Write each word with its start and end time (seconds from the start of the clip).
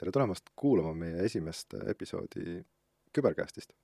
tere 0.00 0.12
tulemast 0.16 0.48
kuulama 0.56 0.94
meie 0.96 1.24
esimest 1.26 1.74
episoodi 1.92 2.62
Kübercastist. 3.12 3.74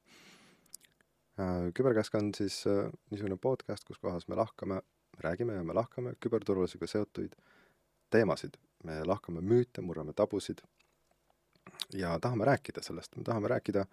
Äh, 1.36 1.66
Kübercast 1.76 2.14
on 2.16 2.30
siis 2.34 2.62
äh, 2.70 2.86
niisugune 3.10 3.36
podcast, 3.36 3.84
kus 3.84 3.98
kohas 4.00 4.24
me 4.28 4.38
lahkame, 4.38 4.80
räägime 5.20 5.58
ja 5.58 5.64
me 5.64 5.76
lahkame 5.76 6.14
küberturvalisusega 6.20 6.88
seotuid 6.88 7.34
teemasid. 8.10 8.56
me 8.84 9.00
lahkame 9.04 9.40
müüte, 9.40 9.82
murrame 9.82 10.12
tabusid 10.12 10.60
ja 11.92 12.18
tahame 12.20 12.44
rääkida 12.44 12.82
sellest, 12.82 13.16
me 13.16 13.24
tahame 13.24 13.48
rääkida 13.48 13.84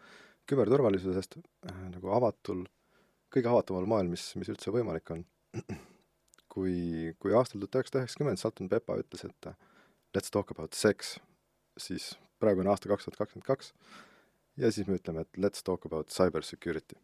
küberturvalisusest 0.47 1.37
äh, 1.39 1.83
nagu 1.89 2.13
avatul, 2.15 2.63
kõige 3.35 3.51
avatumal 3.51 3.89
moel, 3.89 4.07
mis, 4.07 4.29
mis 4.39 4.53
üldse 4.53 4.71
võimalik 4.71 5.11
on. 5.11 5.25
kui, 6.53 7.11
kui 7.19 7.35
aastal 7.35 7.59
tuhat 7.59 7.81
üheksasada 7.81 8.03
üheksakümmend 8.03 8.39
Salton 8.39 8.69
Pepa 8.69 8.99
ütles, 9.01 9.25
et 9.25 9.53
let's 10.15 10.31
talk 10.31 10.51
about 10.51 10.77
sex, 10.77 11.17
siis 11.77 12.13
praegu 12.39 12.61
on 12.61 12.67
aasta 12.67 12.89
kaks 12.89 13.05
tuhat 13.05 13.17
kakskümmend 13.17 13.47
kaks 13.47 13.73
ja 14.57 14.71
siis 14.71 14.87
me 14.87 14.97
ütleme, 14.99 15.21
et 15.21 15.37
let's 15.37 15.63
talk 15.63 15.85
about 15.85 16.09
cyber 16.09 16.43
security. 16.43 16.95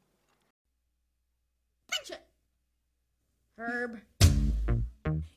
Herb. 3.58 3.98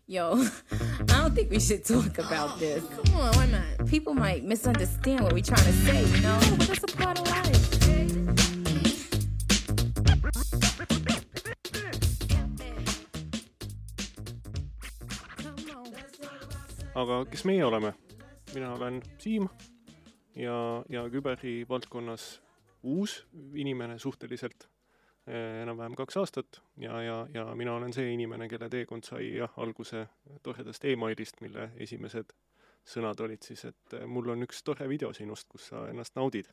Yo, 0.06 0.36
I 0.70 1.04
don't 1.06 1.34
think 1.34 1.50
we 1.50 1.58
should 1.58 1.84
talk 1.84 2.18
about 2.18 2.58
this. 2.58 2.84
Come 2.84 3.20
on, 3.20 3.32
why 3.34 3.46
not? 3.46 3.88
People 3.88 4.14
might 4.14 4.44
misunderstand 4.44 5.20
what 5.20 5.32
we're 5.32 5.42
trying 5.42 5.64
to 5.64 5.72
say, 5.72 6.04
you 6.04 6.20
know? 6.20 6.38
But 6.58 6.68
that's 6.68 6.84
a 6.84 6.96
part 6.96 7.18
of 7.18 7.26
life. 7.26 7.62
aga 16.94 17.24
kes 17.30 17.44
meie 17.48 17.64
oleme? 17.66 17.94
Mina 18.54 18.72
olen 18.74 19.02
Siim 19.18 19.48
ja, 20.36 20.84
ja 20.88 21.04
küberi 21.10 21.62
valdkonnas 21.68 22.42
uus 22.82 23.26
inimene 23.54 23.98
suhteliselt, 23.98 24.68
eh, 25.26 25.62
enam-vähem 25.62 25.94
kaks 25.96 26.16
aastat 26.16 26.62
ja, 26.76 27.02
ja, 27.02 27.26
ja 27.34 27.46
mina 27.54 27.74
olen 27.74 27.92
see 27.92 28.12
inimene, 28.12 28.48
kelle 28.48 28.68
teekond 28.68 29.06
sai 29.08 29.32
jah, 29.36 29.52
alguse 29.56 30.06
toredast 30.42 30.84
emailist, 30.84 31.40
mille 31.40 31.70
esimesed 31.76 32.34
sõnad 32.84 33.20
olid 33.22 33.42
siis, 33.46 33.64
et 33.70 33.98
eh, 33.98 34.06
mul 34.06 34.34
on 34.34 34.46
üks 34.48 34.62
tore 34.66 34.88
video 34.88 35.12
sinust, 35.16 35.48
kus 35.48 35.70
sa 35.72 35.86
ennast 35.88 36.16
naudid. 36.18 36.52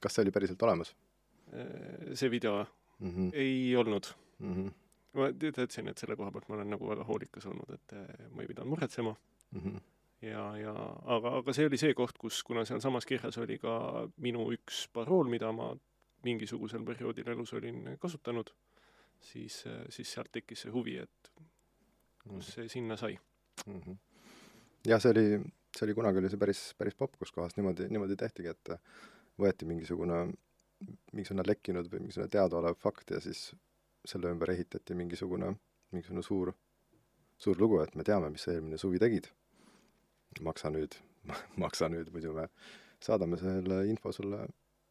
kas 0.00 0.14
see 0.14 0.22
oli 0.24 0.32
päriselt 0.32 0.62
olemas 0.62 0.94
Eh, 1.52 2.14
see 2.14 2.30
video 2.30 2.66
mm? 2.98 3.10
-hmm. 3.10 3.30
ei 3.32 3.76
olnud. 3.76 4.04
Mm 4.38 4.54
-hmm. 4.54 4.72
ma 5.12 5.52
teadsin, 5.52 5.88
et 5.88 5.98
selle 5.98 6.16
koha 6.16 6.30
pealt 6.30 6.48
ma 6.48 6.54
olen 6.54 6.70
nagu 6.70 6.88
väga 6.88 7.04
hoolikas 7.04 7.46
olnud, 7.46 7.74
et 7.74 7.92
ma 8.30 8.42
ei 8.42 8.46
pidanud 8.46 8.70
muretsema 8.70 9.16
Mm 9.50 9.60
-hmm. 9.60 9.80
ja, 10.22 10.56
ja 10.56 10.74
aga, 11.04 11.36
aga 11.38 11.52
see 11.52 11.66
oli 11.66 11.78
see 11.78 11.94
koht, 11.94 12.18
kus, 12.18 12.42
kuna 12.42 12.64
sealsamas 12.64 13.06
kirjas 13.06 13.38
oli 13.38 13.58
ka 13.58 14.08
minu 14.16 14.50
üks 14.52 14.88
parool, 14.92 15.28
mida 15.28 15.52
ma 15.52 15.72
mingisugusel 16.24 16.84
perioodil 16.84 17.28
elus 17.28 17.52
olin 17.52 17.96
kasutanud, 18.00 18.52
siis, 19.20 19.64
siis 19.88 20.12
sealt 20.12 20.32
tekkis 20.32 20.66
see 20.66 20.72
huvi, 20.72 20.98
et 20.98 21.32
kus 22.28 22.52
see 22.54 22.68
sinna 22.68 22.96
sai. 22.96 23.18
mm 23.66 23.80
-hmm. 23.80 23.96
jah, 24.86 25.00
see 25.02 25.10
oli, 25.10 25.40
see 25.76 25.86
oli 25.86 25.94
kunagi 25.94 26.18
oli 26.18 26.30
see 26.30 26.38
päris, 26.38 26.74
päris 26.78 26.94
popp, 26.94 27.16
kus 27.18 27.32
kohas 27.32 27.56
niimoodi, 27.56 27.88
niimoodi 27.88 28.16
tehtigi, 28.16 28.48
et 28.48 28.68
võeti 29.38 29.66
mingisugune, 29.66 30.32
mingisugune 31.12 31.46
lekkinud 31.46 31.88
või 31.92 32.04
mingisugune 32.04 32.28
teadaolev 32.28 32.76
fakt 32.76 33.10
ja 33.10 33.20
siis 33.20 33.54
selle 34.04 34.32
ümber 34.32 34.50
ehitati 34.50 34.94
mingisugune, 34.94 35.54
mingisugune 35.92 36.22
suur, 36.22 36.52
suur 37.38 37.60
lugu, 37.60 37.80
et 37.80 37.94
me 37.94 38.04
teame, 38.04 38.30
mis 38.30 38.42
sa 38.46 38.54
eelmine 38.54 38.78
suvi 38.80 38.98
tegid. 38.98 39.28
Maksa 40.40 40.70
nüüd, 40.74 40.96
maksa 41.62 41.90
nüüd, 41.92 42.10
muidu 42.14 42.34
me 42.36 42.46
saadame 43.02 43.38
selle 43.40 43.82
info 43.90 44.12
sulle 44.12 44.44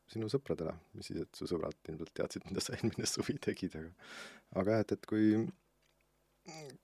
sinu 0.09 0.25
sõpradele, 0.31 0.73
mis 0.97 1.11
siis, 1.11 1.21
et 1.21 1.37
su 1.37 1.45
sõbrad 1.49 1.91
ilmselt 1.91 2.11
teadsid, 2.17 2.45
mida 2.49 2.61
sa 2.65 2.73
eelmine 2.75 3.05
suvi 3.05 3.35
tegid, 3.37 3.75
aga 3.77 4.61
aga 4.61 4.77
jah, 4.77 4.86
et, 4.86 4.95
et 4.97 5.09
kui 5.09 5.27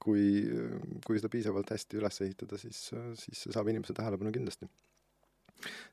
kui, 0.04 0.26
kui 1.06 1.20
seda 1.20 1.32
piisavalt 1.34 1.72
hästi 1.74 2.00
üles 2.00 2.22
ehitada, 2.26 2.60
siis, 2.62 2.82
siis 3.22 3.46
see 3.46 3.54
saab 3.56 3.70
inimese 3.72 3.96
tähelepanu 3.98 4.34
kindlasti. 4.36 4.68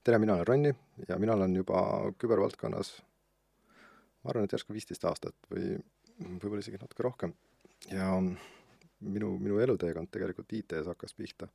tere, 0.04 0.18
mina 0.18 0.34
olen 0.34 0.46
Ronni 0.46 0.72
ja 1.08 1.18
mina 1.22 1.36
olen 1.38 1.56
juba 1.56 1.80
kübervaldkonnas, 2.20 2.92
ma 4.22 4.32
arvan, 4.32 4.44
et 4.44 4.52
järsku 4.52 4.74
viisteist 4.76 5.04
aastat 5.08 5.50
või 5.50 5.76
võib-olla 6.20 6.60
isegi 6.64 6.80
natuke 6.82 7.06
rohkem. 7.06 7.34
ja 7.90 8.10
minu, 8.20 9.36
minu 9.38 9.58
eluteekond 9.58 10.10
tegelikult 10.12 10.52
IT-s 10.52 10.90
hakkas 10.90 11.14
pihta 11.18 11.48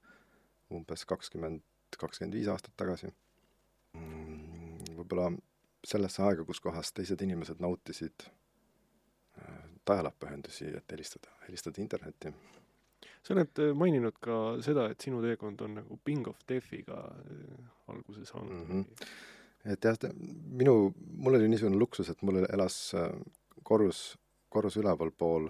umbes 0.73 1.05
kakskümmend, 1.05 1.61
kakskümmend 1.97 2.35
viis 2.35 2.47
aastat 2.51 2.73
tagasi. 2.77 3.13
võib-olla 4.97 5.31
sellesse 5.85 6.23
aega, 6.23 6.43
kus 6.45 6.59
kohas 6.59 6.91
teised 6.91 7.21
inimesed 7.21 7.61
nautisid 7.63 8.27
dial-up-ühendusi, 9.87 10.71
et 10.77 10.91
helistada, 10.91 11.31
helistada 11.47 11.81
internetti. 11.81 12.33
sa 13.23 13.33
oled 13.35 13.59
äh, 13.59 13.73
maininud 13.75 14.15
ka 14.23 14.35
seda, 14.63 14.87
et 14.91 15.03
sinu 15.03 15.19
teekond 15.23 15.61
on 15.65 15.73
nagu 15.81 15.97
Bing 16.05 16.27
of 16.31 16.39
Defiga 16.49 16.99
äh, 17.11 17.65
alguse 17.91 18.25
saanud 18.25 18.67
mm. 18.67 18.83
-hmm. 18.83 19.07
et 19.73 19.83
jah, 19.83 19.97
minu, 20.61 20.93
mul 21.13 21.35
oli 21.35 21.47
niisugune 21.47 21.77
luksus, 21.77 22.09
et 22.09 22.21
mul 22.21 22.45
elas 22.45 22.93
äh, 22.95 23.11
korrus, 23.63 24.17
korrus 24.49 24.77
ülevalpool 24.77 25.49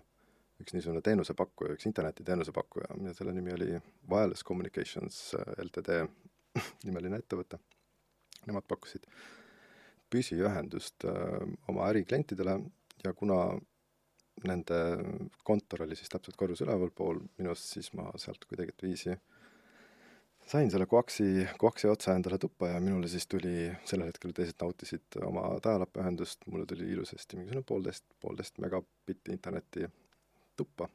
üks 0.62 0.74
niisugune 0.74 1.04
teenusepakkuja, 1.06 1.76
üks 1.78 1.88
internetiteenuse 1.90 2.54
pakkuja 2.56 2.98
ja 3.06 3.14
selle 3.18 3.34
nimi 3.36 3.54
oli 3.54 3.72
Wireless 4.10 4.46
Communications 4.48 5.36
LTD 5.64 6.02
nimeline 6.88 7.22
ettevõte. 7.22 7.60
Nemad 8.48 8.66
pakkusid 8.68 9.08
püsiühendust 10.10 11.04
öö, 11.04 11.48
oma 11.68 11.90
äriklientidele 11.92 12.60
ja 13.04 13.14
kuna 13.14 13.42
nende 14.48 14.78
kontor 15.44 15.84
oli 15.84 15.98
siis 15.98 16.10
täpselt 16.14 16.38
korruse 16.40 16.64
ülevalpool 16.66 17.20
minust, 17.40 17.68
siis 17.74 17.90
ma 17.98 18.12
sealt 18.22 18.46
kuidagi 18.48 18.76
viisi 18.82 19.16
sain 20.48 20.72
selle 20.72 20.86
koaksi, 20.86 21.48
koaksi 21.60 21.90
otsa 21.92 22.16
endale 22.16 22.38
tuppa 22.40 22.70
ja 22.72 22.80
minule 22.80 23.08
siis 23.12 23.28
tuli 23.28 23.72
sellel 23.86 24.12
hetkel 24.12 24.32
teised 24.36 24.62
nautisid 24.62 25.20
oma 25.28 25.50
dial-up 25.64 26.00
ühendust, 26.00 26.46
mulle 26.48 26.66
tuli 26.70 26.88
ilusasti 26.94 27.40
mingisugune 27.40 27.68
poolteist, 27.68 28.06
poolteist 28.22 28.62
megabitti 28.64 29.34
internetti 29.36 29.90
tuppa. 30.58 30.90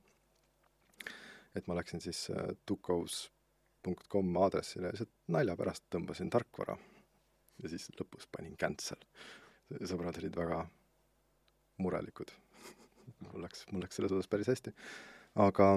et 1.54 1.66
ma 1.68 1.76
läksin 1.76 2.00
siis 2.00 2.30
tukaus.com 2.66 4.36
aadressile 4.44 4.88
ja 4.88 4.92
lihtsalt 4.94 5.12
nalja 5.28 5.56
pärast 5.56 5.84
tõmbasin 5.92 6.30
tarkvara 6.32 6.76
ja 7.62 7.68
siis 7.72 7.88
lõpus 7.98 8.28
panin 8.32 8.56
cancel. 8.56 9.00
sõbrad 9.82 10.18
olid 10.20 10.36
väga 10.36 10.62
murelikud 11.82 12.32
mul 13.24 13.42
läks, 13.44 13.66
mul 13.72 13.84
läks 13.84 13.98
selles 13.98 14.12
osas 14.12 14.30
päris 14.30 14.50
hästi. 14.52 14.74
aga, 15.46 15.68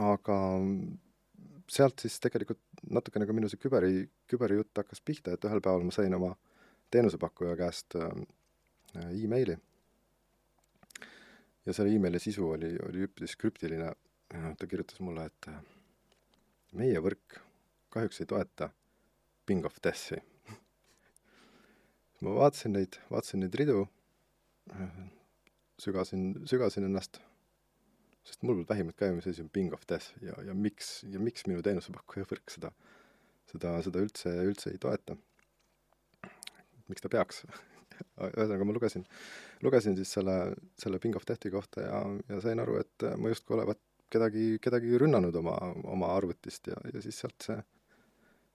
aga 0.00 0.38
sealt 1.70 2.02
siis 2.02 2.18
tegelikult 2.22 2.60
natukene 2.90 3.26
ka 3.28 3.36
minu 3.36 3.50
see 3.50 3.60
küberi, 3.60 4.04
küberijutt 4.30 4.82
hakkas 4.82 5.02
pihta, 5.04 5.34
et 5.34 5.44
ühel 5.46 5.62
päeval 5.64 5.86
ma 5.86 5.94
sain 5.94 6.14
oma 6.16 6.34
teenusepakkuja 6.90 7.56
käest 7.58 7.96
äh, 7.98 8.08
emaili. 9.14 9.56
Ja 11.66 11.76
selle 11.76 11.94
emaili 11.94 12.18
sisu 12.22 12.48
oli, 12.56 12.74
oli 12.88 13.06
üpris 13.08 13.36
krüptiline. 13.36 13.92
ta 14.30 14.66
kirjutas 14.66 15.00
mulle, 15.02 15.26
et 15.26 15.48
äh, 15.50 15.62
meie 16.78 17.00
võrk 17.02 17.40
kahjuks 17.90 18.20
ei 18.22 18.30
toeta 18.30 18.70
Bing 19.46 19.64
of 19.66 19.80
Death'i 19.82 20.20
ma 22.24 22.34
vaatasin 22.36 22.74
neid, 22.76 22.98
vaatasin 23.10 23.44
neid 23.44 23.56
ridu 23.56 23.84
sügasin, 25.80 26.24
sügasin 26.48 26.86
ennast, 26.88 27.20
sest 28.26 28.44
mul 28.44 28.58
polnud 28.58 28.68
vähimat 28.68 28.98
ka, 29.00 29.08
mis 29.16 29.28
asi 29.30 29.44
on 29.44 29.48
Bing 29.52 29.72
of 29.76 29.86
Death 29.88 30.12
ja, 30.24 30.36
ja 30.46 30.54
miks, 30.54 31.00
ja 31.08 31.22
miks 31.22 31.46
minu 31.48 31.64
teenusepakkuja 31.64 32.28
võrk 32.30 32.52
seda, 32.52 32.72
seda, 33.52 33.78
seda 33.86 34.04
üldse, 34.04 34.34
üldse 34.50 34.74
ei 34.74 34.82
toeta. 34.82 35.16
miks 36.90 37.04
ta 37.04 37.08
peaks 37.12 37.44
ühesõnaga 38.30 38.66
ma 38.66 38.74
lugesin, 38.76 39.04
lugesin 39.64 39.96
siis 39.98 40.12
selle, 40.16 40.36
selle 40.78 41.00
Bing 41.02 41.16
of 41.18 41.26
Deathi 41.28 41.52
kohta 41.52 41.84
ja, 41.84 42.00
ja 42.28 42.40
sain 42.44 42.62
aru, 42.62 42.78
et 42.82 43.06
ma 43.20 43.32
justkui 43.32 43.56
olevat 43.58 43.80
kedagi, 44.10 44.58
kedagi 44.62 44.98
rünnanud 44.98 45.36
oma, 45.40 45.56
oma 45.92 46.10
arvutist 46.16 46.72
ja, 46.72 46.78
ja 46.92 47.02
siis 47.04 47.20
sealt 47.22 47.46
see, 47.46 47.56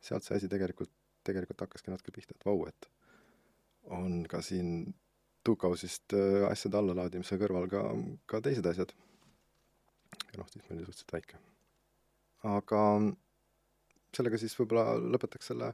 sealt 0.04 0.28
see 0.28 0.38
asi 0.40 0.52
tegelikult, 0.52 0.92
tegelikult 1.26 1.66
hakkaski 1.66 1.94
natuke 1.94 2.14
pihta, 2.16 2.36
et 2.36 2.48
vau, 2.48 2.60
et 2.70 2.92
on 3.96 4.24
ka 4.30 4.44
siin 4.46 4.94
Tuukausist 5.46 6.16
äh, 6.18 6.42
asjade 6.50 6.80
allalaadimise 6.80 7.38
kõrval 7.38 7.68
ka, 7.70 7.82
ka 8.26 8.40
teised 8.42 8.66
asjad. 8.66 8.96
ja 10.32 10.40
noh, 10.40 10.48
siis 10.50 10.64
meil 10.66 10.80
oli 10.80 10.88
suhteliselt 10.88 11.14
väike. 11.14 11.42
aga 12.50 12.80
sellega 14.16 14.40
siis 14.42 14.56
võib-olla 14.58 14.96
lõpetaks 14.98 15.52
selle 15.52 15.70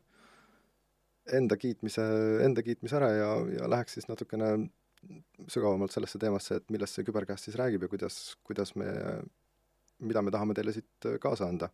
enda 1.38 1.58
kiitmise, 1.60 2.04
enda 2.46 2.64
kiitmise 2.66 2.98
ära 3.00 3.10
ja, 3.16 3.30
ja 3.56 3.70
läheks 3.72 3.98
siis 3.98 4.08
natukene 4.10 4.52
sügavamalt 5.50 5.94
sellesse 5.94 6.20
teemasse, 6.22 6.60
et 6.60 6.74
millest 6.74 6.98
see 6.98 7.06
küberkäest 7.08 7.48
siis 7.48 7.58
räägib 7.60 7.86
ja 7.86 7.90
kuidas, 7.92 8.18
kuidas 8.46 8.76
me, 8.78 8.90
mida 10.04 10.22
me 10.22 10.34
tahame 10.34 10.56
teile 10.58 10.74
siit 10.76 11.10
kaasa 11.22 11.48
anda. 11.50 11.72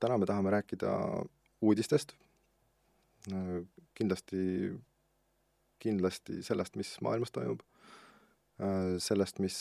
täna 0.00 0.18
me 0.18 0.26
tahame 0.28 0.50
rääkida 0.52 0.90
uudistest, 1.64 2.12
kindlasti, 3.96 4.42
kindlasti 5.80 6.42
sellest, 6.44 6.76
mis 6.76 6.90
maailmas 7.00 7.32
toimub, 7.32 7.62
sellest, 9.00 9.40
mis, 9.40 9.56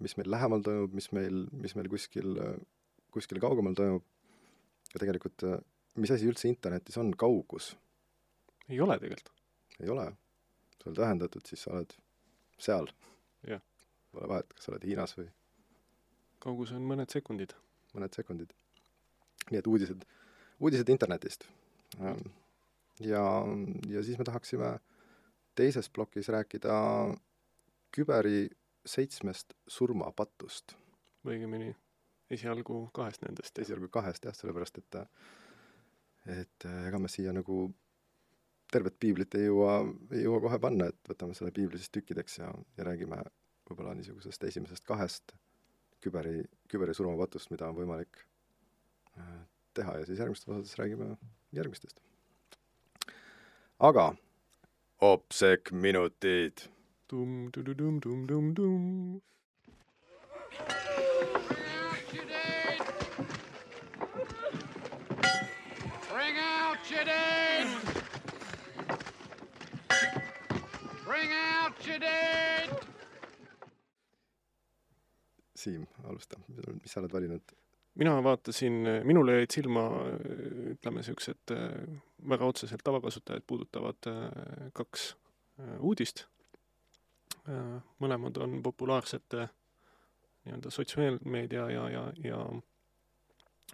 mis 0.00 0.16
meil 0.16 0.30
lähemal 0.32 0.64
toimub, 0.64 0.96
mis 0.96 1.10
meil, 1.12 1.44
mis 1.52 1.76
meil 1.76 1.92
kuskil, 1.92 2.32
kuskil 3.12 3.40
kaugemal 3.44 3.76
toimub, 3.76 4.08
ja 4.94 5.04
tegelikult 5.04 5.44
mis 6.00 6.10
asi 6.14 6.28
üldse 6.28 6.48
internetis 6.50 6.98
on 7.00 7.12
kaugus? 7.18 7.74
Ei 8.68 8.80
ole 8.80 8.98
tegelikult. 8.98 9.32
ei 9.80 9.88
ole. 9.88 10.10
sa 10.78 10.90
oled 10.90 11.00
ühendatud, 11.06 11.46
siis 11.46 11.62
sa 11.62 11.72
oled 11.76 11.96
seal. 12.58 12.90
Pole 14.14 14.28
vahet, 14.30 14.52
kas 14.54 14.68
sa 14.68 14.70
oled 14.70 14.84
Hiinas 14.86 15.16
või 15.18 15.26
kaugus 16.44 16.72
on 16.76 16.84
mõned 16.86 17.10
sekundid. 17.12 17.54
mõned 17.94 18.16
sekundid. 18.16 18.52
nii 19.50 19.60
et 19.60 19.66
uudised, 19.66 20.04
uudised 20.60 20.88
internetist. 20.88 21.46
ja, 23.00 23.24
ja 23.88 24.02
siis 24.02 24.18
me 24.18 24.24
tahaksime 24.24 24.78
teises 25.54 25.88
plokis 25.88 26.28
rääkida 26.28 26.74
küberi 27.96 28.48
seitsmest 28.86 29.54
surmapatust. 29.66 30.76
õigemini 31.24 31.74
esialgu 32.30 32.90
kahest 32.92 33.22
nendest. 33.22 33.58
esialgu 33.58 33.88
kahest 33.88 34.24
jah, 34.24 34.36
sellepärast 34.36 34.78
et 34.78 35.00
et 36.40 36.64
ega 36.88 36.98
me 36.98 37.08
siia 37.08 37.32
nagu 37.32 37.68
tervet 38.74 38.98
piiblit 39.00 39.38
ei 39.38 39.48
jõua, 39.48 39.78
ei 40.12 40.26
jõua 40.26 40.42
kohe 40.48 40.60
panna, 40.62 40.90
et 40.90 41.10
võtame 41.10 41.36
selle 41.38 41.54
piibli 41.54 41.80
siis 41.80 41.92
tükkideks 41.94 42.40
ja, 42.40 42.50
ja 42.78 42.86
räägime 42.90 43.22
võib-olla 43.68 43.94
niisugusest 43.96 44.44
esimesest 44.50 44.84
kahest 44.88 45.34
küberi, 46.04 46.42
küberi 46.68 46.96
surmapatust, 46.96 47.52
mida 47.54 47.70
on 47.70 47.78
võimalik 47.78 48.24
teha 49.74 49.98
ja 49.98 50.06
siis 50.06 50.18
järgmistes 50.18 50.48
osades 50.48 50.78
räägime 50.78 51.16
järgmistest. 51.52 52.00
aga 53.78 54.14
Opsek 55.00 55.72
minutid. 55.72 56.52
tum-tududum-tum-tum-tum. 57.08 59.20
Bring 66.08 66.38
out 66.38 66.90
your 66.90 67.04
dead! 67.04 67.53
Bring 71.24 71.36
out 71.56 71.86
dead! 72.00 72.70
Siim, 75.56 75.86
alusta, 76.04 76.36
mis 76.82 76.92
sa 76.92 77.00
oled 77.00 77.12
valinud? 77.12 77.54
mina 77.94 78.18
vaatasin, 78.26 78.74
minule 79.06 79.38
jäid 79.38 79.54
silma 79.54 79.84
ütleme, 80.74 81.00
niisugused 81.00 81.54
väga 82.28 82.50
otseselt 82.50 82.84
tavakasutajaid 82.84 83.46
puudutavad 83.46 84.10
kaks 84.76 85.06
uudist. 85.78 86.26
mõlemad 88.04 88.42
on 88.44 88.60
populaarsete 88.62 89.48
nii-öelda 90.44 90.70
sotsiaalmeedia 90.76 91.70
ja, 91.70 91.88
ja, 91.96 92.06
ja 92.24 92.44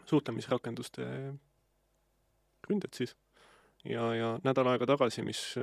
suhtlemisrakenduste 0.04 1.06
ründed 2.70 2.94
siis. 2.94 3.16
ja, 3.84 4.12
ja 4.14 4.34
nädal 4.44 4.76
aega 4.76 4.86
tagasi, 4.94 5.26
mis 5.26 5.56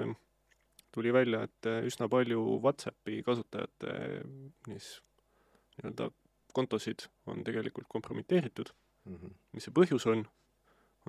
tuli 0.97 1.13
välja, 1.13 1.44
et 1.47 1.69
üsna 1.88 2.09
palju 2.11 2.41
Whatsappi 2.63 3.21
kasutajate 3.25 3.94
niis 4.67 4.97
nii-öelda 5.77 6.09
kontosid 6.57 7.05
on 7.29 7.44
tegelikult 7.45 7.88
kompromiteeritud 7.89 8.73
mm. 9.05 9.15
-hmm. 9.15 9.35
mis 9.53 9.67
see 9.67 9.75
põhjus 9.79 10.07
on, 10.09 10.25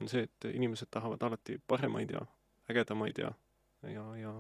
on 0.01 0.09
see, 0.13 0.27
et 0.29 0.51
inimesed 0.53 0.91
tahavad 0.91 1.23
alati 1.23 1.59
paremaid 1.67 2.13
ja 2.17 2.27
ägedamaid 2.71 3.19
ja, 3.19 3.33
ja, 3.83 4.05
ja, 4.17 4.35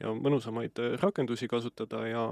ja 0.00 0.14
mõnusamaid 0.14 0.78
rakendusi 1.02 1.48
kasutada 1.48 2.06
ja, 2.06 2.28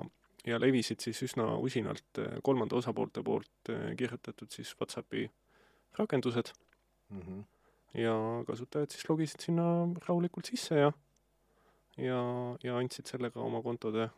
ja 0.47 0.61
levisid 0.61 1.03
siis 1.03 1.23
üsna 1.27 1.49
usinalt 1.59 2.23
kolmanda 2.43 2.77
osapoolte 2.77 3.23
poolt 3.23 3.75
kirjutatud 3.99 4.55
siis 4.55 4.77
Whatsappi 4.81 5.31
rakendused 5.99 6.55
Mm 7.11 7.21
-hmm. 7.21 7.45
ja 8.01 8.45
kasutajad 8.47 8.91
siis 8.91 9.09
logisid 9.09 9.41
sinna 9.41 9.63
rahulikult 10.09 10.47
sisse 10.47 10.75
ja, 10.75 10.93
ja, 11.97 12.21
ja 12.63 12.77
andsid 12.79 13.07
sellega 13.07 13.41
oma 13.41 13.63
kontode 13.63 14.09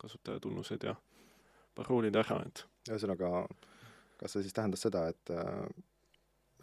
kasutajatunnused 0.00 0.84
ja 0.84 0.94
paroolid 1.76 2.16
ära, 2.16 2.40
et 2.46 2.64
ühesõnaga, 2.88 3.46
kas 4.20 4.36
see 4.36 4.46
siis 4.46 4.56
tähendas 4.56 4.86
seda, 4.86 5.08
et 5.12 5.36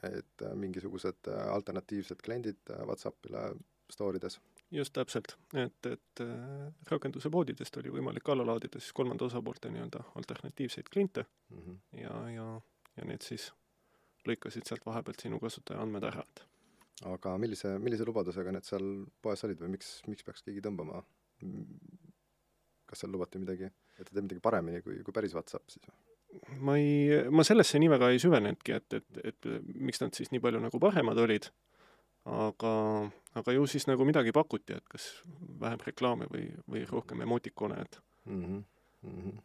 et 0.04 0.44
mingisugused 0.60 1.30
alternatiivsed 1.31 2.20
kliendid 2.25 2.74
Whatsappile 2.84 3.54
story 3.92 4.20
des? 4.20 4.40
just 4.74 4.94
täpselt, 4.94 5.36
et, 5.54 5.86
et 5.86 6.22
rakenduse 6.90 7.30
poodidest 7.30 7.78
oli 7.78 7.92
võimalik 7.94 8.30
alla 8.34 8.46
laadida 8.52 8.81
siis 8.81 8.94
kolmanda 8.98 9.28
osapoolte 9.30 9.70
nii-öelda 9.70 10.02
alternatiivseid 10.20 10.90
kliente 10.92 11.25
mm 11.50 11.60
-hmm. 11.60 12.02
ja, 12.02 12.30
ja, 12.30 12.48
ja 12.98 13.06
need 13.06 13.22
siis 13.22 13.52
lõikasid 14.28 14.68
sealt 14.68 14.86
vahepealt 14.86 15.20
sinu 15.20 15.40
kasutaja 15.40 15.81
andmed 15.81 16.04
ära, 16.10 16.25
et 16.25 16.44
aga 17.10 17.38
millise, 17.42 17.78
millise 17.81 18.06
lubadusega 18.07 18.54
need 18.54 18.68
seal 18.68 18.88
poes 19.22 19.44
olid 19.48 19.62
või 19.63 19.75
miks, 19.75 19.95
miks 20.07 20.24
peaks 20.24 20.45
keegi 20.45 20.63
tõmbama? 20.63 21.04
kas 22.88 23.01
seal 23.01 23.12
lubati 23.12 23.42
midagi, 23.42 23.68
et 23.98 24.06
ta 24.06 24.13
teeb 24.13 24.28
midagi 24.28 24.44
paremini 24.44 24.81
kui, 24.86 25.00
kui 25.04 25.16
päris 25.16 25.34
Whatsapp 25.36 25.66
siis 25.72 25.84
või? 25.90 25.98
ma 26.66 26.78
ei, 26.78 27.24
ma 27.30 27.45
sellesse 27.45 27.81
nii 27.81 27.92
väga 27.94 28.10
ei 28.13 28.22
süvenenudki, 28.22 28.78
et, 28.78 28.98
et, 29.00 29.19
et 29.31 29.50
miks 29.75 30.01
nad 30.01 30.13
siis 30.18 30.31
nii 30.34 30.42
palju 30.44 30.62
nagu 30.63 30.80
paremad 30.81 31.19
olid, 31.22 31.50
aga, 32.30 32.74
aga 33.39 33.56
ju 33.57 33.66
siis 33.69 33.86
nagu 33.89 34.06
midagi 34.07 34.34
pakuti, 34.36 34.78
et 34.78 34.88
kas 34.89 35.10
vähem 35.62 35.81
reklaame 35.86 36.30
või, 36.31 36.48
või 36.69 36.86
rohkem 36.89 37.22
emotikone, 37.25 37.81
et 37.81 38.00
mm 38.25 38.44
-hmm. 38.44 38.63
Mm 39.04 39.18
-hmm. 39.19 39.42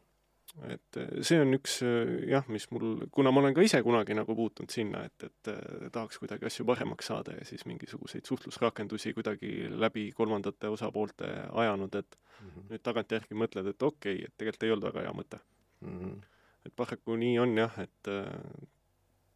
Et 0.69 0.99
see 1.23 1.41
on 1.41 1.53
üks 1.55 1.81
jah, 2.29 2.47
mis 2.49 2.65
mul, 2.73 3.05
kuna 3.15 3.31
ma 3.31 3.43
olen 3.43 3.55
ka 3.55 3.63
ise 3.63 3.83
kunagi 3.85 4.17
nagu 4.17 4.35
puutunud 4.35 4.73
sinna, 4.73 5.05
et, 5.05 5.29
et 5.29 5.51
tahaks 5.93 6.19
kuidagi 6.19 6.49
asju 6.49 6.65
paremaks 6.67 7.11
saada 7.13 7.37
ja 7.37 7.45
siis 7.45 7.67
mingisuguseid 7.69 8.27
suhtlusrakendusi 8.27 9.13
kuidagi 9.15 9.69
läbi 9.71 10.09
kolmandate 10.17 10.73
osapoolte 10.73 11.31
ajanud, 11.53 11.95
et 11.95 12.19
Mm 12.39 12.51
-hmm. 12.51 12.67
nüüd 12.71 12.83
tagantjärgi 12.87 13.35
mõtled, 13.35 13.67
et 13.67 13.83
okei 13.83 14.15
okay,, 14.15 14.25
et 14.25 14.35
tegelikult 14.39 14.63
ei 14.63 14.71
olnud 14.71 14.85
väga 14.87 15.01
hea 15.01 15.13
mõte. 15.13 15.39
Mm 15.81 15.97
-hmm. 15.99 16.21
et 16.67 16.77
paraku 16.77 17.17
nii 17.17 17.39
on 17.39 17.57
jah, 17.59 17.79
et 17.79 18.11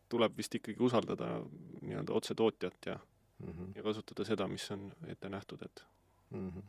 tuleb 0.08 0.37
vist 0.37 0.55
ikkagi 0.55 0.79
usaldada 0.79 1.43
nii-öelda 1.81 2.12
otse 2.12 2.35
tootjat 2.35 2.87
ja 2.87 3.00
Mm 3.43 3.53
-hmm. 3.53 3.76
ja 3.76 3.82
kasutada 3.82 4.25
seda, 4.25 4.49
mis 4.49 4.70
on 4.70 4.93
ette 5.06 5.29
nähtud, 5.29 5.63
et 5.63 5.84
mm. 6.31 6.48
-hmm. 6.48 6.63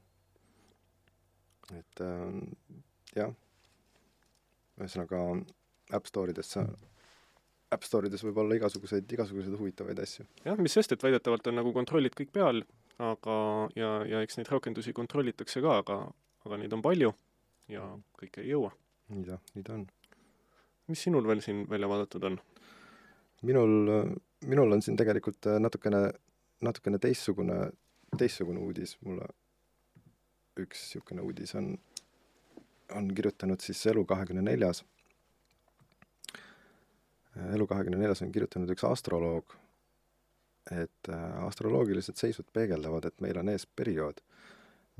et 1.77 2.01
äh, 2.01 2.33
jah, 3.15 3.33
ühesõnaga 4.81 5.21
App 5.93 6.07
Store 6.09 6.33
ides, 6.33 6.53
App 7.73 7.85
Store 7.85 8.09
ides 8.09 8.23
võib 8.25 8.39
olla 8.43 8.57
igasuguseid, 8.57 9.09
igasuguseid 9.17 9.57
huvitavaid 9.59 9.99
asju. 10.03 10.25
jah, 10.45 10.59
mis 10.59 10.75
sest, 10.77 10.95
et 10.95 11.03
väidetavalt 11.03 11.51
on 11.51 11.59
nagu 11.61 11.73
kontrollid 11.75 12.15
kõik 12.17 12.33
peal, 12.35 12.63
aga, 13.01 13.35
ja, 13.79 13.91
ja 14.09 14.23
eks 14.25 14.39
neid 14.39 14.51
rakendusi 14.53 14.95
kontrollitakse 14.95 15.61
ka, 15.63 15.77
aga, 15.83 15.99
aga 16.47 16.61
neid 16.61 16.73
on 16.73 16.85
palju 16.85 17.13
ja 17.71 17.85
kõike 18.19 18.43
ei 18.43 18.53
jõua. 18.53 18.73
nii 19.13 19.27
ta, 19.27 19.39
nii 19.55 19.67
ta 19.67 19.77
on. 19.77 19.85
mis 20.91 21.05
sinul 21.07 21.27
veel 21.27 21.43
siin 21.45 21.65
välja 21.69 21.89
vaadatud 21.91 22.29
on? 22.31 22.39
minul, 23.43 23.77
minul 24.47 24.75
on 24.77 24.81
siin 24.81 24.97
tegelikult 24.99 25.49
natukene, 25.59 26.05
natukene 26.63 26.99
teistsugune, 27.03 27.57
teistsugune 28.17 28.61
uudis, 28.63 28.97
mulle 29.03 29.27
üks 30.61 30.83
niisugune 30.85 31.23
uudis 31.25 31.55
on, 31.57 31.73
on 32.91 33.09
kirjutanud 33.15 33.61
siis 33.61 33.85
Elu 33.87 34.05
kahekümne 34.05 34.41
neljas. 34.41 34.83
elu 37.53 37.67
kahekümne 37.67 37.97
neljas 37.97 38.21
on 38.21 38.31
kirjutanud 38.31 38.69
üks 38.69 38.83
astroloog, 38.85 39.55
et 40.71 41.09
astroloogilised 41.47 42.19
seisud 42.19 42.45
peegeldavad, 42.53 43.07
et 43.09 43.21
meil 43.25 43.39
on 43.41 43.49
ees 43.49 43.65
periood, 43.65 44.21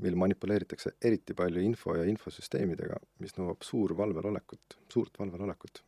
mil 0.02 0.18
manipuleeritakse 0.18 0.96
eriti 1.02 1.34
palju 1.38 1.62
info 1.62 1.94
ja 1.94 2.04
infosüsteemidega, 2.10 2.98
mis 3.22 3.36
nõuab 3.38 3.62
suur 3.62 3.94
valvelolekut, 3.96 4.80
suurt 4.90 5.18
valvelolekut 5.18 5.84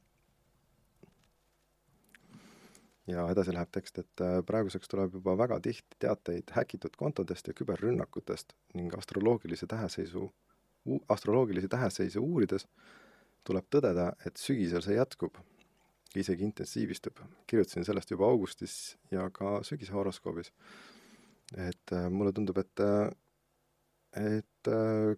ja 3.07 3.27
edasi 3.31 3.55
läheb 3.55 3.71
tekst, 3.75 4.01
et 4.03 4.23
praeguseks 4.47 4.91
tuleb 4.91 5.15
juba 5.19 5.37
väga 5.39 5.59
tihti 5.63 5.99
teateid 6.03 6.51
häkitud 6.57 6.97
kontodest 6.99 7.49
ja 7.49 7.55
küberrünnakutest 7.55 8.55
ning 8.75 8.95
astroloogilise 8.99 9.67
täheseisu, 9.71 10.27
astroloogilisi 11.09 11.69
täheseise 11.69 12.21
uurides 12.23 12.67
tuleb 13.47 13.69
tõdeda, 13.71 14.11
et 14.27 14.41
sügisel 14.41 14.83
see 14.85 14.97
jätkub, 14.97 15.39
isegi 16.17 16.47
intensiivistub. 16.47 17.21
kirjutasin 17.47 17.85
sellest 17.85 18.11
juba 18.11 18.27
augustis 18.27 18.97
ja 19.11 19.29
ka 19.31 19.61
sügishoroskoobis. 19.67 20.53
et 21.57 21.95
mulle 22.11 22.33
tundub, 22.33 22.59
et, 22.59 22.81
et 24.19 24.71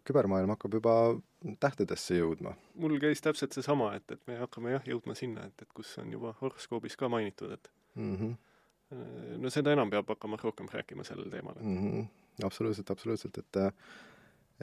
kübermaailm 0.05 0.53
hakkab 0.53 0.75
juba 0.75 0.95
tähtedesse 1.61 2.19
jõudma. 2.19 2.55
mul 2.75 2.99
käis 3.01 3.23
täpselt 3.25 3.57
seesama, 3.57 3.95
et, 3.97 4.11
et 4.11 4.27
me 4.27 4.37
hakkame 4.43 4.75
jah, 4.77 4.85
jõudma 4.93 5.15
sinna, 5.15 5.47
et, 5.49 5.63
et 5.63 5.73
kus 5.75 5.95
on 6.03 6.13
juba 6.13 6.35
horoskoobis 6.41 6.97
ka 6.97 7.09
mainitud, 7.09 7.53
et 7.53 7.73
mm 7.95 8.17
-hmm. 8.17 8.37
no 9.39 9.51
seda 9.51 9.73
enam 9.73 9.91
peab 9.91 10.09
hakkama 10.09 10.37
rohkem 10.43 10.69
rääkima 10.73 11.05
sellel 11.05 11.31
teemal. 11.31 11.55
mm. 11.61 11.79
-hmm. 11.79 12.07
absoluutselt, 12.45 12.91
absoluutselt, 12.91 13.39
et 13.39 13.57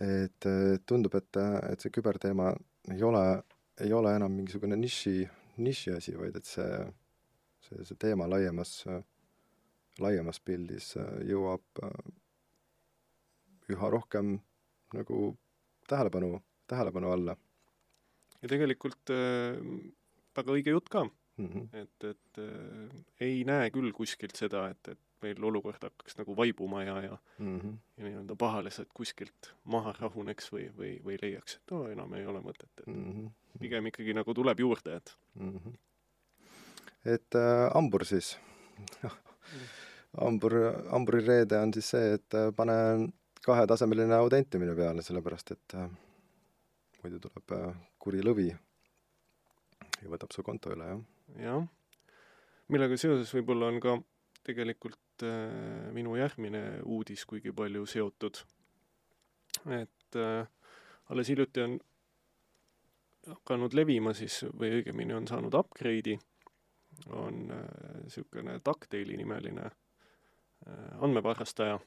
et 0.01 0.47
tundub, 0.85 1.13
et, 1.15 1.37
et 1.71 1.81
see 1.81 1.93
küberteema 1.95 2.49
ei 2.91 3.03
ole, 3.03 3.23
ei 3.79 3.93
ole 3.95 4.11
enam 4.17 4.33
mingisugune 4.35 4.75
niši, 4.75 5.23
niši 5.63 5.93
asi, 5.95 6.15
vaid 6.19 6.35
et 6.35 6.49
see, 6.49 6.81
see, 7.67 7.85
see 7.87 7.99
teema 8.01 8.27
laiemas, 8.27 8.73
laiemas 10.03 10.41
pildis 10.43 10.91
äh, 10.99 11.15
jõuab 11.31 11.83
äh, 11.87 11.95
üha 13.71 13.89
rohkem 13.89 14.35
nagu 14.93 15.21
tähelepanu, 15.87 16.41
tähelepanu 16.67 17.15
alla 17.15 17.37
ja 18.45 18.51
tegelikult 18.51 19.13
äh, 19.13 19.57
väga 20.35 20.55
õige 20.55 20.75
jutt 20.75 20.91
ka, 20.93 21.05
mm. 21.05 21.47
-hmm. 21.47 21.67
et, 21.81 22.07
et 22.11 22.41
äh, 22.41 23.03
ei 23.27 23.43
näe 23.47 23.71
küll 23.73 23.91
kuskilt 23.95 24.37
seda, 24.37 24.67
et, 24.73 24.93
et 24.93 24.99
meil 25.25 25.43
olukord 25.49 25.81
hakkaks 25.83 26.19
nagu 26.21 26.35
vaibuma 26.37 26.83
ja, 26.85 26.95
ja 27.09 27.17
Mm 27.39 27.59
-hmm. 27.59 27.77
ja 27.97 28.03
nii-öelda 28.05 28.35
pahalised 28.39 28.91
kuskilt 28.93 29.53
maha 29.63 29.93
rahuneks 29.99 30.51
või, 30.53 30.69
või, 30.77 30.91
või 31.05 31.17
leiaks, 31.21 31.55
et 31.55 31.71
no 31.71 31.87
enam 31.91 32.13
ei 32.13 32.25
ole 32.25 32.39
mõtet, 32.39 32.71
et 32.77 32.87
Mm 32.87 33.11
-hmm. 33.11 33.59
pigem 33.59 33.91
ikkagi 33.91 34.13
nagu 34.13 34.33
tuleb 34.33 34.59
juurde, 34.59 34.95
et 34.95 35.17
mm. 35.35 35.51
-hmm. 35.51 35.77
et 37.05 37.35
äh, 37.35 37.73
hambur 37.73 38.05
siis 38.05 38.37
hambur, 40.23 40.53
hamburireede 40.91 41.59
on 41.59 41.73
siis 41.73 41.89
see, 41.89 42.13
et 42.13 42.33
äh, 42.33 42.51
pane 42.55 42.73
kahetasemeline 43.45 44.15
autentimine 44.15 44.75
peale, 44.75 45.03
sellepärast 45.05 45.51
et 45.51 45.77
äh, 45.79 45.89
muidu 47.03 47.19
tuleb 47.21 47.55
äh, 47.57 47.75
kuri 47.99 48.23
lõvi 48.25 48.49
ja 48.49 50.11
võtab 50.11 50.33
su 50.33 50.43
konto 50.45 50.73
üle, 50.73 50.87
jah. 50.91 51.01
jah, 51.43 51.67
millega 52.73 52.97
seoses 52.97 53.33
võib-olla 53.35 53.69
on 53.73 53.81
ka 53.83 53.97
tegelikult 54.45 54.99
minu 55.93 56.15
järgmine 56.17 56.81
uudis 56.83 57.25
kuigi 57.25 57.53
palju 57.55 57.85
seotud. 57.85 58.41
et 59.71 60.15
äh, 60.15 60.47
alles 61.09 61.29
hiljuti 61.29 61.61
on 61.61 61.79
hakanud 63.27 63.73
levima 63.73 64.13
siis 64.13 64.43
või 64.53 64.79
õigemini 64.79 65.15
on 65.15 65.27
saanud 65.27 65.53
upgrade'i, 65.57 66.17
on 67.15 67.47
niisugune 68.03 68.57
äh, 68.57 68.61
Ducktaili 68.65 69.17
nimeline 69.17 69.65
äh, 69.65 71.03
andmevarrastaja, 71.03 71.79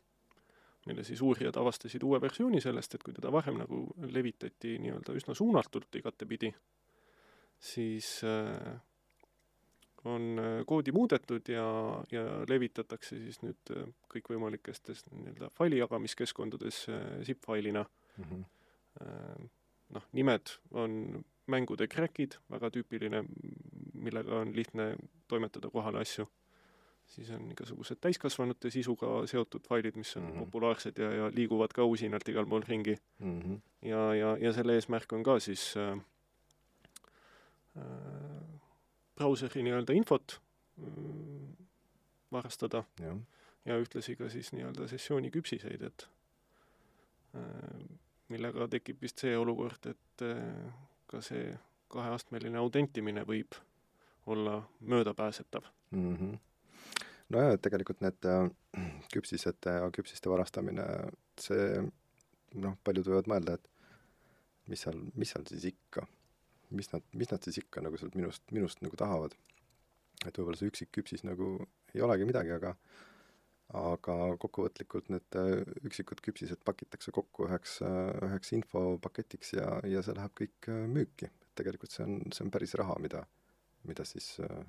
mille 0.86 1.04
siis 1.04 1.22
uurijad 1.22 1.56
avastasid 1.56 2.02
uue 2.02 2.20
versiooni 2.20 2.60
sellest, 2.60 2.94
et 2.94 3.06
kui 3.06 3.14
teda 3.14 3.32
varem 3.32 3.60
nagu 3.62 3.84
levitati 4.12 4.78
nii-öelda 4.82 5.16
üsna 5.18 5.36
suunatult 5.38 6.00
igatepidi, 6.00 6.52
siis 7.58 8.18
äh, 8.26 8.78
on 10.08 10.40
äh, 10.40 10.60
koodi 10.66 10.92
muudetud 10.92 11.48
ja, 11.52 11.66
ja 12.12 12.24
levitatakse 12.48 13.18
siis 13.20 13.40
nüüd 13.44 13.72
äh, 13.74 13.88
kõikvõimalikestes 14.12 15.04
nii-öelda 15.10 15.50
faili 15.58 15.80
jagamiskeskkondades 15.82 16.84
äh, 16.92 17.04
zip-failina. 17.28 17.86
Mhm. 18.18 18.46
noh, 19.94 20.06
nimed 20.12 20.50
on 20.74 21.22
mängude 21.46 21.86
crack'id, 21.86 22.34
väga 22.50 22.70
tüüpiline, 22.74 23.20
millega 23.94 24.40
on 24.42 24.50
lihtne 24.56 24.96
toimetada 25.30 25.70
kohale 25.70 26.02
asju. 26.02 26.26
siis 27.08 27.30
on 27.32 27.46
igasugused 27.50 27.96
täiskasvanute 28.04 28.68
sisuga 28.70 29.22
seotud 29.26 29.64
failid, 29.64 29.94
mis 29.96 30.16
on 30.16 30.22
mm. 30.22 30.28
-hmm. 30.28 30.38
populaarsed 30.38 30.98
ja, 30.98 31.12
ja 31.12 31.30
liiguvad 31.34 31.72
ka 31.72 31.84
usinalt 31.84 32.28
igal 32.28 32.46
pool 32.46 32.62
ringi 32.68 32.96
Mhm. 33.18 33.54
ja, 33.82 34.14
ja, 34.14 34.36
ja 34.40 34.52
selle 34.52 34.74
eesmärk 34.74 35.12
on 35.12 35.22
ka 35.22 35.38
siis 35.38 35.74
äh, 35.76 35.98
äh, 37.76 38.57
brauseri 39.18 39.64
nii-öelda 39.66 39.96
infot 39.98 40.38
äh, 40.38 40.92
varastada 42.32 42.84
jah, 43.02 43.18
ja 43.68 43.78
ühtlasi 43.80 44.16
ka 44.16 44.28
siis 44.32 44.52
nii-öelda 44.54 44.88
sessiooni 44.90 45.30
küpsiseid, 45.34 45.84
et 45.90 46.08
äh, 47.36 47.86
millega 48.32 48.68
tekib 48.72 49.02
vist 49.02 49.24
see 49.24 49.36
olukord, 49.36 49.90
et 49.92 50.24
äh, 50.26 50.68
ka 51.08 51.22
see 51.24 51.50
kaheastmeline 51.92 52.60
autentimine 52.60 53.24
võib 53.28 53.56
olla 54.28 54.60
möödapääsetav. 54.80 55.64
Mhm. 55.90 56.34
nojah, 57.28 57.54
et 57.54 57.62
tegelikult 57.64 58.00
need 58.04 58.28
äh, 58.28 58.50
küpsisete 59.12 59.78
ja 59.80 59.88
küpsiste 59.92 60.30
varastamine, 60.30 60.84
see 61.40 61.82
noh, 62.54 62.76
paljud 62.84 63.08
võivad 63.08 63.28
mõelda, 63.32 63.56
et 63.58 64.68
mis 64.68 64.84
seal, 64.84 65.00
mis 65.16 65.32
seal 65.32 65.44
siis 65.48 65.68
ikka, 65.72 66.04
mis 66.70 66.90
nad, 66.92 67.04
mis 67.12 67.30
nad 67.32 67.44
siis 67.44 67.60
ikka 67.62 67.82
nagu 67.84 67.98
sealt 68.00 68.16
minust, 68.18 68.44
minust 68.54 68.82
nagu 68.84 68.96
tahavad. 68.96 69.36
et 70.26 70.34
võib-olla 70.34 70.58
see 70.58 70.70
üksik 70.72 70.90
küpsis 70.92 71.22
nagu 71.22 71.68
ei 71.94 72.02
olegi 72.02 72.26
midagi, 72.26 72.50
aga 72.50 72.74
aga 73.78 74.14
kokkuvõtlikult 74.40 75.10
need 75.12 75.36
äh, 75.36 75.60
üksikud 75.84 76.22
küpsised 76.24 76.62
pakitakse 76.64 77.12
kokku 77.12 77.44
üheks, 77.44 77.78
üheks 77.84 78.54
infopaketiks 78.56 79.52
ja, 79.58 79.68
ja 79.84 80.00
see 80.04 80.16
läheb 80.16 80.34
kõik 80.40 80.70
äh, 80.72 80.86
müüki. 80.88 81.28
tegelikult 81.58 81.92
see 81.92 82.06
on, 82.06 82.18
see 82.32 82.46
on 82.46 82.52
päris 82.54 82.74
raha, 82.80 82.96
mida, 83.02 83.26
mida 83.84 84.06
siis 84.08 84.38
äh, 84.40 84.64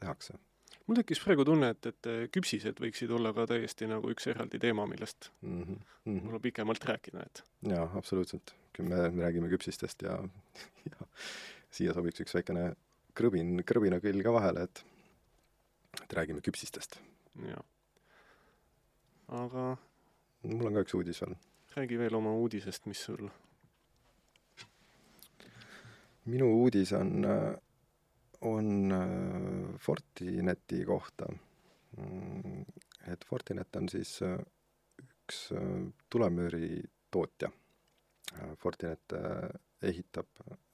tehakse 0.00 0.40
mul 0.86 0.98
tekkis 1.00 1.20
praegu 1.22 1.44
tunne, 1.46 1.72
et, 1.74 1.88
et 1.90 2.08
äh, 2.10 2.22
küpsised 2.32 2.80
võiksid 2.82 3.12
olla 3.14 3.32
ka 3.36 3.46
täiesti 3.50 3.88
nagu 3.90 4.10
üks 4.12 4.28
eraldi 4.30 4.60
teema, 4.62 4.86
millest 4.90 5.30
mm. 5.42 5.62
-hmm. 5.62 5.66
Mm 5.66 5.76
-hmm. 5.76 6.20
võib-olla 6.20 6.40
pikemalt 6.40 6.84
rääkida, 6.84 7.26
et 7.26 7.44
jaa, 7.72 7.90
absoluutselt. 7.94 8.54
me 8.78 9.08
räägime 9.08 9.48
küpsistest 9.48 10.02
ja, 10.02 10.18
ja 10.90 11.06
siia 11.70 11.94
sobiks 11.94 12.20
üks 12.20 12.34
väikene 12.34 12.74
krõbin, 13.14 13.62
krõbinakõll 13.64 14.22
ka 14.22 14.32
vahele, 14.32 14.62
et 14.68 14.84
et 16.02 16.12
räägime 16.12 16.40
küpsistest. 16.40 17.00
jah. 17.48 17.64
aga 19.28 19.76
mul 20.42 20.66
on 20.66 20.74
ka 20.74 20.84
üks 20.86 20.94
uudis 20.94 21.20
veel. 21.20 21.36
räägi 21.76 21.98
veel 21.98 22.14
oma 22.14 22.32
uudisest, 22.32 22.86
mis 22.86 23.02
sul 23.08 23.28
minu 26.26 26.50
uudis 26.62 26.92
on, 26.92 27.24
on 28.40 28.92
äh, 28.92 29.78
Fortineti 29.78 30.84
kohta. 30.84 31.26
et 33.12 33.24
Fortinet 33.24 33.76
on 33.76 33.88
siis 33.88 34.18
äh, 34.22 34.38
üks 35.02 35.52
äh, 35.52 35.86
tulemüüri 36.10 36.82
tootja. 37.10 37.50
Fortinet 38.58 39.12
äh, 39.12 39.48
ehitab, 39.82 40.26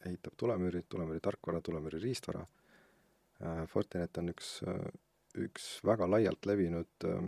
ehitab 0.07 0.35
tulemüüri, 0.37 0.83
tulemüüri 0.88 1.21
tarkvara, 1.21 1.61
tulemüüri 1.61 2.00
riistvara. 2.02 2.47
Fortinet 3.69 4.19
on 4.19 4.31
üks, 4.31 4.61
üks 5.35 5.64
väga 5.85 6.07
laialt 6.07 6.47
levinud 6.47 7.07
äh, 7.09 7.25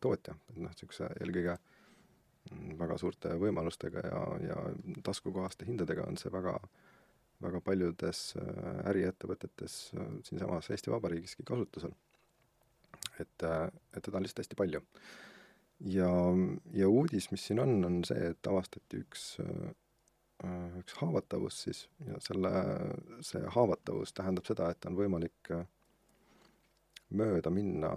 tootja, 0.00 0.34
et 0.50 0.58
noh, 0.60 0.72
niisuguse 0.72 1.08
eelkõige 1.20 1.56
mm, 1.56 2.76
väga 2.80 2.98
suurte 3.00 3.34
võimalustega 3.40 4.04
ja, 4.06 4.22
ja 4.46 4.56
taskukohaste 5.04 5.68
hindadega 5.68 6.06
on 6.08 6.18
see 6.20 6.32
väga, 6.32 6.56
väga 7.42 7.60
paljudes 7.60 8.20
äh, 8.40 8.88
äriettevõtetes 8.90 9.78
äh, 9.96 10.10
siinsamas 10.24 10.70
Eesti 10.70 10.92
Vabariigiski 10.92 11.46
kasutusel. 11.46 11.94
et, 13.20 13.42
et 13.42 14.02
teda 14.02 14.18
on 14.18 14.22
lihtsalt 14.24 14.44
hästi 14.44 14.56
palju. 14.56 14.80
ja, 15.80 16.10
ja 16.72 16.88
uudis, 16.88 17.30
mis 17.30 17.46
siin 17.46 17.60
on, 17.60 17.84
on 17.84 18.04
see, 18.04 18.30
et 18.32 18.46
avastati 18.46 19.00
üks, 19.04 19.36
üks 20.80 20.96
haavatavus 21.00 21.62
siis 21.64 21.86
ja 22.06 22.20
selle, 22.20 22.52
see 23.24 23.42
haavatavus 23.56 24.12
tähendab 24.16 24.48
seda, 24.48 24.70
et 24.70 24.88
on 24.88 24.96
võimalik 24.96 25.52
äh, 25.52 25.64
mööda 27.10 27.50
minna 27.50 27.92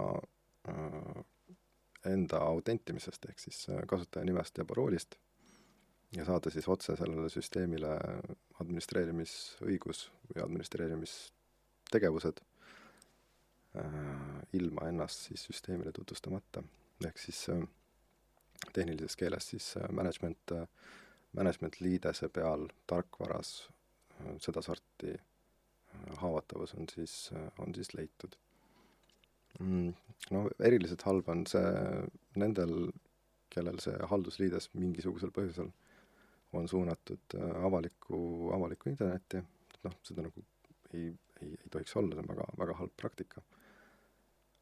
äh, 0.68 1.24
enda 2.06 2.44
autentimisest 2.48 3.26
ehk 3.28 3.42
siis 3.42 3.66
äh, 3.68 3.82
kasutajanimest 3.86 4.58
ja 4.58 4.64
paroolist 4.64 5.18
ja 6.16 6.24
saada 6.24 6.50
siis 6.50 6.68
otse 6.68 6.96
sellele 6.98 7.28
süsteemile 7.30 7.90
administreerimisõigus 8.60 10.10
või 10.30 10.42
administreerimistegevused 10.44 12.40
äh, 12.40 13.92
ilma 14.58 14.88
ennast 14.90 15.28
siis 15.28 15.44
süsteemile 15.50 15.92
tutvustamata. 15.92 16.62
ehk 17.06 17.18
siis 17.18 17.48
äh, 17.48 17.62
tehnilises 18.72 19.16
keeles 19.16 19.48
siis 19.54 19.76
äh, 19.76 19.88
management 19.90 20.52
äh,, 20.52 20.66
management 21.32 21.80
liidese 21.80 22.28
peal 22.28 22.68
tarkvaras 22.86 23.68
äh, 24.20 24.34
sedasorti 24.38 25.14
äh, 25.14 25.20
haavatavus 26.16 26.74
on 26.74 26.86
siis 26.94 27.30
äh,, 27.32 27.52
on 27.58 27.74
siis 27.74 27.94
leitud 27.94 28.36
mm,. 29.58 29.94
no 30.30 30.48
eriliselt 30.58 31.02
halb 31.02 31.28
on 31.28 31.46
see 31.46 31.62
nendel, 32.36 32.90
kellel 33.50 33.78
see 33.82 33.94
haldusliides 34.10 34.70
mingisugusel 34.74 35.30
põhjusel 35.34 35.70
on 36.52 36.68
suunatud 36.68 37.34
äh, 37.34 37.64
avalikku, 37.64 38.50
avalikku 38.54 38.90
internetti, 38.90 39.38
et 39.38 39.84
noh, 39.86 39.96
seda 40.06 40.24
nagu 40.26 40.42
ei, 40.94 41.10
ei, 41.42 41.50
ei 41.50 41.70
tohiks 41.70 41.96
olla, 41.96 42.16
see 42.16 42.24
on 42.24 42.32
väga, 42.32 42.46
väga 42.58 42.76
halb 42.80 42.94
praktika. 42.96 43.42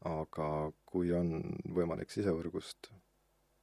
aga 0.07 0.45
kui 0.87 1.09
on 1.11 1.41
võimalik 1.75 2.11
sisevõrgust 2.13 2.87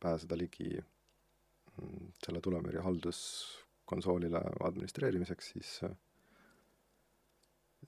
pääseda 0.05 0.37
ligi 0.37 0.69
mm, 0.77 2.11
selle 2.25 2.43
tulemüüri 2.45 2.83
halduskonsoolile 2.85 4.43
administreerimiseks, 4.69 5.49
siis, 5.55 5.71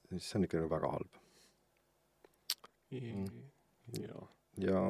siis 0.09 0.31
see 0.31 0.39
on 0.39 0.49
ikka 0.49 0.63
nagu 0.63 0.73
väga 0.73 0.93
halb. 0.95 1.21
jaa, 4.01 4.25
ja 4.65 4.81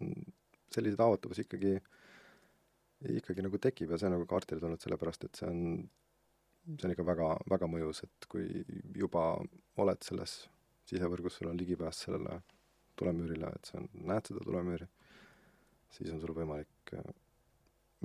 mm, 0.00 0.32
selliseid 0.72 1.04
haavatavusi 1.04 1.44
ikkagi, 1.44 1.76
ikkagi 3.04 3.44
nagu 3.44 3.58
tekib 3.60 3.92
ja 3.92 3.98
see 4.00 4.08
on 4.08 4.16
nagu 4.16 4.26
kaardile 4.28 4.60
tulnud 4.62 4.82
sellepärast, 4.82 5.26
et 5.28 5.40
see 5.40 5.48
on, 5.50 5.62
see 6.72 6.88
on 6.88 6.94
ikka 6.94 7.06
väga, 7.06 7.30
väga 7.52 7.68
mõjus, 7.70 8.02
et 8.06 8.28
kui 8.30 8.64
juba 8.96 9.28
oled 9.82 10.06
selles 10.06 10.38
sisevõrgus, 10.88 11.38
sul 11.38 11.50
on 11.50 11.60
ligipääs 11.60 12.04
sellele 12.06 12.40
tulemüürile, 12.96 13.50
et 13.52 13.68
sa 13.68 13.82
näed 13.82 14.30
seda 14.30 14.44
tulemüüri, 14.46 14.86
siis 15.92 16.12
on 16.14 16.22
sul 16.22 16.32
võimalik 16.36 16.94
äh, 16.96 17.10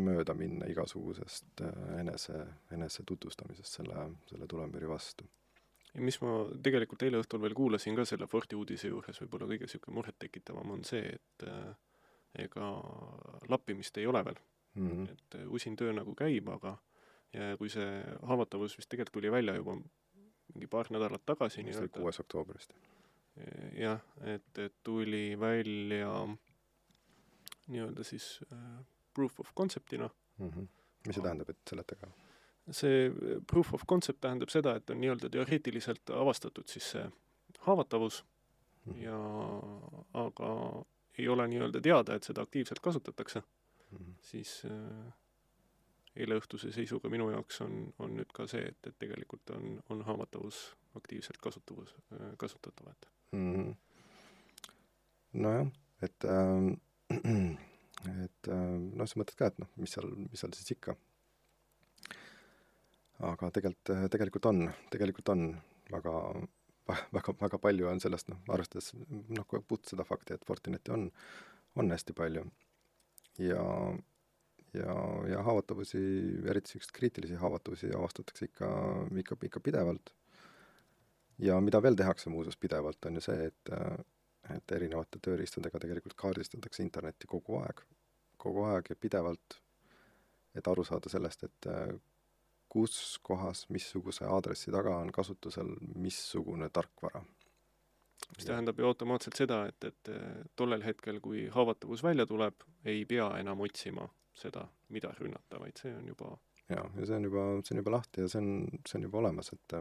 mööda 0.01 0.35
minna 0.37 0.67
igasugusest 0.71 1.63
äh, 1.63 1.83
enese, 2.01 2.41
enese 2.75 3.05
tutvustamisest 3.07 3.79
selle, 3.79 4.09
selle 4.27 4.49
tulemüüri 4.49 4.89
vastu. 4.89 5.29
ja 5.93 6.03
mis 6.03 6.19
ma 6.23 6.41
tegelikult 6.63 7.03
eile 7.07 7.21
õhtul 7.23 7.41
veel 7.43 7.55
kuulasin 7.55 7.95
ka 7.95 8.05
selle 8.07 8.27
Forti 8.27 8.59
uudise 8.59 8.91
juures, 8.91 9.23
võib-olla 9.23 9.47
kõige 9.47 9.69
niisugune 9.69 9.99
murettekitavam 9.99 10.75
on 10.75 10.83
see, 10.87 11.15
et 11.15 11.47
äh, 11.47 11.75
ega 12.43 12.73
lappimist 13.51 13.97
ei 13.99 14.07
ole 14.07 14.23
veel 14.25 14.39
Mm 14.75 14.91
-hmm. 14.91 15.11
et 15.11 15.35
äh, 15.35 15.51
usin 15.51 15.75
töö 15.75 15.93
nagu 15.93 16.15
käib, 16.15 16.49
aga 16.49 16.77
ja 17.33 17.57
kui 17.57 17.69
see 17.69 18.03
haavatavus 18.27 18.77
vist 18.77 18.89
tegelikult 18.89 19.13
tuli 19.13 19.31
välja 19.31 19.55
juba 19.55 19.75
mingi 20.53 20.67
paar 20.67 20.87
nädalat 20.89 21.25
tagasi 21.25 21.63
see 21.63 21.79
oli 21.79 21.89
kuues 21.89 22.19
oktoobrist. 22.19 22.73
jah, 23.79 23.99
et, 24.21 24.57
et 24.57 24.73
tuli 24.83 25.39
välja 25.39 26.27
nii-öelda 27.67 28.03
siis 28.03 28.39
äh, 28.53 28.85
proof 29.13 29.39
of 29.39 29.51
concept'ina. 29.59 30.09
Mm 30.37 30.49
-hmm. 30.49 30.67
mis 31.07 31.15
see 31.15 31.23
tähendab, 31.23 31.49
et 31.49 31.57
seleta 31.69 31.95
ka? 31.95 32.11
see 32.71 33.07
äh, 33.07 33.43
proof 33.51 33.73
of 33.73 33.85
concept 33.87 34.21
tähendab 34.21 34.49
seda, 34.49 34.75
et 34.75 34.89
on 34.89 35.01
nii-öelda 35.01 35.29
teoreetiliselt 35.29 36.09
avastatud 36.09 36.67
siis 36.67 36.91
see 36.91 37.11
haavatavus 37.59 38.25
Mhm. 38.85 39.01
ja 39.01 39.17
aga 40.13 40.83
ei 41.17 41.27
ole 41.27 41.47
nii-öelda 41.47 41.81
teada, 41.81 42.15
et 42.15 42.23
seda 42.23 42.41
aktiivselt 42.41 42.79
kasutatakse. 42.79 43.43
Siis 44.25 44.61
äh, 44.65 45.13
eileõhtuse 46.15 46.71
seisuga 46.75 47.09
minu 47.09 47.29
jaoks 47.31 47.61
on, 47.65 47.93
on 47.99 48.15
nüüd 48.19 48.31
ka 48.35 48.47
see, 48.51 48.63
et, 48.71 48.79
et 48.87 48.97
tegelikult 48.99 49.53
on, 49.55 49.77
on 49.93 50.03
haavatavus 50.07 50.63
aktiivselt 50.99 51.39
kasutavus, 51.43 51.93
kasutatav, 52.37 52.91
et 52.91 53.07
mm. 53.31 53.53
-hmm. 53.55 53.75
nojah, 55.33 55.67
et 56.01 56.25
ähm, 56.25 56.73
et 58.25 58.47
ähm, 58.47 58.89
noh, 58.97 59.07
sa 59.07 59.19
mõtled 59.19 59.37
ka, 59.37 59.51
et 59.51 59.59
noh, 59.61 59.69
mis 59.77 59.93
seal, 59.93 60.09
mis 60.27 60.39
seal 60.43 60.53
siis 60.57 60.75
ikka. 60.75 60.95
aga 63.21 63.51
tegelikult, 63.53 64.09
tegelikult 64.11 64.45
on, 64.49 64.69
tegelikult 64.89 65.29
on 65.29 65.43
väga, 65.91 66.15
väga, 67.13 67.35
väga 67.41 67.59
palju 67.61 67.87
on 67.87 67.99
sellest, 68.03 68.31
noh, 68.33 68.41
arvestades 68.49 68.93
noh, 69.37 69.45
puht 69.67 69.85
seda 69.85 70.03
fakti, 70.03 70.33
et 70.33 70.45
Fortineti 70.45 70.91
on, 70.91 71.11
on 71.75 71.91
hästi 71.91 72.13
palju. 72.17 72.45
Ja, 73.47 73.65
ja, 74.73 74.95
ja 75.31 75.43
haavatavusi, 75.43 76.01
eriti 76.45 76.71
niisuguseid 76.71 76.95
kriitilisi 76.97 77.39
haavatavusi 77.41 77.91
avastatakse 77.97 78.49
ikka, 78.49 78.71
ikka, 79.23 79.37
ikka 79.49 79.59
pidevalt 79.59 80.13
ja 81.41 81.59
mida 81.61 81.81
veel 81.81 81.97
tehakse 81.97 82.29
muuseas 82.29 82.57
pidevalt, 82.57 83.05
on 83.05 83.19
ju 83.19 83.27
see, 83.27 83.51
et 83.51 83.75
et 84.49 84.71
erinevate 84.73 85.19
tööriistadega 85.21 85.79
tegelikult 85.79 86.15
kaardistatakse 86.17 86.81
internetti 86.83 87.27
kogu 87.29 87.59
aeg, 87.61 87.83
kogu 88.41 88.63
aeg 88.67 88.89
ja 88.89 88.97
pidevalt, 88.97 89.57
et 90.57 90.67
aru 90.67 90.83
saada 90.83 91.11
sellest, 91.13 91.45
et 91.45 91.69
kus 92.71 93.19
kohas, 93.23 93.65
missuguse 93.69 94.25
aadressi 94.25 94.71
taga 94.73 94.95
on 94.97 95.11
kasutusel 95.13 95.69
missugune 95.95 96.69
tarkvara. 96.73 97.21
Mis 98.35 98.47
tähendab 98.47 98.79
ju 98.79 98.87
automaatselt 98.87 99.37
seda, 99.39 99.63
et, 99.69 99.83
et 99.89 100.11
tollel 100.55 100.83
hetkel, 100.85 101.19
kui 101.23 101.47
haavatavus 101.51 102.03
välja 102.03 102.25
tuleb, 102.29 102.63
ei 102.85 103.03
pea 103.05 103.27
enam 103.39 103.61
otsima 103.65 104.07
seda, 104.37 104.65
mida 104.89 105.11
rünnata, 105.19 105.59
vaid 105.59 105.77
see 105.81 105.93
on 105.95 106.07
juba 106.07 106.35
jaa, 106.71 106.85
ja 106.97 107.07
see 107.07 107.17
on 107.17 107.27
juba, 107.27 107.47
see 107.65 107.75
on 107.75 107.81
juba 107.83 107.95
lahti 107.97 108.23
ja 108.23 108.31
see 108.31 108.41
on, 108.41 108.81
see 108.87 108.99
on 108.99 109.07
juba 109.07 109.21
olemas, 109.21 109.51
et 109.55 109.77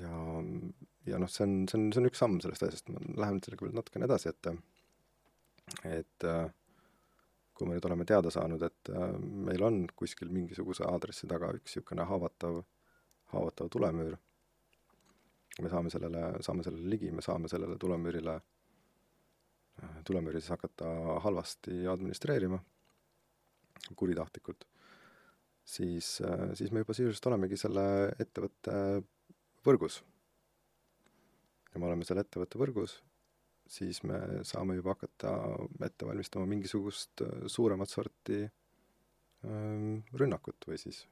ja, 0.00 0.20
ja 1.10 1.20
noh, 1.22 1.30
see 1.30 1.46
on, 1.46 1.56
see 1.70 1.80
on, 1.80 1.88
see 1.92 2.02
on 2.02 2.10
üks 2.10 2.22
samm 2.22 2.38
sellest 2.44 2.66
asjast, 2.68 2.92
ma 2.94 3.02
lähen 3.24 3.42
sellega 3.44 3.66
veel 3.66 3.76
natukene 3.76 4.08
edasi, 4.08 4.32
et 4.32 4.52
et 5.90 6.28
kui 7.56 7.66
me 7.66 7.74
nüüd 7.74 7.86
oleme 7.88 8.04
teada 8.08 8.30
saanud, 8.30 8.62
et 8.62 8.90
meil 9.48 9.62
on 9.64 9.84
kuskil 9.96 10.30
mingisuguse 10.32 10.84
aadressi 10.86 11.28
taga 11.30 11.50
üks 11.56 11.72
niisugune 11.72 12.04
haavatav, 12.06 12.60
haavatav 13.32 13.70
tulemüür, 13.72 14.18
me 15.62 15.72
saame 15.72 15.90
sellele, 15.92 16.22
saame 16.44 16.64
sellele 16.66 16.90
ligi, 16.92 17.10
me 17.14 17.24
saame 17.24 17.48
sellele 17.48 17.78
tulemüürile, 17.80 18.36
tulemüüri 20.08 20.40
siis 20.40 20.52
hakata 20.54 20.88
halvasti 21.24 21.86
administreerima, 21.92 22.58
kuritahtlikult, 23.96 24.66
siis, 25.64 26.16
siis 26.58 26.72
me 26.72 26.82
juba 26.82 26.96
sisuliselt 26.96 27.30
olemegi 27.32 27.58
selle 27.60 27.86
ettevõtte 28.22 28.76
võrgus. 29.66 30.02
ja 31.72 31.80
me 31.80 31.88
oleme 31.90 32.04
selle 32.08 32.24
ettevõtte 32.24 32.60
võrgus, 32.60 32.98
siis 33.66 34.02
me 34.04 34.20
saame 34.46 34.76
juba 34.76 34.94
hakata 34.94 35.32
ette 35.84 36.06
valmistama 36.06 36.46
mingisugust 36.46 37.24
suuremat 37.52 37.90
sorti 37.90 38.44
rünnakut 40.16 40.68
või 40.68 40.78
siis 40.80 41.04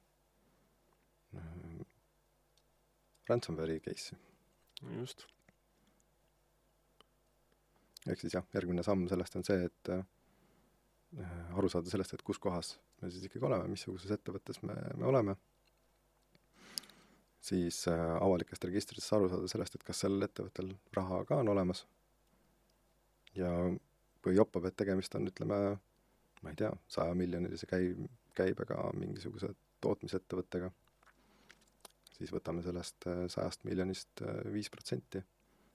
ransomware'i 3.28 3.80
case'i. 3.84 4.18
just. 4.98 5.26
ehk 8.06 8.20
siis 8.20 8.36
jah, 8.36 8.44
järgmine 8.54 8.84
samm 8.84 9.08
sellest 9.08 9.36
on 9.40 9.46
see, 9.46 9.64
et 9.70 9.94
aru 11.54 11.70
saada 11.70 11.90
sellest, 11.90 12.14
et 12.16 12.22
kus 12.26 12.38
kohas 12.42 12.74
me 13.00 13.10
siis 13.10 13.26
ikkagi 13.28 13.46
oleme, 13.46 13.68
missuguses 13.70 14.10
ettevõttes 14.16 14.60
me, 14.66 14.76
me 14.98 15.06
oleme 15.08 15.36
siis 17.44 17.88
äh, 17.88 18.16
avalikest 18.20 18.64
registritest 18.64 19.12
aru 19.12 19.28
saada 19.28 19.48
sellest, 19.50 19.76
et 19.76 19.84
kas 19.86 20.00
sellel 20.04 20.26
ettevõttel 20.26 20.72
raha 20.96 21.24
ka 21.28 21.40
on 21.42 21.50
olemas. 21.52 21.84
ja 23.36 23.50
kui 24.24 24.36
joppab, 24.36 24.64
et 24.64 24.76
tegemist 24.78 25.14
on, 25.18 25.26
ütleme, 25.28 25.58
ma 26.42 26.52
ei 26.52 26.56
tea, 26.56 26.70
sajamiljonilise 26.88 27.66
käi-, 27.68 28.06
käibega 28.38 28.78
mingisuguse 28.96 29.50
tootmisettevõttega, 29.84 30.70
siis 32.24 32.32
võtame 32.32 32.64
sellest 32.64 33.04
sajast 33.28 33.68
miljonist 33.68 34.24
viis 34.52 34.72
protsenti. 34.72 35.20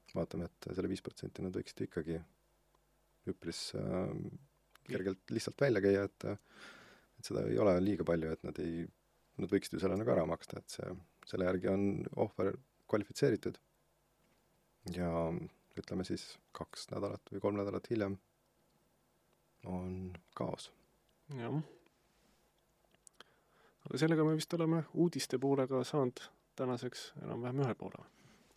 vaatame, 0.10 0.50
et 0.50 0.70
selle 0.74 0.90
viis 0.90 1.04
protsenti 1.06 1.44
nad 1.46 1.54
võiksid 1.54 1.86
ikkagi 1.86 2.18
üpris 3.30 3.76
äh, 3.78 4.10
kergelt 4.90 5.34
lihtsalt 5.34 5.62
välja 5.62 5.82
käia, 5.84 6.06
et 6.10 6.26
et 7.20 7.28
seda 7.28 7.44
ei 7.52 7.58
ole 7.60 7.74
liiga 7.84 8.06
palju, 8.08 8.32
et 8.32 8.44
nad 8.48 8.60
ei, 8.64 8.86
nad 9.44 9.52
võiksid 9.52 9.76
ju 9.76 9.82
selle 9.84 9.98
nagu 10.00 10.12
ära 10.14 10.24
maksta, 10.30 10.62
et 10.62 10.76
see 10.78 10.94
selle 11.28 11.50
järgi 11.50 11.68
on 11.70 11.84
ohver 12.26 12.56
kvalifitseeritud. 12.90 13.60
ja 14.96 15.10
ütleme 15.78 16.06
siis 16.08 16.24
kaks 16.56 16.88
nädalat 16.94 17.34
või 17.34 17.44
kolm 17.44 17.60
nädalat 17.60 17.90
hiljem 17.92 18.16
on 19.68 20.14
kaos. 20.34 20.72
jah. 21.36 21.60
aga 23.86 24.02
sellega 24.06 24.26
me 24.26 24.40
vist 24.40 24.54
oleme 24.58 24.84
uudiste 24.94 25.38
poolega 25.38 25.84
saanud 25.84 26.24
tänaseks 26.60 27.10
enam-vähem 27.24 27.63
ühele 27.63 27.76
poole. 27.80 28.06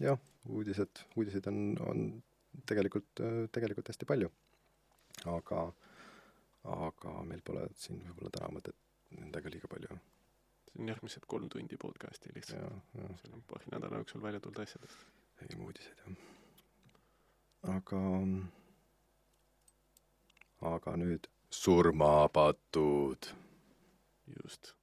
jah, 0.02 0.20
uudised, 0.48 1.04
uudiseid 1.16 1.46
on, 1.50 1.58
on 1.86 2.06
tegelikult, 2.68 3.24
tegelikult 3.52 3.92
hästi 3.92 4.08
palju. 4.12 4.30
aga, 5.36 5.66
aga 6.78 7.18
meil 7.28 7.44
pole 7.44 7.68
siin 7.76 8.02
võib-olla 8.08 8.34
täna 8.38 8.54
mõtet 8.58 8.78
nendega 9.18 9.52
liiga 9.52 9.70
palju 9.70 10.00
see 10.72 10.82
on 10.82 10.88
järgmised 10.88 11.26
kolm 11.26 11.48
tundi 11.48 11.76
podcasti 11.76 12.30
lihtsalt. 12.34 12.72
seal 12.94 13.34
on 13.34 13.42
paari 13.48 13.64
nädala 13.72 13.96
jooksul 13.96 14.22
välja 14.22 14.40
tulnud 14.40 14.62
asjadest. 14.62 15.06
ei 15.42 15.58
uudiseid, 15.58 15.98
jah. 16.06 16.16
aga, 17.76 18.02
aga 20.74 20.96
nüüd 20.96 21.28
surmapatud. 21.50 23.32
just. 24.42 24.74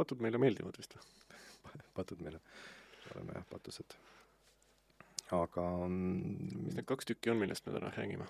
Patud 0.00 0.24
meile 0.24 0.40
meeldivad 0.42 0.80
vist 0.80 0.96
patud 1.98 2.24
meile, 2.24 2.42
oleme 3.14 3.38
jah, 3.38 3.46
patused 3.52 3.98
aga 5.36 5.64
mis 5.90 6.74
need 6.76 6.86
kaks 6.88 7.08
tükki 7.10 7.32
on, 7.32 7.40
millest 7.42 7.66
me 7.66 7.76
täna 7.76 7.90
räägime? 7.94 8.26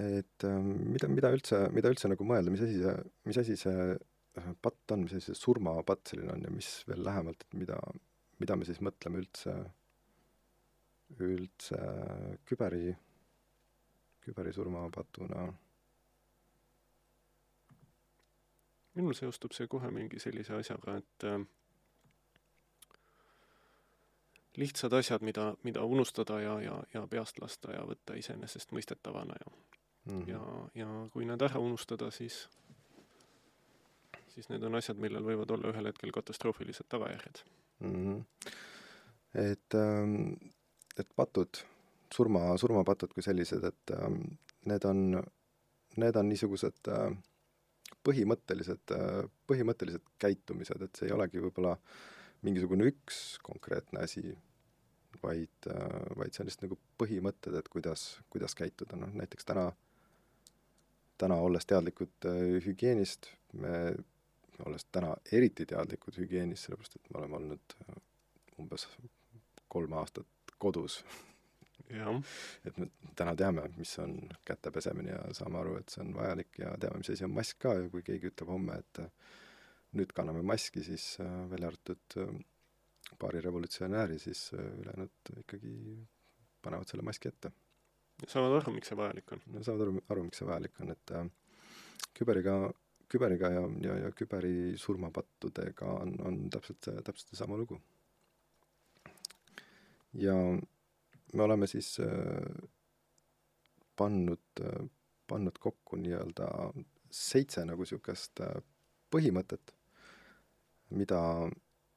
et 0.00 0.46
mida, 0.46 1.08
mida 1.10 1.32
üldse, 1.34 1.66
mida 1.74 1.90
üldse 1.92 2.08
nagu 2.08 2.24
mõelda, 2.26 2.52
mis 2.54 2.62
asi 2.64 2.78
see, 2.80 2.94
mis 3.28 3.38
asi 3.42 3.56
see 3.60 3.86
patt 4.64 4.94
on, 4.94 5.04
mis 5.04 5.16
asi 5.18 5.32
see 5.32 5.38
surmapatt 5.38 6.12
selline 6.12 6.32
on 6.32 6.44
ja 6.46 6.52
mis 6.52 6.70
veel 6.88 7.02
lähemalt, 7.04 7.44
et 7.44 7.58
mida, 7.60 7.78
mida 8.40 8.56
me 8.56 8.68
siis 8.68 8.80
mõtleme 8.84 9.20
üldse, 9.20 9.56
üldse 11.20 11.80
küberi, 12.48 12.94
küberisurmapatuna? 14.24 15.48
Minul 18.94 19.14
seostub 19.16 19.52
see 19.56 19.68
kohe 19.70 19.90
mingi 19.90 20.20
sellise 20.20 20.54
asjaga, 20.54 20.96
et 21.00 21.26
äh, 21.28 21.40
lihtsad 24.56 24.92
asjad, 24.92 25.22
mida, 25.22 25.54
mida 25.62 25.84
unustada 25.84 26.40
ja, 26.40 26.60
ja, 26.60 26.82
ja 26.94 27.06
peast 27.06 27.38
lasta 27.40 27.72
ja 27.72 27.84
võtta 27.88 28.16
iseenesestmõistetavana 28.20 29.36
ja 29.40 29.52
mm, 29.52 30.18
-hmm. 30.18 30.28
ja, 30.28 30.42
ja 30.74 31.08
kui 31.12 31.24
need 31.24 31.42
ära 31.42 31.60
unustada, 31.60 32.10
siis, 32.10 32.48
siis 34.28 34.48
need 34.48 34.62
on 34.62 34.74
asjad, 34.74 35.00
millel 35.00 35.24
võivad 35.24 35.50
olla 35.56 35.72
ühel 35.72 35.88
hetkel 35.88 36.12
katastroofilised 36.12 36.88
tagajärjed 36.88 37.44
mm. 37.80 37.92
-hmm. 37.94 38.24
et, 39.34 39.74
ähm, 39.74 40.32
et 40.98 41.08
patud, 41.16 41.64
surma, 42.14 42.56
surmapatud 42.56 43.12
kui 43.14 43.22
sellised, 43.22 43.64
et 43.64 43.96
ähm, 43.96 44.20
need 44.64 44.84
on, 44.84 45.22
need 45.96 46.16
on 46.16 46.28
niisugused 46.28 46.88
äh, 46.88 47.16
põhimõttelised, 48.06 48.94
äh, 48.96 49.20
põhimõttelised 49.50 50.04
käitumised, 50.22 50.82
et 50.82 50.98
see 50.98 51.08
ei 51.08 51.14
olegi 51.16 51.42
võib-olla 51.42 51.76
mingisugune 52.46 52.88
üks 52.90 53.38
konkreetne 53.46 54.02
asi, 54.02 54.24
vaid, 55.22 55.70
äh, 55.70 55.98
vaid 56.18 56.34
see 56.34 56.44
on 56.44 56.50
lihtsalt 56.50 56.66
nagu 56.66 56.78
põhimõtted, 57.00 57.56
et 57.58 57.70
kuidas, 57.72 58.06
kuidas 58.32 58.56
käituda, 58.58 58.98
noh 58.98 59.12
näiteks 59.22 59.48
täna, 59.48 59.68
täna 61.22 61.38
olles 61.38 61.68
teadlikud 61.68 62.28
hügieenist, 62.66 63.30
me, 63.54 63.94
olles 64.66 64.86
täna 64.90 65.14
eriti 65.32 65.66
teadlikud 65.68 66.18
hügieenist, 66.18 66.66
sellepärast 66.66 66.98
et 66.98 67.12
me 67.12 67.20
oleme 67.22 67.38
olnud 67.38 67.76
umbes 68.62 68.88
kolm 69.72 69.94
aastat 69.98 70.56
kodus 70.58 71.00
et 72.64 72.78
me 72.78 72.88
täna 73.18 73.34
teame, 73.36 73.68
mis 73.76 73.92
on 73.98 74.16
käte 74.44 74.70
pesemine 74.74 75.12
ja 75.12 75.22
saame 75.36 75.58
aru, 75.60 75.76
et 75.80 75.92
see 75.92 76.02
on 76.04 76.14
vajalik 76.16 76.58
ja 76.58 76.72
teame, 76.80 77.02
mis 77.02 77.12
asi 77.14 77.24
on 77.28 77.34
mask 77.36 77.58
ka 77.62 77.74
ja 77.78 77.88
kui 77.92 78.02
keegi 78.06 78.30
ütleb 78.32 78.52
homme, 78.52 78.78
et 78.78 79.02
nüüd 79.98 80.12
kanname 80.16 80.42
maski, 80.46 80.82
siis 80.84 81.18
äh, 81.20 81.28
välja 81.50 81.68
arvatud 81.68 82.16
äh, 82.22 82.32
paari 83.20 83.40
revolutsionääri, 83.44 84.18
siis 84.18 84.50
äh, 84.54 84.64
ülejäänud 84.80 85.32
ikkagi 85.44 85.74
panevad 86.62 86.88
selle 86.88 87.04
maski 87.04 87.28
ette. 87.28 87.52
saavad 88.26 88.60
aru, 88.60 88.72
miks 88.76 88.92
see 88.92 88.96
vajalik 88.96 89.32
on? 89.34 89.42
no 89.52 89.64
saavad 89.66 89.86
aru, 89.86 90.02
aru, 90.14 90.24
miks 90.28 90.40
see 90.40 90.48
vajalik 90.48 90.80
on, 90.80 90.92
et 90.94 91.14
äh, 91.18 91.26
küberiga, 92.18 92.56
küberiga 93.12 93.50
ja, 93.52 93.64
ja, 93.86 93.96
ja 94.06 94.12
küberi 94.16 94.76
surmapattudega 94.80 95.90
on, 96.04 96.14
on 96.28 96.38
täpselt, 96.50 96.88
täpselt 97.04 97.34
seesama 97.34 97.58
lugu. 97.60 97.80
ja 100.12 100.36
me 101.32 101.42
oleme 101.42 101.66
siis 101.66 102.00
äh, 102.00 102.68
pannud, 103.96 104.42
äh, 104.60 104.84
pannud 105.26 105.58
kokku 105.58 105.96
nii-öelda 105.96 106.48
seitse 107.12 107.64
nagu 107.68 107.84
niisugust 107.84 108.42
äh, 108.44 108.60
põhimõtet, 109.12 109.74
mida, 110.96 111.22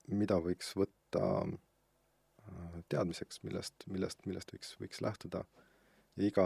mida 0.08 0.40
võiks 0.44 0.74
võtta 0.76 1.28
teadmiseks, 2.92 3.40
millest, 3.42 3.86
millest, 3.90 4.26
millest 4.30 4.52
võiks, 4.54 4.74
võiks 4.78 5.00
lähtuda. 5.02 5.46
ja 6.16 6.28
iga, 6.28 6.46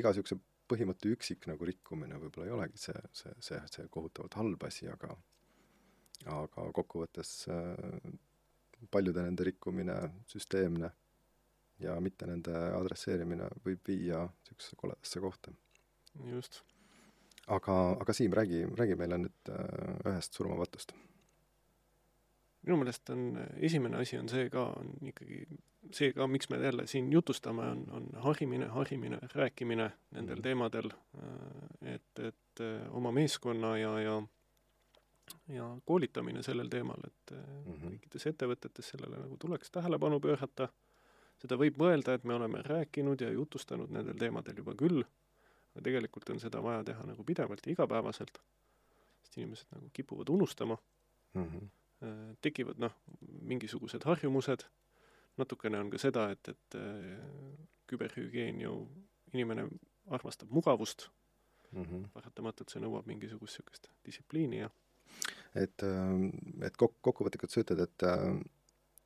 iga 0.00 0.10
niisuguse 0.10 0.40
põhimõtte 0.70 1.12
üksik 1.12 1.46
nagu 1.50 1.66
rikkumine 1.68 2.18
võib-olla 2.18 2.48
ei 2.48 2.54
olegi 2.56 2.80
see, 2.80 2.96
see, 3.12 3.34
see, 3.38 3.60
see 3.70 3.86
kohutavalt 3.92 4.34
halb 4.40 4.64
asi, 4.66 4.88
aga 4.88 5.14
aga 6.30 6.66
kokkuvõttes 6.76 7.30
paljude 8.90 9.22
nende 9.22 9.46
rikkumine, 9.46 9.96
süsteemne 10.28 10.90
ja 11.80 11.96
mitte 12.00 12.28
nende 12.28 12.54
adresseerimine 12.76 13.48
võib 13.64 13.86
viia 13.88 14.24
niisugusesse 14.26 14.76
koledasse 14.80 15.20
kohta. 15.20 15.52
just. 16.30 16.62
aga, 17.46 17.76
aga 18.00 18.12
Siim, 18.12 18.32
räägi, 18.32 18.64
räägi 18.76 18.96
meile 18.96 19.18
nüüd 19.24 19.52
äh, 19.54 20.12
ühest 20.12 20.36
surmapatust. 20.36 20.94
minu 22.62 22.76
meelest 22.76 23.10
on, 23.10 23.38
esimene 23.56 24.02
asi 24.02 24.18
on 24.18 24.28
see 24.28 24.50
ka, 24.50 24.66
on 24.80 24.96
ikkagi 25.12 25.46
see 25.96 26.12
ka, 26.12 26.26
miks 26.26 26.50
me 26.50 26.58
jälle 26.60 26.86
siin 26.86 27.12
jutustame, 27.12 27.62
on, 27.62 27.86
on 27.90 28.10
harimine, 28.26 28.66
harimine, 28.66 29.18
rääkimine 29.34 29.90
nendel 30.10 30.36
mm. 30.36 30.42
teemadel, 30.42 30.92
äh, 31.22 31.94
et, 31.94 32.18
et 32.18 32.60
äh, 32.60 32.84
oma 32.96 33.12
meeskonna 33.12 33.78
ja, 33.78 33.98
ja 34.00 34.20
ja 35.48 35.76
koolitamine 35.84 36.42
sellel 36.42 36.68
teemal, 36.68 37.00
et 37.06 37.32
mm 37.32 37.72
-hmm. 37.72 37.90
kõikides 37.90 38.26
ettevõtetes 38.26 38.88
sellele 38.88 39.18
nagu 39.18 39.36
tuleks 39.36 39.70
tähelepanu 39.70 40.20
pöörata 40.20 40.68
seda 41.40 41.56
võib 41.60 41.78
mõelda, 41.80 42.14
et 42.14 42.24
me 42.28 42.36
oleme 42.36 42.62
rääkinud 42.66 43.20
ja 43.24 43.30
jutustanud 43.32 43.92
nendel 43.94 44.18
teemadel 44.20 44.60
juba 44.62 44.74
küll, 44.78 45.02
aga 45.72 45.84
tegelikult 45.86 46.32
on 46.34 46.40
seda 46.42 46.62
vaja 46.64 46.82
teha 46.90 47.06
nagu 47.08 47.24
pidevalt 47.26 47.66
ja 47.66 47.72
igapäevaselt, 47.74 48.40
sest 49.22 49.38
inimesed 49.38 49.70
nagu 49.74 49.90
kipuvad 49.96 50.28
unustama 50.28 50.76
mm, 51.34 51.46
-hmm. 51.46 52.34
tekivad 52.42 52.82
noh, 52.82 52.96
mingisugused 53.52 54.04
harjumused, 54.04 54.66
natukene 55.36 55.78
on 55.78 55.90
ka 55.90 55.98
seda, 55.98 56.30
et, 56.30 56.48
et 56.48 56.76
äh, 56.76 57.16
küberhügieen 57.86 58.60
ju, 58.60 58.88
inimene 59.32 59.68
armastab 60.06 60.50
mugavust 60.50 61.08
mm, 61.72 61.82
-hmm. 61.82 62.08
paratamatult 62.12 62.70
see 62.70 62.82
nõuab 62.82 63.06
mingisugust 63.06 63.58
niisugust 63.58 63.90
distsipliini 64.04 64.58
ja 64.58 64.70
et, 65.54 65.82
äh, 65.82 66.66
et 66.66 66.76
kok-, 66.76 66.98
kokkuvõtlikult 67.00 67.50
sa 67.50 67.60
ütled, 67.64 67.80
et 67.80 68.02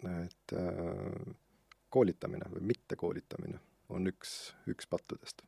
et 0.05 0.53
koolitamine 1.95 2.51
või 2.51 2.67
mittekoolitamine 2.73 3.61
on 3.95 4.11
üks, 4.11 4.55
üks 4.71 4.89
pattudest. 4.91 5.43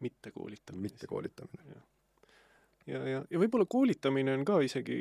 mittekoolitamine. 0.00 0.82
mittekoolitamine. 0.82 1.62
ja, 1.74 1.80
ja, 2.86 3.02
ja, 3.08 3.24
ja 3.30 3.38
võib-olla 3.38 3.66
koolitamine 3.68 4.34
on 4.34 4.44
ka 4.44 4.60
isegi 4.66 4.98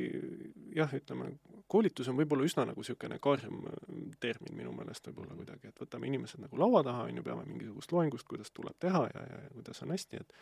jah, 0.76 0.94
ütleme, 0.94 1.32
koolitus 1.72 2.12
on 2.12 2.20
võib-olla 2.20 2.46
üsna 2.46 2.68
nagu 2.70 2.84
niisugune 2.84 3.20
karm 3.20 3.64
äh, 3.72 3.86
termin 4.20 4.58
minu 4.58 4.74
meelest 4.78 5.08
võib-olla 5.10 5.38
kuidagi, 5.40 5.72
et 5.72 5.86
võtame 5.86 6.12
inimesed 6.12 6.44
nagu 6.44 6.60
laua 6.60 6.84
taha, 6.86 7.08
on 7.10 7.22
ju, 7.22 7.24
peame 7.26 7.48
mingisugust 7.48 7.96
loengust, 7.96 8.28
kuidas 8.30 8.52
tuleb 8.54 8.78
teha 8.80 9.08
ja, 9.14 9.26
ja, 9.30 9.40
ja 9.48 9.56
kuidas 9.56 9.82
on 9.86 9.96
hästi, 9.96 10.22
et 10.26 10.38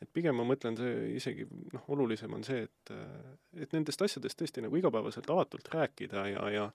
et 0.00 0.08
pigem 0.16 0.32
ma 0.32 0.46
mõtlen, 0.48 0.78
see 0.80 1.16
isegi 1.18 1.44
noh, 1.74 1.82
olulisem 1.92 2.32
on 2.32 2.44
see, 2.46 2.62
et, 2.64 2.92
äh, 2.94 3.34
et 3.66 3.74
nendest 3.76 4.00
asjadest 4.00 4.38
tõesti 4.40 4.62
nagu 4.64 4.78
igapäevaselt 4.78 5.28
avatult 5.28 5.68
rääkida 5.74 6.24
ja, 6.30 6.46
ja 6.54 6.70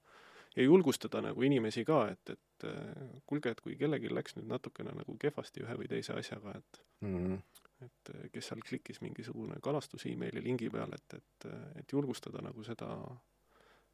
ja 0.56 0.64
julgustada 0.64 1.22
nagu 1.22 1.44
inimesi 1.44 1.86
ka, 1.86 2.06
et, 2.12 2.30
et 2.30 2.68
äh, 2.70 3.20
kuulge, 3.28 3.52
et 3.52 3.62
kui 3.62 3.76
kellelgi 3.80 4.12
läks 4.14 4.38
nüüd 4.38 4.50
natukene 4.52 4.96
nagu 4.96 5.18
kehvasti 5.20 5.64
ühe 5.66 5.78
või 5.82 5.90
teise 5.92 6.16
asjaga, 6.16 6.56
et 6.60 6.82
mm 7.06 7.16
-hmm. 7.16 7.62
et 7.86 8.12
äh, 8.16 8.28
kes 8.34 8.52
seal 8.52 8.64
klikkis 8.70 9.02
mingisugune 9.02 9.60
kalastus 9.62 10.06
emaili 10.06 10.44
lingi 10.44 10.70
peale, 10.70 10.96
et, 10.96 11.20
et, 11.20 11.50
et 11.80 11.92
julgustada 11.92 12.42
nagu 12.42 12.64
seda 12.64 12.90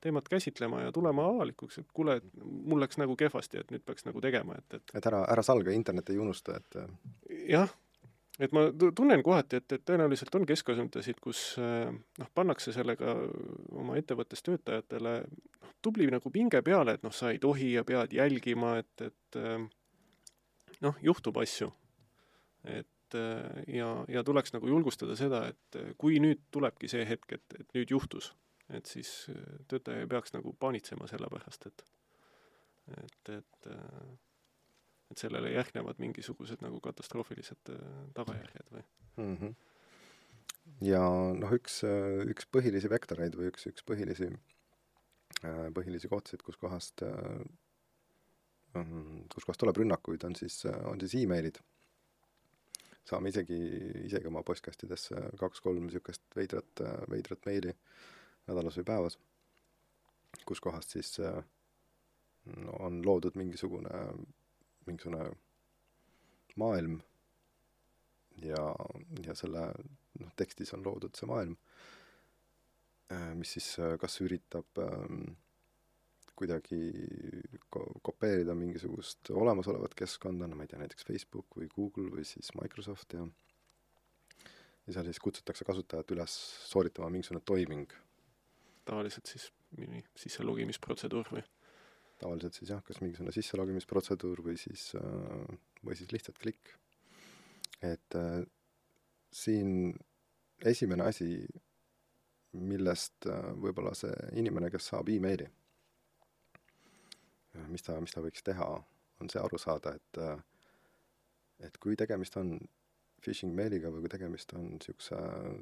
teemat 0.01 0.29
käsitlema 0.29 0.81
ja 0.81 0.91
tulema 0.91 1.25
avalikuks, 1.25 1.77
et 1.77 1.87
kuule, 1.93 2.15
et 2.15 2.23
mul 2.43 2.81
läks 2.81 2.97
nagu 2.97 3.15
kehvasti, 3.15 3.57
et 3.57 3.71
nüüd 3.71 3.85
peaks 3.85 4.05
nagu 4.05 4.21
tegema, 4.21 4.55
et, 4.57 4.73
et 4.73 4.95
et 4.97 5.05
ära, 5.05 5.25
ära 5.29 5.43
salga, 5.43 5.71
internet 5.71 6.09
ei 6.09 6.17
unusta, 6.17 6.57
et 6.57 6.75
jah, 7.49 7.69
et 8.41 8.53
ma 8.55 8.63
tunnen 8.95 9.21
kohati, 9.23 9.59
et, 9.61 9.75
et 9.75 9.83
tõenäoliselt 9.85 10.35
on 10.37 10.45
keskkasutusid, 10.49 11.19
kus 11.23 11.41
eh, 11.61 11.91
noh, 11.91 12.31
pannakse 12.37 12.73
sellega 12.75 13.13
oma 13.77 13.97
ettevõttes 13.99 14.41
töötajatele 14.45 15.13
noh, 15.27 15.75
tubli 15.83 16.09
nagu 16.11 16.31
pinge 16.33 16.63
peale, 16.65 16.97
et 16.97 17.05
noh, 17.05 17.13
sa 17.15 17.31
ei 17.33 17.41
tohi 17.41 17.73
ja 17.75 17.85
pead 17.87 18.15
jälgima, 18.17 18.75
et, 18.81 19.05
et 19.05 19.39
eh, 19.41 19.67
noh, 20.81 20.97
juhtub 21.05 21.37
asju. 21.43 21.69
et 22.65 23.17
eh, 23.19 23.63
ja, 23.77 23.93
ja 24.09 24.25
tuleks 24.25 24.55
nagu 24.57 24.69
julgustada 24.69 25.17
seda, 25.19 25.45
et 25.51 25.81
kui 26.01 26.19
nüüd 26.23 26.47
tulebki 26.51 26.89
see 26.89 27.05
hetk, 27.05 27.37
et, 27.37 27.59
et 27.59 27.77
nüüd 27.77 27.93
juhtus, 27.93 28.33
et 28.73 28.89
siis 28.89 29.11
töötaja 29.69 30.01
ei 30.01 30.09
peaks 30.09 30.33
nagu 30.33 30.55
paanitsema 30.59 31.09
selle 31.11 31.29
pärast, 31.29 31.69
et 31.69 31.87
et, 32.97 33.29
et 33.29 33.67
et 35.11 35.21
sellele 35.21 35.51
järgnevad 35.51 35.99
mingisugused 35.99 36.63
nagu 36.63 36.79
katastroofilised 36.83 37.73
äh, 37.73 37.87
tagajärjed 38.15 38.71
või 38.71 38.83
mm? 38.83 39.33
-hmm. 39.35 39.55
ja 40.87 41.01
noh, 41.37 41.55
üks, 41.57 41.81
äh, 41.87 42.21
üks 42.31 42.47
põhilisi 42.51 42.91
vektoreid 42.91 43.35
või 43.39 43.51
üks, 43.51 43.67
üks 43.71 43.85
põhilisi, 43.87 44.29
äh, 45.43 45.65
põhilisi 45.75 46.11
kohtasid, 46.11 46.43
kuskohast, 46.47 47.03
mm, 48.77 49.27
kuskohast 49.35 49.63
tuleb 49.63 49.83
rünnakuid, 49.83 50.23
on 50.27 50.37
siis, 50.39 50.63
on 50.85 50.99
siis 51.03 51.17
emailid. 51.23 51.59
saame 53.05 53.29
isegi, 53.29 53.57
isegi 54.05 54.27
oma 54.29 54.43
postkastidesse 54.43 55.15
kaks-kolm 55.39 55.87
niisugust 55.87 56.21
veidrat, 56.35 56.83
veidrat 57.09 57.45
meili 57.45 57.73
nädalas 58.47 58.77
või 58.77 58.85
päevas, 58.87 59.17
kuskohast 60.45 60.89
siis 60.95 61.17
no, 61.19 62.71
on 62.79 63.01
loodud 63.05 63.35
mingisugune 63.35 63.89
mingisugune 64.87 65.29
maailm 66.59 66.99
ja, 68.41 68.63
ja 69.25 69.35
selle 69.37 69.67
noh, 70.19 70.33
tekstis 70.37 70.73
on 70.75 70.83
loodud 70.85 71.15
see 71.17 71.29
maailm, 71.29 71.55
äh, 73.13 73.31
mis 73.37 73.55
siis 73.57 73.69
äh, 73.79 73.95
kas 74.01 74.19
üritab 74.25 74.81
ähm, 74.83 75.23
kuidagi 76.35 76.81
ko-, 77.69 77.87
kopeerida 78.01 78.55
mingisugust 78.57 79.31
olemasolevat 79.35 79.95
keskkonda, 79.97 80.49
no 80.49 80.57
ma 80.57 80.65
ei 80.65 80.71
tea, 80.71 80.81
näiteks 80.81 81.07
Facebook 81.07 81.59
või 81.59 81.69
Google 81.71 82.09
või 82.15 82.25
siis 82.27 82.53
Microsoft 82.57 83.17
ja 83.17 83.27
ja 84.87 84.95
seal 84.95 85.05
siis 85.05 85.21
kutsutakse 85.21 85.65
kasutajat 85.67 86.11
üles 86.15 86.35
sooritama 86.71 87.11
mingisugune 87.13 87.43
toiming. 87.45 87.91
tavaliselt 88.85 89.29
siis 89.29 89.51
mingi 89.77 90.01
sisselogimisprotseduur 90.17 91.29
või? 91.31 91.43
Tavaliselt 92.21 92.57
siis 92.57 92.69
jah, 92.73 92.83
kas 92.85 93.01
mingisugune 93.01 93.33
sisselogimisprotseduur 93.35 94.43
või 94.45 94.57
siis, 94.59 94.91
äh, 94.99 95.57
või 95.85 95.97
siis 95.97 96.13
lihtsalt 96.13 96.39
klikk. 96.41 96.75
et 97.81 98.15
äh, 98.15 98.43
siin 99.33 99.95
esimene 100.65 101.07
asi, 101.09 101.47
millest 102.53 103.25
äh, 103.25 103.47
võib-olla 103.63 103.95
see 103.97 104.13
inimene, 104.37 104.69
kes 104.69 104.91
saab 104.91 105.09
emaili, 105.09 105.47
mis 107.71 107.83
ta, 107.83 107.97
mis 107.99 108.13
ta 108.13 108.21
võiks 108.23 108.43
teha, 108.45 108.67
on 109.19 109.29
see 109.29 109.41
aru 109.41 109.57
saada, 109.59 109.95
et 109.97 110.21
et 111.61 111.75
kui 111.77 111.97
tegemist 111.99 112.37
on 112.41 112.55
phishing 113.21 113.53
meiliga 113.53 113.91
või 113.93 114.05
kui 114.05 114.11
tegemist 114.13 114.53
on 114.57 114.63
niisuguse 114.75 115.17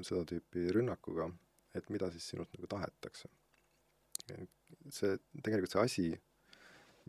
seda 0.08 0.24
tüüpi 0.32 0.70
rünnakuga, 0.76 1.28
et 1.76 1.90
mida 1.92 2.08
siis 2.14 2.30
sinult 2.32 2.52
nagu 2.56 2.70
tahetakse. 2.72 3.30
see, 4.90 5.18
tegelikult 5.44 5.74
see 5.74 5.82
asi, 5.84 6.08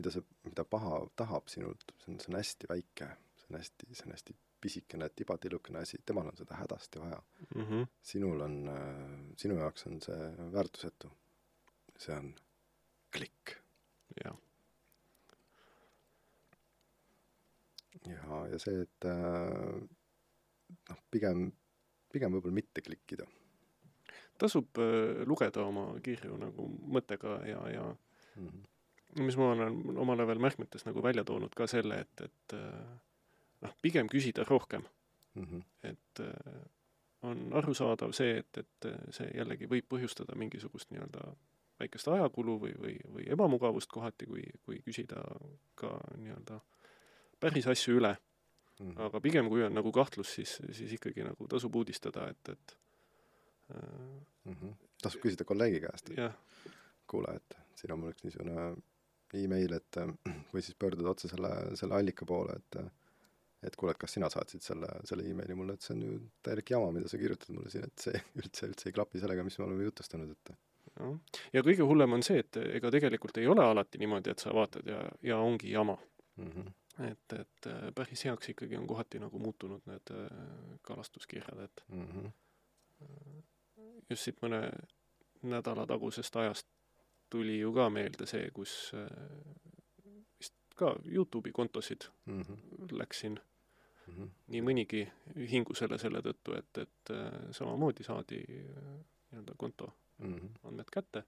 mida 0.01 0.13
see, 0.15 0.25
mida 0.49 0.65
paha 0.65 1.01
tahab 1.21 1.49
sinult, 1.53 1.85
see 2.01 2.15
on, 2.15 2.21
see 2.23 2.33
on 2.33 2.39
hästi 2.41 2.71
väike, 2.71 3.09
see 3.37 3.53
on 3.53 3.61
hästi, 3.61 3.89
see 3.93 4.07
on 4.09 4.15
hästi 4.17 4.37
pisikene, 4.61 5.09
tibatillukene 5.17 5.81
asi, 5.81 6.01
temal 6.07 6.29
on 6.31 6.37
seda 6.37 6.57
hädasti 6.57 7.01
vaja 7.01 7.23
mm. 7.55 7.65
-hmm. 7.65 7.87
sinul 8.03 8.41
on, 8.41 8.57
sinu 9.37 9.59
jaoks 9.59 9.87
on 9.87 10.01
see 10.03 10.53
väärtusetu. 10.53 11.11
see 11.99 12.17
on 12.17 12.35
klikk. 13.13 13.57
jah. 14.25 14.37
ja, 18.07 18.47
ja 18.53 18.59
see, 18.59 18.83
et 18.83 19.05
äh, 19.05 19.81
noh, 20.89 21.05
pigem, 21.11 21.53
pigem 22.13 22.33
võib-olla 22.33 22.55
mitte 22.55 22.81
klikkida. 22.81 23.27
tasub 24.39 24.79
äh, 24.79 25.25
lugeda 25.27 25.65
oma 25.65 25.87
kirju 26.01 26.37
nagu 26.37 26.69
mõttega 26.97 27.41
ja, 27.49 27.69
ja 27.69 27.87
mm 28.37 28.49
-hmm. 28.49 28.69
Mis 29.19 29.37
ma 29.37 29.53
olen 29.53 29.99
omale 29.99 30.27
veel 30.27 30.39
märkmetes 30.39 30.85
nagu 30.87 31.03
välja 31.03 31.25
toonud 31.25 31.55
ka 31.55 31.67
selle, 31.67 32.01
et, 32.01 32.21
et 32.21 32.55
äh, 32.55 32.97
noh, 33.61 33.77
pigem 33.83 34.09
küsida 34.09 34.45
rohkem 34.49 34.87
Mm 35.35 35.45
-hmm. 35.45 35.89
et 35.89 36.21
äh, 36.21 36.63
on 37.23 37.51
arusaadav 37.53 38.13
see, 38.13 38.39
et, 38.39 38.59
et 38.59 38.85
äh, 38.87 38.99
see 39.11 39.31
jällegi 39.35 39.69
võib 39.71 39.87
põhjustada 39.89 40.35
mingisugust 40.35 40.91
nii-öelda 40.91 41.35
väikest 41.81 42.09
ajakulu 42.09 42.57
või, 42.61 42.73
või, 42.83 42.97
või 43.15 43.29
ebamugavust 43.33 43.91
kohati, 43.93 44.27
kui, 44.27 44.43
kui 44.63 44.81
küsida 44.85 45.23
ka 45.75 46.01
nii-öelda 46.17 46.61
päris 47.41 47.67
asju 47.67 47.97
üle. 48.01 48.17
Mm 48.81 48.91
-hmm. 48.91 49.03
aga 49.07 49.21
pigem, 49.21 49.49
kui 49.49 49.63
on 49.63 49.75
nagu 49.75 49.93
kahtlus, 49.93 50.35
siis, 50.35 50.59
siis 50.73 50.93
ikkagi 50.93 51.23
nagu 51.23 51.49
tasub 51.49 51.75
uudistada, 51.77 52.29
et, 52.29 52.49
et 52.49 52.77
mm 54.45 54.53
-hmm. 54.53 54.75
tasub 55.03 55.21
küsida 55.21 55.45
kolleegi 55.45 55.81
käest, 55.81 56.11
et 56.11 56.33
kuule, 57.07 57.37
et 57.37 57.59
siin 57.75 57.93
on 57.93 57.99
mul 57.99 58.11
üks 58.11 58.25
niisugune 58.25 58.77
email, 59.35 59.73
et 59.77 59.99
või 60.53 60.63
siis 60.63 60.79
pöörduda 60.79 61.11
otse 61.11 61.29
selle, 61.29 61.51
selle 61.79 61.95
allika 61.99 62.27
poole, 62.27 62.57
et 62.57 62.81
et 63.63 63.77
kuule, 63.77 63.93
et 63.93 64.01
kas 64.01 64.15
sina 64.17 64.31
saatsid 64.33 64.65
selle, 64.65 64.89
selle 65.09 65.27
emaili 65.29 65.57
mulle, 65.57 65.77
et 65.77 65.85
see 65.85 65.95
on 65.97 66.03
ju 66.07 66.19
täielik 66.47 66.73
jama, 66.73 66.91
mida 66.97 67.11
sa 67.13 67.21
kirjutad 67.21 67.53
mulle 67.53 67.73
siin, 67.73 67.85
et 67.87 68.05
see 68.07 68.21
üldse, 68.41 68.71
üldse 68.71 68.89
ei 68.89 68.97
klapi 68.97 69.21
sellega, 69.21 69.45
mis 69.45 69.59
me 69.61 69.67
oleme 69.67 69.85
jutustanud, 69.89 70.33
et 70.33 70.53
jah. 70.55 71.17
ja 71.57 71.65
kõige 71.67 71.87
hullem 71.89 72.17
on 72.17 72.25
see, 72.27 72.41
et 72.41 72.61
ega 72.63 72.93
tegelikult 72.95 73.41
ei 73.43 73.49
ole 73.51 73.65
alati 73.65 74.01
niimoodi, 74.01 74.33
et 74.33 74.43
sa 74.43 74.55
vaatad 74.57 74.89
ja, 74.89 75.03
ja 75.33 75.41
ongi 75.45 75.75
jama. 75.75 75.99
mm 76.41 76.51
-hmm. 76.51 76.73
et, 77.11 77.39
et 77.41 77.67
äh, 77.67 77.93
päris 77.95 78.25
heaks 78.25 78.49
ikkagi 78.55 78.77
on 78.77 78.87
kohati 78.87 79.21
nagu 79.21 79.39
muutunud 79.39 79.83
need 79.87 80.15
äh, 80.17 80.27
kalastuskirjad, 80.83 81.65
et 81.65 81.85
Mm 81.89 82.07
-hmm. 82.07 82.31
just 84.11 84.23
siit 84.23 84.41
mõne 84.43 84.73
nädala 85.43 85.87
tagusest 85.87 86.37
ajast 86.37 86.67
tuli 87.31 87.59
ju 87.61 87.73
ka 87.73 87.89
meelde 87.91 88.27
see, 88.27 88.51
kus 88.51 88.93
äh, 88.95 89.07
vist 90.39 90.55
ka 90.77 90.95
Youtube'i 91.05 91.53
kontosid 91.53 92.09
Mm 92.27 92.43
-hmm. 92.43 92.93
läksin 92.93 93.39
Mm 94.07 94.15
-hmm. 94.17 94.29
nii 94.49 94.61
mõnigi 94.63 95.07
hingusele 95.51 95.99
selle 95.99 96.19
tõttu, 96.21 96.57
et, 96.59 96.79
et 96.79 97.11
äh, 97.11 97.51
samamoodi 97.51 98.03
saadi 98.05 98.41
äh, 98.41 99.05
nii-öelda 99.31 99.55
konto 99.57 99.93
Mm 100.19 100.35
-hmm. 100.35 100.49
andmed 100.69 100.91
kätte 100.93 101.23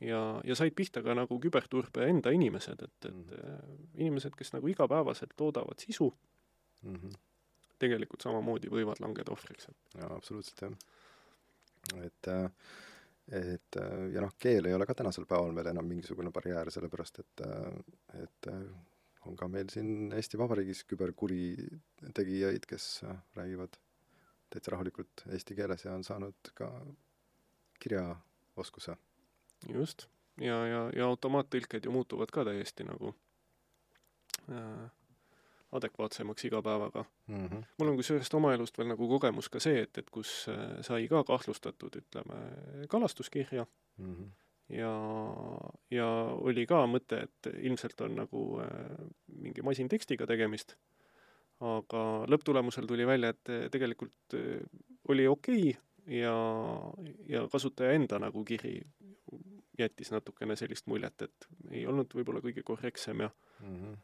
ja, 0.00 0.40
ja 0.44 0.54
said 0.54 0.72
pihta 0.74 1.02
ka 1.02 1.14
nagu 1.14 1.38
küberturbe 1.40 2.06
enda 2.08 2.30
inimesed, 2.30 2.82
et, 2.82 3.04
et 3.04 3.14
Mhm. 3.14 3.32
äh, 3.32 3.78
inimesed, 3.94 4.32
kes 4.36 4.52
nagu 4.52 4.66
igapäevaselt 4.68 5.30
toodavad 5.36 5.78
sisu, 5.78 6.14
Mm 6.82 6.94
-hmm. 6.96 7.18
tegelikult 7.78 8.20
samamoodi 8.20 8.68
võivad 8.68 9.00
langeda 9.00 9.32
ohvriks, 9.32 9.68
jaa, 9.98 10.14
absoluutselt 10.16 10.60
jah. 10.60 10.72
et 12.04 12.28
äh, 12.28 12.50
et 13.32 13.76
äh, 13.80 14.08
ja 14.12 14.20
noh, 14.24 14.34
keel 14.38 14.68
ei 14.68 14.74
ole 14.76 14.86
ka 14.86 14.96
tänasel 14.98 15.26
päeval 15.28 15.54
veel 15.56 15.70
enam 15.72 15.86
mingisugune 15.88 16.32
barjäär, 16.32 16.70
sellepärast 16.74 17.22
et 17.22 17.44
äh, 17.46 18.22
et 18.22 18.50
äh, 18.52 18.66
on 19.24 19.36
ka 19.40 19.48
meil 19.48 19.70
siin 19.72 20.12
Eesti 20.12 20.38
Vabariigis 20.38 20.82
küberkuritegijaid, 20.84 22.66
kes 22.68 22.88
räägivad 23.36 23.78
täitsa 24.52 24.74
rahulikult 24.74 25.24
eesti 25.32 25.56
keeles 25.56 25.86
ja 25.86 25.94
on 25.94 26.04
saanud 26.04 26.50
ka 26.54 26.68
kirjaoskuse. 27.80 28.96
just. 29.68 30.06
ja, 30.40 30.66
ja, 30.66 30.82
ja 30.96 31.06
automaattõlked 31.06 31.88
ju 31.88 31.94
muutuvad 31.94 32.30
ka 32.30 32.44
täiesti 32.44 32.84
nagu 32.84 33.14
äh, 34.52 34.90
adekvaatsemaks 35.78 36.44
iga 36.48 36.62
päevaga. 36.62 37.04
Mm 37.26 37.46
-hmm. 37.46 37.64
mul 37.78 37.88
on 37.88 37.96
kusjuures 37.96 38.34
oma 38.34 38.54
elust 38.54 38.78
veel 38.78 38.88
nagu 38.88 39.08
kogemus 39.08 39.48
ka 39.48 39.60
see, 39.60 39.82
et, 39.82 39.98
et 39.98 40.10
kus 40.10 40.46
äh, 40.48 40.80
sai 40.80 41.08
ka 41.08 41.24
kahtlustatud, 41.24 41.96
ütleme, 42.02 42.40
kalastuskirja 42.88 43.66
Mm 43.98 44.14
-hmm. 44.14 44.30
ja, 44.76 44.92
ja 45.90 46.06
oli 46.34 46.66
ka 46.66 46.86
mõte, 46.86 47.22
et 47.22 47.54
ilmselt 47.60 48.00
on 48.00 48.16
nagu 48.16 48.60
äh, 48.60 49.06
mingi 49.26 49.62
masintekstiga 49.62 50.26
tegemist, 50.26 50.76
aga 51.60 52.26
lõpptulemusel 52.26 52.86
tuli 52.86 53.06
välja, 53.06 53.28
et 53.28 53.48
äh, 53.48 53.70
tegelikult 53.70 54.34
äh, 54.34 54.60
oli 55.08 55.26
okei 55.26 55.68
okay 55.70 56.18
ja, 56.18 56.34
ja 57.28 57.48
kasutaja 57.52 57.92
enda 57.92 58.18
nagu 58.18 58.44
kiri 58.44 58.80
jättis 59.78 60.10
natukene 60.10 60.56
sellist 60.56 60.86
muljet, 60.86 61.22
et 61.22 61.48
ei 61.70 61.86
olnud 61.86 62.14
võib-olla 62.14 62.40
kõige 62.40 62.62
korrektsem 62.62 63.20
ja 63.20 63.30
Mm 63.64 63.76
-hmm. 63.76 63.96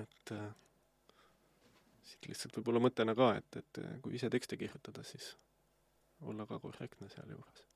Et 0.00 0.34
äh, 0.36 0.50
siit 2.06 2.28
lihtsalt 2.30 2.58
võib-olla 2.58 2.82
mõttena 2.84 3.14
ka, 3.18 3.32
et, 3.40 3.58
et 3.62 3.82
äh, 3.82 3.96
kui 4.04 4.16
ise 4.18 4.30
tekste 4.32 4.58
kirjutada, 4.60 5.04
siis 5.06 5.32
olla 6.22 6.46
ka 6.46 6.58
korrektne 6.62 7.08
sealjuures. 7.10 7.66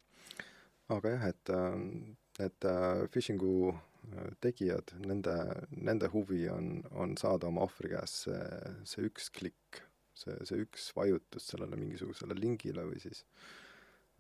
aga 0.95 1.11
jah, 1.17 1.27
et, 1.33 1.51
äh, 1.51 2.47
et 2.47 2.65
äh, 2.71 3.03
phishing'u 3.11 3.73
äh, 3.73 4.31
tegijad, 4.41 4.95
nende, 5.03 5.37
nende 5.71 6.11
huvi 6.13 6.47
on, 6.53 6.85
on 6.93 7.17
saada 7.19 7.51
oma 7.51 7.67
ohvri 7.67 7.91
käest 7.95 8.27
see, 8.27 8.41
see 8.87 9.09
üks 9.11 9.31
klikk, 9.35 9.83
see, 10.15 10.37
see 10.47 10.63
üks 10.67 10.93
vajutus 10.97 11.51
sellele 11.53 11.79
mingisugusele 11.81 12.39
lingile 12.39 12.87
või 12.87 13.03
siis, 13.03 13.25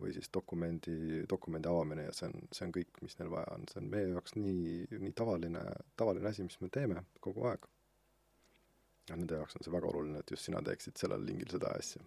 või 0.02 0.12
siis 0.16 0.28
dokumendi, 0.34 1.22
dokumendi 1.30 1.70
avamine 1.70 2.08
ja 2.08 2.16
see 2.16 2.28
on, 2.32 2.50
see 2.52 2.66
on 2.66 2.74
kõik, 2.74 2.98
mis 3.06 3.16
neil 3.20 3.30
vaja 3.32 3.54
on, 3.54 3.70
see 3.70 3.80
on 3.84 3.88
meie 3.94 4.10
jaoks 4.10 4.36
nii, 4.40 5.00
nii 5.06 5.14
tavaline, 5.16 5.62
tavaline 5.96 6.34
asi, 6.34 6.44
mis 6.48 6.58
me 6.60 6.72
teeme 6.72 7.06
kogu 7.24 7.46
aeg. 7.52 7.70
Ja 9.08 9.16
nende 9.16 9.38
jaoks 9.38 9.58
on 9.58 9.66
see 9.66 9.74
väga 9.74 9.92
oluline, 9.92 10.22
et 10.22 10.30
just 10.34 10.48
sina 10.48 10.62
teeksid 10.64 10.98
sellel 10.98 11.22
lingil 11.26 11.52
seda 11.52 11.70
asja. 11.78 12.02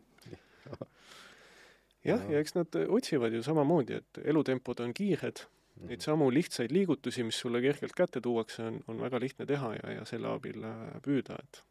jah, 2.10 2.26
ja 2.32 2.42
eks 2.42 2.58
nad 2.58 2.82
otsivad 2.88 3.34
ju 3.34 3.44
samamoodi, 3.46 4.02
et 4.02 4.22
elutempod 4.26 4.84
on 4.84 4.94
kiired, 4.96 5.46
neid 5.88 6.04
samu 6.04 6.28
lihtsaid 6.34 6.74
liigutusi, 6.76 7.24
mis 7.24 7.40
sulle 7.40 7.62
kergelt 7.64 7.96
kätte 7.96 8.22
tuuakse, 8.22 8.68
on, 8.68 8.82
on 8.92 9.00
väga 9.00 9.22
lihtne 9.24 9.48
teha 9.48 9.74
ja, 9.78 9.98
ja 10.00 10.06
selle 10.10 10.32
abil 10.34 10.64
äh, 10.68 11.00
püüda, 11.06 11.40
et 11.40 11.64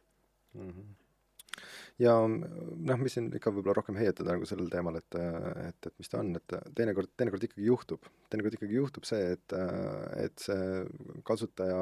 Mhm. 0.59 0.95
Ja 2.03 2.15
noh, 2.29 3.01
mis 3.01 3.17
siin 3.17 3.29
ikka 3.35 3.53
võib-olla 3.55 3.77
rohkem 3.79 3.99
heietada 4.01 4.37
nagu 4.37 4.47
sellel 4.49 4.71
teemal, 4.73 4.99
et, 5.01 5.19
et, 5.69 5.89
et 5.91 5.99
mis 6.01 6.13
ta 6.13 6.21
on, 6.23 6.31
et 6.39 6.57
teinekord, 6.79 7.11
teinekord 7.19 7.49
ikkagi 7.49 7.67
juhtub, 7.67 8.07
teinekord 8.33 8.59
ikkagi 8.59 8.79
juhtub 8.79 9.09
see, 9.09 9.35
et, 9.37 9.57
et 10.23 10.45
see 10.45 10.85
kasutaja 11.29 11.81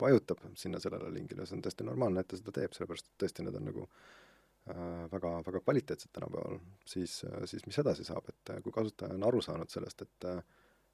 vajutab 0.00 0.44
sinna 0.58 0.82
sellele 0.82 1.12
lingile, 1.14 1.46
see 1.48 1.58
on 1.58 1.64
täiesti 1.64 1.88
normaalne, 1.88 2.22
et 2.22 2.30
ta 2.30 2.40
seda 2.40 2.54
teeb, 2.60 2.76
sellepärast 2.76 3.10
et 3.10 3.18
tõesti 3.24 3.46
need 3.46 3.58
on 3.60 3.68
nagu 3.70 3.86
äh, 3.86 5.02
väga, 5.14 5.32
väga 5.46 5.64
kvaliteetsed 5.64 6.12
tänapäeval, 6.16 6.60
siis, 6.88 7.20
siis 7.50 7.66
mis 7.68 7.80
edasi 7.82 8.06
saab, 8.06 8.28
et 8.32 8.56
kui 8.64 8.74
kasutaja 8.74 9.16
on 9.16 9.28
aru 9.30 9.42
saanud 9.44 9.72
sellest, 9.72 10.06
et 10.06 10.30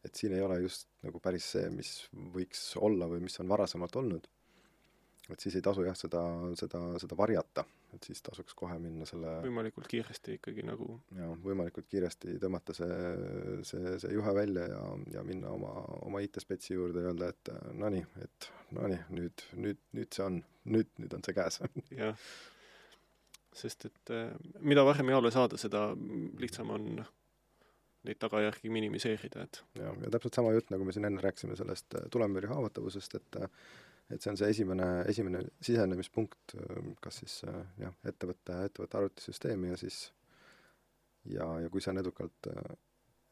et 0.02 0.18
siin 0.18 0.32
ei 0.34 0.42
ole 0.42 0.56
just 0.64 0.88
nagu 1.06 1.20
päris 1.22 1.44
see, 1.54 1.68
mis 1.70 1.90
võiks 2.34 2.72
olla 2.74 3.06
või 3.06 3.22
mis 3.22 3.38
on 3.38 3.50
varasemalt 3.52 3.96
olnud, 4.00 4.26
et 5.32 5.44
siis 5.44 5.56
ei 5.58 5.64
tasu 5.64 5.84
jah, 5.86 5.96
seda, 5.98 6.22
seda, 6.58 6.80
seda 7.02 7.16
varjata, 7.18 7.64
et 7.96 8.08
siis 8.08 8.22
tasuks 8.24 8.56
kohe 8.58 8.76
minna 8.82 9.06
selle 9.08 9.38
võimalikult 9.44 9.88
kiiresti 9.90 10.36
ikkagi 10.38 10.64
nagu 10.66 10.88
ja 11.18 11.30
võimalikult 11.44 11.88
kiiresti 11.92 12.36
tõmmata 12.42 12.76
see, 12.76 12.98
see, 13.68 13.96
see 14.02 14.12
juhe 14.16 14.34
välja 14.36 14.68
ja, 14.74 14.82
ja 15.16 15.24
minna 15.26 15.52
oma, 15.54 15.72
oma 16.06 16.22
IT-spetsi 16.24 16.76
juurde 16.76 17.04
ja 17.04 17.12
öelda, 17.12 17.32
et 17.32 17.52
nonii, 17.78 18.04
et 18.24 18.50
nonii, 18.76 19.00
nüüd, 19.18 19.46
nüüd, 19.58 19.82
nüüd 19.96 20.12
see 20.12 20.26
on, 20.26 20.42
nüüd, 20.68 20.92
nüüd 21.02 21.16
on 21.18 21.24
see 21.26 21.36
käes 21.36 21.60
jah. 22.02 22.28
sest 23.56 23.88
et 23.90 24.14
äh, 24.14 24.30
mida 24.60 24.84
varem 24.88 25.12
jaole 25.12 25.32
saada, 25.34 25.60
seda 25.60 25.90
lihtsam 26.40 26.72
on 26.76 27.04
neid 28.02 28.18
tagajärgi 28.18 28.70
minimiseerida, 28.72 29.46
et 29.46 29.62
ja, 29.78 29.92
ja 30.02 30.10
täpselt 30.10 30.34
sama 30.34 30.50
jutt, 30.56 30.72
nagu 30.74 30.86
me 30.86 30.94
siin 30.94 31.06
enne 31.06 31.22
rääkisime 31.22 31.56
sellest 31.58 31.94
äh, 31.98 32.08
tulemüüri 32.10 32.50
haavatavusest, 32.50 33.18
et 33.20 33.38
äh, 33.38 33.66
et 34.12 34.22
see 34.22 34.30
on 34.32 34.36
see 34.36 34.48
esimene, 34.52 34.86
esimene 35.08 35.40
sisenemispunkt, 35.60 36.54
kas 37.00 37.20
siis 37.22 37.38
jah, 37.80 37.94
ettevõtte, 38.04 38.58
ettevõtte 38.68 38.98
arvutisüsteemi 38.98 39.72
ja 39.72 39.76
siis 39.80 40.12
ja, 41.24 41.46
ja 41.62 41.70
kui 41.70 41.80
see 41.80 41.92
on 41.94 41.98
edukalt, 42.02 42.48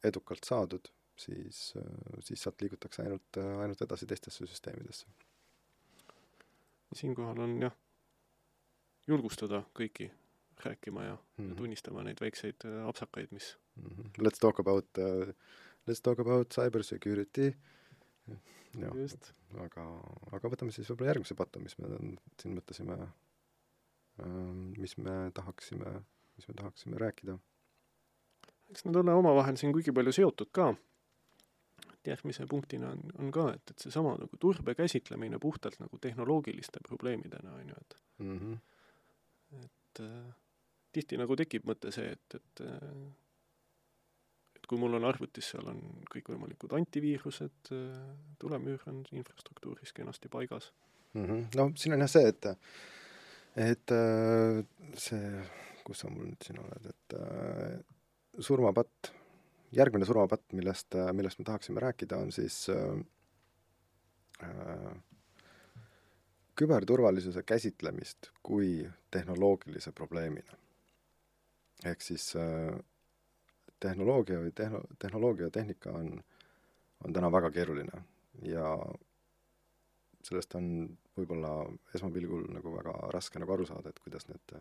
edukalt 0.05 0.45
saadud, 0.49 0.89
siis, 1.21 1.75
siis 2.25 2.43
sealt 2.43 2.63
liigutakse 2.63 3.03
ainult, 3.05 3.41
ainult 3.61 3.83
edasi 3.83 4.07
teistesse 4.07 4.47
süsteemidesse. 4.47 5.07
siinkohal 6.95 7.39
on 7.39 7.53
jah, 7.63 7.75
julgustada 9.07 9.63
kõiki 9.75 10.11
rääkima 10.65 11.05
ja 11.05 11.15
mm 11.15 11.21
Mhm. 11.45 11.51
-hmm. 11.53 11.57
tunnistama 11.57 12.03
neid 12.03 12.21
väikseid 12.21 12.65
äh, 12.65 12.87
apsakaid, 12.89 13.29
mis 13.33 13.57
Mhm. 13.77 14.11
Let's 14.19 14.39
talk 14.41 14.59
about 14.59 14.87
uh,, 14.99 15.33
let's 15.89 16.01
talk 16.03 16.19
about 16.19 16.49
cyber 16.55 16.83
security. 16.85 17.55
Jah, 18.79 18.95
aga, 19.65 19.87
aga 20.37 20.51
võtame 20.53 20.75
siis 20.75 20.89
võib-olla 20.91 21.15
järgmise 21.15 21.37
patu, 21.39 21.63
mis 21.63 21.77
me 21.81 21.91
siin 22.41 22.57
mõtlesime, 22.59 22.99
mis 24.79 24.97
me 24.99 25.17
tahaksime, 25.35 25.95
mis 26.37 26.49
me 26.49 26.57
tahaksime 26.61 27.01
rääkida. 27.01 27.39
eks 28.71 28.85
nad 28.87 28.97
ole 28.97 29.15
omavahel 29.15 29.59
siin 29.59 29.73
kuigi 29.75 29.93
palju 29.93 30.13
seotud 30.13 30.53
ka. 30.53 30.75
et 31.95 32.13
järgmise 32.13 32.47
punktina 32.47 32.93
on, 32.95 33.01
on 33.19 33.33
ka, 33.35 33.49
et, 33.55 33.71
et 33.71 33.79
seesama 33.79 34.17
nagu 34.19 34.37
turbe 34.41 34.75
käsitlemine 34.75 35.39
puhtalt 35.39 35.81
nagu 35.81 35.99
tehnoloogiliste 35.99 36.81
probleemidena, 36.89 37.55
on 37.55 37.69
ju, 37.69 37.75
et 37.81 37.97
mm. 38.19 38.39
-hmm. 38.39 38.59
et 39.65 40.01
äh, 40.01 40.35
tihti 40.93 41.17
nagu 41.17 41.37
tekib 41.37 41.67
mõte 41.67 41.91
see, 41.93 42.13
et, 42.13 42.35
et 42.35 42.67
äh, 42.67 43.11
et 43.11 43.30
kui 44.71 44.79
mul 44.79 44.95
on 45.01 45.07
arvutis, 45.09 45.49
seal 45.51 45.67
on 45.73 45.81
kõikvõimalikud 46.13 46.77
antiviirused 46.79 47.73
äh,, 47.75 47.95
tulemüür 48.39 48.85
on 48.93 49.03
infrastruktuuris 49.19 49.93
kenasti 49.97 50.31
paigas. 50.31 50.71
Mm 51.15 51.25
-hmm. 51.27 51.47
no 51.59 51.73
siin 51.75 51.97
on 51.97 52.05
jah 52.05 52.13
see, 52.13 52.29
et, 52.29 52.47
et 53.57 53.95
äh, 53.97 54.61
see, 54.95 55.43
kus 55.85 56.05
sa 56.05 56.11
mul 56.11 56.29
nüüd 56.31 56.47
siin 56.47 56.61
oled, 56.63 56.87
et 56.93 57.17
äh, 57.19 57.81
surmapatt, 58.39 59.11
järgmine 59.75 60.07
surmapatt, 60.07 60.53
millest, 60.53 60.95
millest 61.13 61.39
me 61.39 61.45
tahaksime 61.45 61.81
rääkida, 61.83 62.17
on 62.17 62.33
siis 62.33 62.67
äh, 62.71 63.01
küberturvalisuse 66.61 67.43
käsitlemist 67.43 68.31
kui 68.43 68.91
tehnoloogilise 69.11 69.93
probleemina. 69.93 70.53
ehk 71.85 72.01
siis 72.05 72.37
äh, 72.37 72.79
tehnoloogia 73.81 74.41
või 74.43 74.53
tehno-, 74.57 74.83
tehnoloogia 74.99 75.49
ja 75.49 75.55
tehnika 75.55 75.93
on, 75.97 76.13
on 77.05 77.17
täna 77.17 77.31
väga 77.33 77.51
keeruline 77.55 78.03
ja 78.47 78.75
sellest 80.27 80.55
on 80.59 80.69
võib-olla 81.17 81.55
esmapilgul 81.97 82.47
nagu 82.55 82.75
väga 82.77 82.95
raske 83.15 83.41
nagu 83.41 83.55
aru 83.57 83.67
saada, 83.69 83.91
et 83.91 84.01
kuidas 84.05 84.29
need 84.29 84.55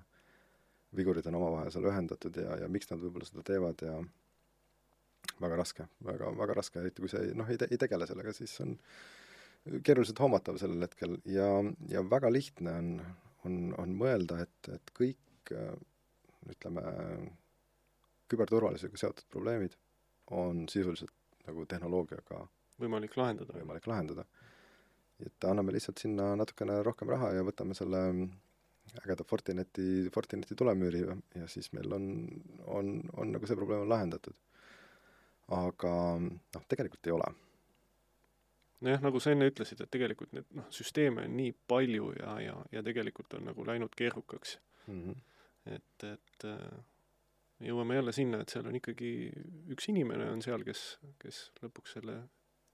vigurid 0.95 1.27
on 1.29 1.37
omavahel 1.39 1.71
seal 1.73 1.85
ühendatud 1.91 2.39
ja, 2.41 2.57
ja 2.63 2.69
miks 2.71 2.89
nad 2.89 3.01
võib-olla 3.01 3.27
seda 3.27 3.43
teevad 3.45 3.83
ja 3.85 3.99
väga 5.39 5.59
raske, 5.59 5.85
väga, 6.05 6.31
väga 6.37 6.55
raske, 6.57 6.81
eriti 6.81 7.03
kui 7.03 7.11
sa 7.11 7.21
ei, 7.23 7.33
noh, 7.37 7.49
ei 7.51 7.59
te-, 7.59 7.69
ei 7.71 7.79
tegele 7.79 8.07
sellega, 8.09 8.33
siis 8.35 8.55
on 8.63 8.75
keeruliselt 9.85 10.19
hoomatav 10.23 10.57
sellel 10.61 10.87
hetkel 10.87 11.17
ja, 11.29 11.49
ja 11.91 12.03
väga 12.07 12.31
lihtne 12.31 12.73
on, 12.81 12.89
on, 13.47 13.59
on 13.83 13.93
mõelda, 13.99 14.39
et, 14.45 14.71
et 14.73 14.93
kõik 14.97 15.53
ütleme, 16.49 16.83
küberturvalisusega 18.29 18.97
seotud 18.97 19.27
probleemid 19.29 19.75
on 20.31 20.67
sisuliselt 20.69 21.13
nagu 21.47 21.65
tehnoloogiaga 21.65 22.45
võimalik 22.79 23.17
lahendada. 23.17 23.55
võimalik 23.57 23.87
lahendada. 23.87 24.25
et 25.25 25.43
anname 25.43 25.73
lihtsalt 25.75 25.99
sinna 25.99 26.31
natukene 26.39 26.77
rohkem 26.83 27.09
raha 27.11 27.33
ja 27.35 27.43
võtame 27.43 27.75
selle 27.75 28.03
ägeda 29.03 29.23
Fortineti, 29.27 30.09
Fortineti 30.13 30.55
tulemüüri 30.55 31.01
ja, 31.35 31.47
siis 31.47 31.73
meil 31.73 31.91
on, 31.93 32.05
on, 32.65 32.93
on 33.17 33.33
nagu 33.35 33.47
see 33.47 33.57
probleem 33.59 33.83
on 33.83 33.91
lahendatud. 33.91 34.37
aga 35.57 35.93
noh, 36.21 36.65
tegelikult 36.71 37.07
ei 37.07 37.15
ole. 37.17 37.31
nojah, 38.85 39.01
nagu 39.03 39.19
sa 39.19 39.33
enne 39.33 39.49
ütlesid, 39.49 39.81
et 39.83 39.91
tegelikult 39.91 40.33
neid 40.37 40.47
noh, 40.55 40.69
süsteeme 40.73 41.25
on 41.27 41.35
nii 41.37 41.55
palju 41.67 42.13
ja, 42.19 42.37
ja, 42.45 42.55
ja 42.71 42.85
tegelikult 42.85 43.33
on 43.39 43.49
nagu 43.51 43.65
läinud 43.65 43.95
keerukaks. 43.95 44.59
Mm 44.87 45.01
-hmm. 45.03 45.19
et, 45.75 46.03
et 46.03 46.45
äh, 46.45 46.79
jõuame 47.59 47.95
jälle 47.99 48.13
sinna, 48.15 48.41
et 48.41 48.49
seal 48.53 48.67
on 48.69 48.75
ikkagi 48.79 49.13
üks 49.73 49.89
inimene 49.91 50.29
on 50.31 50.41
seal, 50.41 50.63
kes, 50.67 50.83
kes 51.19 51.41
lõpuks 51.63 51.97
selle 51.97 52.21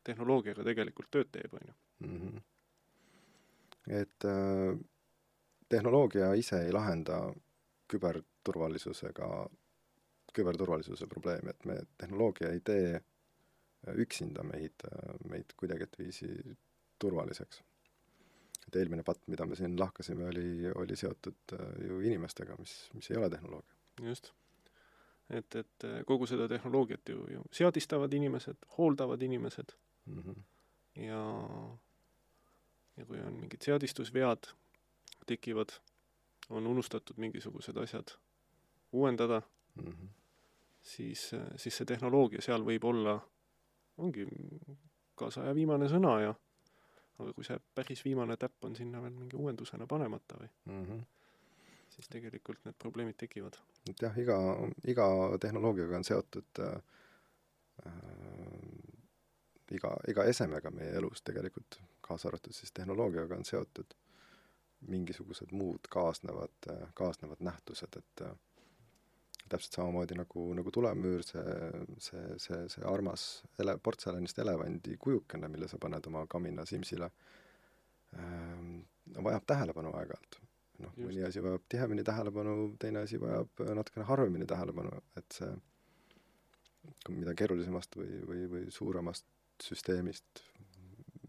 tehnoloogiaga 0.05 0.65
tegelikult 0.67 1.11
tööd 1.11 1.31
teeb, 1.33 1.53
on 1.57 1.67
ju. 1.67 1.75
Mm 2.05 2.17
-hmm. 2.19 2.41
et 4.01 4.25
äh, 4.25 4.77
tehnoloogia 5.69 6.33
ise 6.33 6.61
ei 6.65 6.71
lahenda 6.71 7.33
küberturvalisusega, 7.87 9.29
küberturvalisuse 10.33 11.07
probleemi, 11.07 11.49
et 11.49 11.65
me, 11.65 11.77
tehnoloogia 11.97 12.51
ei 12.51 12.59
tee 12.59 13.01
üksinda 13.93 14.43
meid, 14.43 14.85
meid 15.29 15.53
kuidagiviisi 15.57 16.57
turvaliseks. 16.99 17.63
et 18.67 18.75
eelmine 18.75 19.03
patt, 19.03 19.27
mida 19.27 19.45
me 19.45 19.55
siin 19.55 19.75
lahkasime, 19.79 20.25
oli, 20.25 20.71
oli 20.75 20.95
seotud 20.97 21.53
äh, 21.53 21.67
ju 21.87 21.99
inimestega, 22.01 22.55
mis, 22.57 22.89
mis 22.93 23.11
ei 23.11 23.17
ole 23.17 23.29
tehnoloogia. 23.29 23.75
just. 24.01 24.33
Et, 25.29 25.55
et 25.55 25.83
äh, 25.83 26.03
kogu 26.05 26.27
seda 26.29 26.47
tehnoloogiat 26.47 27.09
ju, 27.09 27.25
ju 27.31 27.41
seadistavad 27.51 28.13
inimesed, 28.13 28.57
hooldavad 28.77 29.21
inimesed 29.21 29.73
mm. 30.05 30.21
-hmm. 30.21 30.41
ja, 31.01 31.23
ja 32.97 33.05
kui 33.05 33.19
on 33.21 33.33
mingid 33.33 33.61
seadistusvead 33.61 34.51
tekivad, 35.25 35.69
on 36.49 36.67
unustatud 36.67 37.17
mingisugused 37.17 37.77
asjad 37.77 38.17
uuendada 38.91 39.41
Mm 39.75 39.91
-hmm. 39.91 40.07
siis, 40.81 41.31
siis 41.55 41.77
see 41.77 41.85
tehnoloogia 41.85 42.41
seal 42.41 42.63
võib 42.63 42.83
olla, 42.83 43.19
ongi 43.97 44.27
kaasaja 45.15 45.55
viimane 45.55 45.87
sõna 45.91 46.21
ja 46.21 46.35
aga 47.19 47.33
kui 47.33 47.43
see 47.47 47.59
päris 47.75 48.05
viimane 48.05 48.37
täpp 48.37 48.65
on 48.67 48.75
sinna 48.75 49.01
veel 49.01 49.13
mingi 49.15 49.35
uuendusena 49.35 49.87
panemata 49.87 50.39
või, 50.39 50.49
Mm 50.65 50.85
-hmm. 50.85 51.03
Siis 51.95 52.11
tegelikult 52.11 52.63
need 52.65 52.77
probleemid 52.81 53.17
tekivad. 53.17 53.57
et 53.89 54.01
jah, 54.01 54.17
iga, 54.19 54.37
iga 54.87 55.07
tehnoloogiaga 55.41 55.99
on 55.99 56.07
seotud 56.07 56.63
äh, 56.63 56.73
äh, 57.85 58.95
iga, 59.71 59.93
iga 60.11 60.25
esemega 60.31 60.71
meie 60.71 60.97
elus 60.99 61.23
tegelikult, 61.25 61.79
kaasa 62.01 62.29
arvatud 62.29 62.53
siis 62.53 62.73
tehnoloogiaga 62.75 63.37
on 63.39 63.45
seotud 63.45 63.95
mingisugused 64.91 65.51
muud 65.51 65.87
kaasnevad, 65.89 66.67
kaasnevad 66.93 67.39
nähtused, 67.39 67.95
et 67.97 68.21
äh, 68.21 68.35
täpselt 69.49 69.77
samamoodi 69.77 70.17
nagu, 70.17 70.45
nagu 70.57 70.71
tulemüür, 70.71 71.23
see, 71.25 71.43
see, 72.01 72.25
see, 72.41 72.59
see 72.71 72.85
armas 72.89 73.25
ele-, 73.59 73.77
portselanist 73.83 74.39
elevandi 74.41 74.97
kujukene, 75.01 75.49
mille 75.51 75.69
sa 75.71 75.79
paned 75.81 76.09
oma 76.11 76.25
kamina 76.29 76.65
simsile 76.69 77.09
äh,, 78.17 78.67
vajab 79.23 79.47
tähelepanu 79.47 79.93
aeg-ajalt. 79.95 80.41
Noh, 80.83 80.97
mõni 80.99 81.23
asi 81.27 81.43
vajab 81.43 81.63
tihemini 81.71 82.03
tähelepanu, 82.07 82.55
teine 82.81 83.05
asi 83.05 83.19
vajab 83.21 83.63
natukene 83.77 84.05
harvemini 84.07 84.47
tähelepanu, 84.49 84.91
et 85.19 85.39
see 85.39 85.53
mida 87.09 87.33
keerulisemast 87.37 87.97
või, 87.99 88.19
või, 88.27 88.45
või 88.51 88.65
suuremast 88.73 89.25
süsteemist 89.63 90.43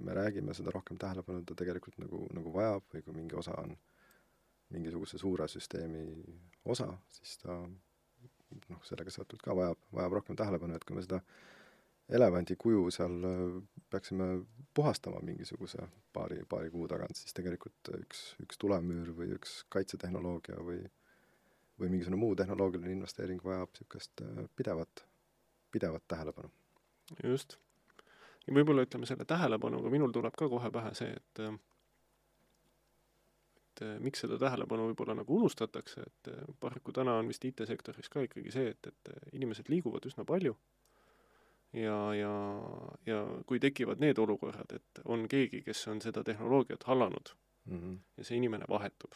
me 0.05 0.15
räägime, 0.15 0.55
seda 0.55 0.73
rohkem 0.75 0.99
tähelepanu 1.01 1.45
ta 1.47 1.57
tegelikult 1.59 1.99
nagu, 2.03 2.27
nagu 2.37 2.53
vajab 2.53 2.85
või 2.93 3.05
kui 3.05 3.17
mingi 3.17 3.39
osa 3.39 3.55
on 3.63 3.77
mingisuguse 4.75 5.19
suure 5.19 5.47
süsteemi 5.49 6.03
osa, 6.65 6.89
siis 7.19 7.37
ta 7.43 7.57
noh, 7.63 8.83
sellega 8.87 9.13
seotult 9.15 9.43
ka 9.43 9.55
vajab, 9.57 9.79
vajab 9.95 10.19
rohkem 10.19 10.39
tähelepanu, 10.39 10.77
et 10.77 10.85
kui 10.85 10.99
me 10.99 11.05
seda 11.07 11.21
elevandi 12.09 12.57
kuju 12.57 12.91
seal 12.95 13.17
peaksime 13.91 14.27
puhastama 14.75 15.21
mingisuguse 15.23 15.89
paari, 16.13 16.43
paari 16.49 16.71
kuu 16.71 16.87
tagant, 16.89 17.17
siis 17.17 17.35
tegelikult 17.35 17.91
üks, 17.99 18.23
üks 18.43 18.59
tulemüür 18.63 19.11
või 19.17 19.33
üks 19.39 19.63
kaitsetehnoloogia 19.73 20.61
või 20.63 20.85
või 21.81 21.91
mingisugune 21.93 22.21
muu 22.21 22.37
tehnoloogiline 22.37 22.93
investeering 22.93 23.45
vajab 23.45 23.69
niisugust 23.75 24.23
pidevat, 24.57 25.05
pidevat 25.71 26.03
tähelepanu. 26.09 26.51
just. 27.25 27.59
ja 28.47 28.55
võib-olla 28.55 28.87
ütleme 28.87 29.07
selle 29.07 29.25
tähelepanuga, 29.25 29.91
minul 29.91 30.13
tuleb 30.13 30.37
ka 30.39 30.49
kohe 30.49 30.71
pähe 30.71 30.95
see, 30.95 31.13
et 31.13 31.43
et 33.77 34.01
miks 34.01 34.23
seda 34.25 34.39
tähelepanu 34.41 34.87
võib-olla 34.89 35.19
nagu 35.19 35.37
unustatakse, 35.37 36.01
et 36.01 36.31
paraku 36.61 36.93
täna 36.93 37.19
on 37.21 37.29
vist 37.29 37.45
IT-sektoris 37.45 38.09
ka 38.09 38.25
ikkagi 38.25 38.53
see, 38.53 38.73
et, 38.73 38.87
et 38.87 39.33
inimesed 39.37 39.69
liiguvad 39.69 40.09
üsna 40.09 40.25
palju 40.25 40.57
ja, 41.73 42.15
ja, 42.15 42.33
ja 43.07 43.43
kui 43.47 43.59
tekivad 43.61 44.01
need 44.01 44.19
olukorrad, 44.19 44.73
et 44.73 45.01
on 45.05 45.29
keegi, 45.29 45.63
kes 45.63 45.87
on 45.89 46.01
seda 46.01 46.25
tehnoloogiat 46.25 46.83
hallanud 46.85 47.35
mm 47.65 47.79
-hmm. 47.81 47.99
ja 48.17 48.25
see 48.25 48.37
inimene 48.37 48.65
vahetub, 48.69 49.13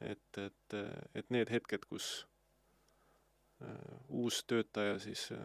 et, 0.00 0.38
et, 0.38 0.74
et 1.14 1.30
need 1.30 1.50
hetked, 1.50 1.84
kus 1.88 2.28
äh, 3.62 4.00
uus 4.08 4.44
töötaja 4.44 4.98
siis 4.98 5.32
äh, 5.32 5.38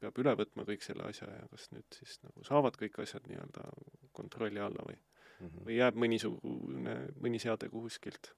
peab 0.00 0.18
üle 0.18 0.34
võtma 0.36 0.64
kõik 0.68 0.82
selle 0.82 1.02
asja 1.08 1.28
ja 1.30 1.48
kas 1.50 1.70
nüüd 1.72 1.86
siis 1.94 2.18
nagu 2.22 2.44
saavad 2.44 2.76
kõik 2.76 2.98
asjad 3.02 3.26
nii-öelda 3.28 3.68
kontrolli 4.12 4.60
alla 4.60 4.84
või, 4.90 4.96
Mhm. 5.40 5.64
või 5.66 5.76
jääb 5.76 5.94
mõnisugune, 5.98 6.94
mõni 7.20 7.38
seade 7.42 7.68
kuskilt 7.68 8.34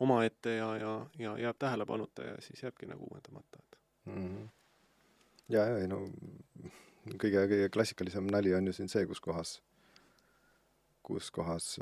omaette 0.00 0.54
ja, 0.56 0.76
ja, 0.76 0.92
ja 1.18 1.34
jääb 1.38 1.58
tähelepanuta 1.58 2.22
ja 2.24 2.40
siis 2.40 2.62
jääbki 2.62 2.86
nagu 2.86 3.04
uuendamata, 3.10 3.58
et 3.58 3.78
Mhm. 4.06 4.44
ja, 5.50 5.64
ja 5.66 5.80
ei 5.82 5.88
no 5.90 6.04
kõige, 7.18 7.44
kõige 7.50 7.68
klassikalisem 7.72 8.30
nali 8.30 8.54
on 8.54 8.70
ju 8.70 8.76
siin 8.76 8.90
see, 8.92 9.06
kus 9.08 9.20
kohas, 9.24 9.56
kus 11.06 11.30
kohas, 11.34 11.72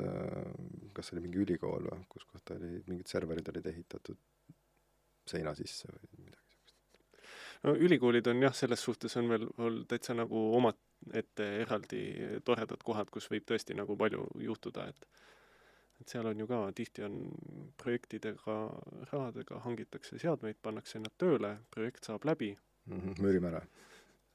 kas 0.95 1.09
see 1.09 1.17
oli 1.17 1.25
mingi 1.27 1.41
ülikool 1.43 1.89
või, 1.91 2.03
kus 2.11 2.25
kohta 2.29 2.57
oli, 2.57 2.79
mingid 2.87 3.09
serverid 3.11 3.49
olid 3.53 3.71
ehitatud 3.73 4.19
seina 5.29 5.53
sisse 5.57 5.89
või 5.91 6.25
midagi 6.25 6.55
sellist. 6.55 6.77
no 7.63 7.75
ülikoolid 7.87 8.27
on 8.31 8.45
jah, 8.47 8.55
selles 8.55 8.83
suhtes 8.83 9.17
on 9.21 9.29
veel, 9.29 9.47
veel 9.57 9.83
täitsa 9.89 10.15
nagu 10.17 10.45
omaette 10.57 11.49
eraldi 11.63 12.03
toredad 12.45 12.83
kohad, 12.85 13.11
kus 13.13 13.29
võib 13.31 13.45
tõesti 13.49 13.77
nagu 13.77 13.97
palju 13.97 14.25
juhtuda, 14.49 14.89
et 14.89 15.09
et 15.99 16.07
seal 16.07 16.29
on 16.29 16.39
ju 16.39 16.45
ka, 16.47 16.57
tihti 16.71 17.03
on 17.03 17.15
projektidega, 17.75 18.53
rahadega 19.11 19.57
hangitakse 19.65 20.15
seadmeid, 20.21 20.55
pannakse 20.63 21.01
nad 21.03 21.11
tööle, 21.19 21.57
projekt 21.75 22.07
saab 22.07 22.23
läbi, 22.23 22.53
müürime 22.89 23.47
ära 23.53 23.61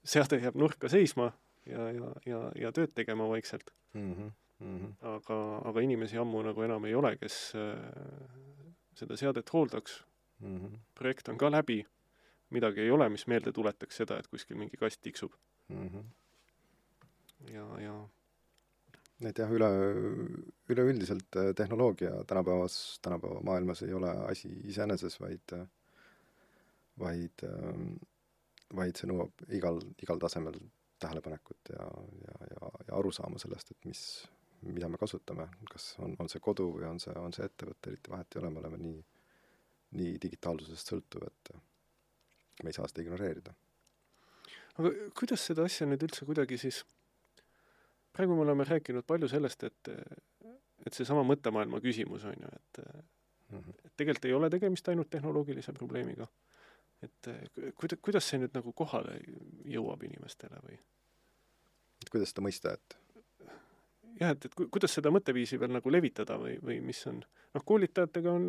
seade 0.05 0.39
jääb 0.43 0.57
nurka 0.61 0.89
seisma 0.93 1.31
ja, 1.67 1.91
ja, 1.97 2.15
ja, 2.29 2.41
ja 2.61 2.73
tööd 2.77 2.95
tegema 2.95 3.29
vaikselt. 3.29 3.71
mm. 3.93 4.13
-hmm. 4.13 4.33
Mm 4.65 4.79
-hmm. 4.79 4.93
aga, 5.17 5.37
aga 5.69 5.81
inimesi 5.81 6.17
ammu 6.19 6.43
nagu 6.43 6.63
enam 6.63 6.85
ei 6.85 6.95
ole, 6.95 7.17
kes 7.17 7.53
äh, 7.55 7.79
seda 8.95 9.17
seadet 9.17 9.53
hooldaks, 9.53 10.05
Mm 10.41 10.59
-hmm. 10.59 10.79
projekt 10.95 11.29
on 11.29 11.39
ka 11.39 11.51
läbi, 11.51 11.87
midagi 12.51 12.81
ei 12.81 12.91
ole, 12.91 13.09
mis 13.09 13.27
meelde 13.27 13.53
tuletaks 13.53 13.97
seda, 13.97 14.19
et 14.19 14.27
kuskil 14.29 14.57
mingi 14.57 14.77
kast 14.77 15.03
tiksub 15.03 15.33
Mm 15.69 15.89
-hmm. 15.89 16.05
ja, 17.53 17.81
ja 17.81 18.09
et 19.29 19.39
jah, 19.39 19.51
üle, 19.51 19.69
üleüldiselt 20.69 21.37
äh, 21.37 21.55
tehnoloogia 21.57 22.25
tänapäevas, 22.27 22.99
tänapäeva 23.03 23.41
maailmas 23.41 23.83
ei 23.83 23.93
ole 23.93 24.11
asi 24.11 24.49
iseeneses, 24.65 25.21
vaid 25.21 25.69
vaid, 26.99 27.43
vaid 28.75 28.97
see 28.99 29.11
nõuab 29.11 29.45
igal, 29.55 29.81
igal 30.03 30.23
tasemel 30.23 30.57
tähelepanekut 31.03 31.73
ja, 31.75 31.89
ja, 32.25 32.37
ja, 32.51 32.71
ja 32.89 32.97
arusaama 32.97 33.39
sellest, 33.43 33.75
et 33.75 33.89
mis, 33.89 34.03
mida 34.65 34.89
me 34.89 35.01
kasutame, 35.01 35.49
kas 35.71 35.93
on, 36.05 36.17
on 36.23 36.31
see 36.33 36.43
kodu 36.45 36.71
või 36.79 36.89
on 36.89 37.01
see, 37.03 37.15
on 37.21 37.35
see 37.37 37.47
ettevõte, 37.49 37.93
eriti 37.93 38.13
vahet 38.15 38.37
ei 38.37 38.43
ole, 38.43 38.53
me 38.55 38.63
oleme 38.63 38.81
nii, 38.81 39.05
nii 40.01 40.17
digitaalsusest 40.23 40.95
sõltuv, 40.95 41.27
et 41.29 41.55
me 42.63 42.73
ei 42.73 42.77
saa 42.77 42.89
seda 42.91 43.05
ignoreerida. 43.05 43.55
aga 44.79 44.93
kuidas 45.19 45.45
seda 45.51 45.67
asja 45.69 45.87
nüüd 45.87 46.07
üldse 46.07 46.27
kuidagi 46.29 46.59
siis, 46.59 46.85
praegu 48.15 48.37
me 48.39 48.47
oleme 48.47 48.67
rääkinud 48.69 49.07
palju 49.07 49.29
sellest, 49.29 49.67
et 49.71 49.93
et 50.85 50.93
seesama 50.93 51.23
mõttemaailma 51.25 51.81
küsimus 51.81 52.27
on 52.29 52.35
ju, 52.37 52.49
et 52.59 52.81
et 53.85 53.93
tegelikult 53.97 54.27
ei 54.29 54.35
ole 54.37 54.51
tegemist 54.51 54.89
ainult 54.89 55.11
tehnoloogilise 55.11 55.73
probleemiga. 55.73 56.27
Et 57.05 57.31
kuida-, 57.79 58.01
kuidas 58.03 58.29
see 58.29 58.39
nüüd 58.43 58.55
nagu 58.57 58.73
kohale 58.73 59.21
jõuab 59.77 60.03
inimestele 60.09 60.61
või 60.67 60.79
et 62.03 62.11
kuidas 62.13 62.33
seda 62.35 62.45
mõista, 62.45 62.75
et 62.75 62.97
jah, 64.21 64.31
et, 64.35 64.45
et 64.47 64.55
ku- 64.55 64.69
kuidas 64.73 64.95
seda 64.97 65.13
mõtteviisi 65.15 65.59
veel 65.61 65.73
nagu 65.77 65.93
levitada 65.93 66.37
või, 66.41 66.57
või 66.63 66.79
mis 66.85 67.01
on, 67.11 67.21
noh, 67.55 67.65
koolitajatega 67.67 68.35
on, 68.35 68.47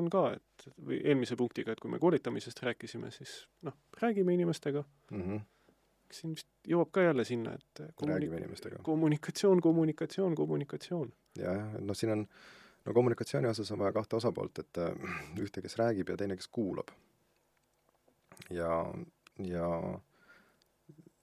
on 0.00 0.10
ka, 0.12 0.24
et 0.38 0.66
või 0.78 1.00
eelmise 1.02 1.36
punktiga, 1.40 1.74
et 1.74 1.82
kui 1.82 1.92
me 1.92 2.00
koolitamisest 2.02 2.62
rääkisime, 2.66 3.10
siis 3.14 3.36
noh, 3.66 3.76
räägime 4.00 4.34
inimestega, 4.34 4.84
mm 5.10 5.22
-hmm. 5.22 5.44
siin 6.18 6.34
vist 6.34 6.50
jõuab 6.68 6.90
ka 6.92 7.06
jälle 7.06 7.24
sinna, 7.24 7.54
et 7.54 7.84
kommuni- 7.94 8.16
räägime 8.18 8.42
inimestega. 8.42 8.82
kommunikatsioon, 8.82 9.60
kommunikatsioon, 9.60 10.34
kommunikatsioon. 10.34 11.12
ja, 11.38 11.52
jah, 11.52 11.74
et 11.74 11.84
noh, 11.84 11.96
siin 11.96 12.12
on, 12.12 12.26
no 12.84 12.92
kommunikatsiooni 12.92 13.48
osas 13.48 13.70
on 13.70 13.78
vaja 13.78 13.92
kahte 13.92 14.16
osapoolt, 14.16 14.58
et 14.58 14.78
äh, 14.78 15.38
ühte, 15.38 15.62
kes 15.62 15.76
räägib 15.78 16.08
ja 16.08 16.16
teine, 16.16 16.36
kes 16.36 16.48
kuulab. 16.48 16.88
ja, 18.54 18.70
ja 19.42 19.68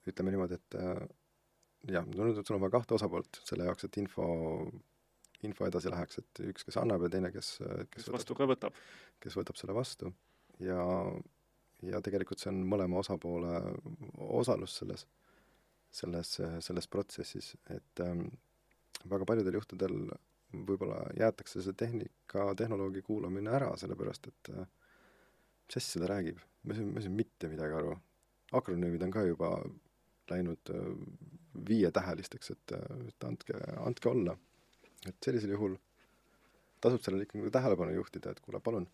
ütleme 0.08 0.34
niimoodi, 0.34 0.58
et 0.58 0.78
äh, 0.78 1.02
jah, 1.92 2.06
sul 2.14 2.56
on 2.56 2.64
vaja 2.64 2.76
kahte 2.78 2.96
osapoolt 2.98 3.42
selle 3.46 3.68
jaoks, 3.68 3.86
et 3.86 3.98
info, 4.02 4.26
info 5.46 5.68
edasi 5.68 5.92
läheks, 5.92 6.22
et 6.22 6.42
üks, 6.50 6.66
kes 6.68 6.78
annab 6.82 7.06
ja 7.06 7.12
teine, 7.12 7.32
kes, 7.34 7.54
kes 7.58 7.88
kes 7.96 8.08
võtab. 8.08 8.18
vastu 8.18 8.38
ka 8.38 8.48
võtab. 8.50 8.82
kes 9.22 9.38
võtab 9.38 9.58
selle 9.60 9.76
vastu. 9.76 10.12
Ja, 10.62 10.82
ja 11.86 12.02
tegelikult 12.04 12.42
see 12.42 12.52
on 12.52 12.62
mõlema 12.68 13.00
osapoole 13.02 13.56
osalus 14.28 14.76
selles, 14.82 15.06
selles, 15.90 16.36
selles 16.66 16.90
protsessis, 16.90 17.54
et 17.74 18.04
ähm, 18.04 18.26
väga 19.10 19.26
paljudel 19.26 19.58
juhtudel 19.58 19.96
võib-olla 20.52 21.00
jäetakse 21.16 21.62
see 21.64 21.74
tehnika, 21.78 22.52
tehnoloogi 22.58 23.02
kuulamine 23.06 23.54
ära, 23.56 23.72
sellepärast 23.80 24.28
et 24.28 24.52
äh, 24.52 24.66
mis 25.66 25.78
asja 25.80 26.02
ta 26.02 26.10
räägib, 26.10 26.40
ma 26.62 26.74
ei 26.74 26.78
saa, 26.78 26.88
ma 26.88 27.00
ei 27.00 27.06
saa 27.06 27.18
mitte 27.20 27.50
midagi 27.52 27.78
aru. 27.78 27.96
akronüümid 28.52 29.02
on 29.02 29.10
ka 29.14 29.22
juba 29.24 29.52
läinud 30.30 30.72
äh, 30.74 30.88
viietähelisteks, 31.68 32.50
et, 32.50 32.74
et 33.08 33.24
andke, 33.28 33.60
andke 33.86 34.08
olla. 34.08 34.36
et 35.06 35.16
sellisel 35.24 35.50
juhul 35.56 35.76
tasub 36.82 37.02
sellele 37.02 37.26
ikka 37.26 37.38
nagu 37.38 37.50
tähelepanu 37.54 37.94
juhtida, 37.94 38.30
et 38.30 38.40
kuule, 38.40 38.60
palun 38.60 38.86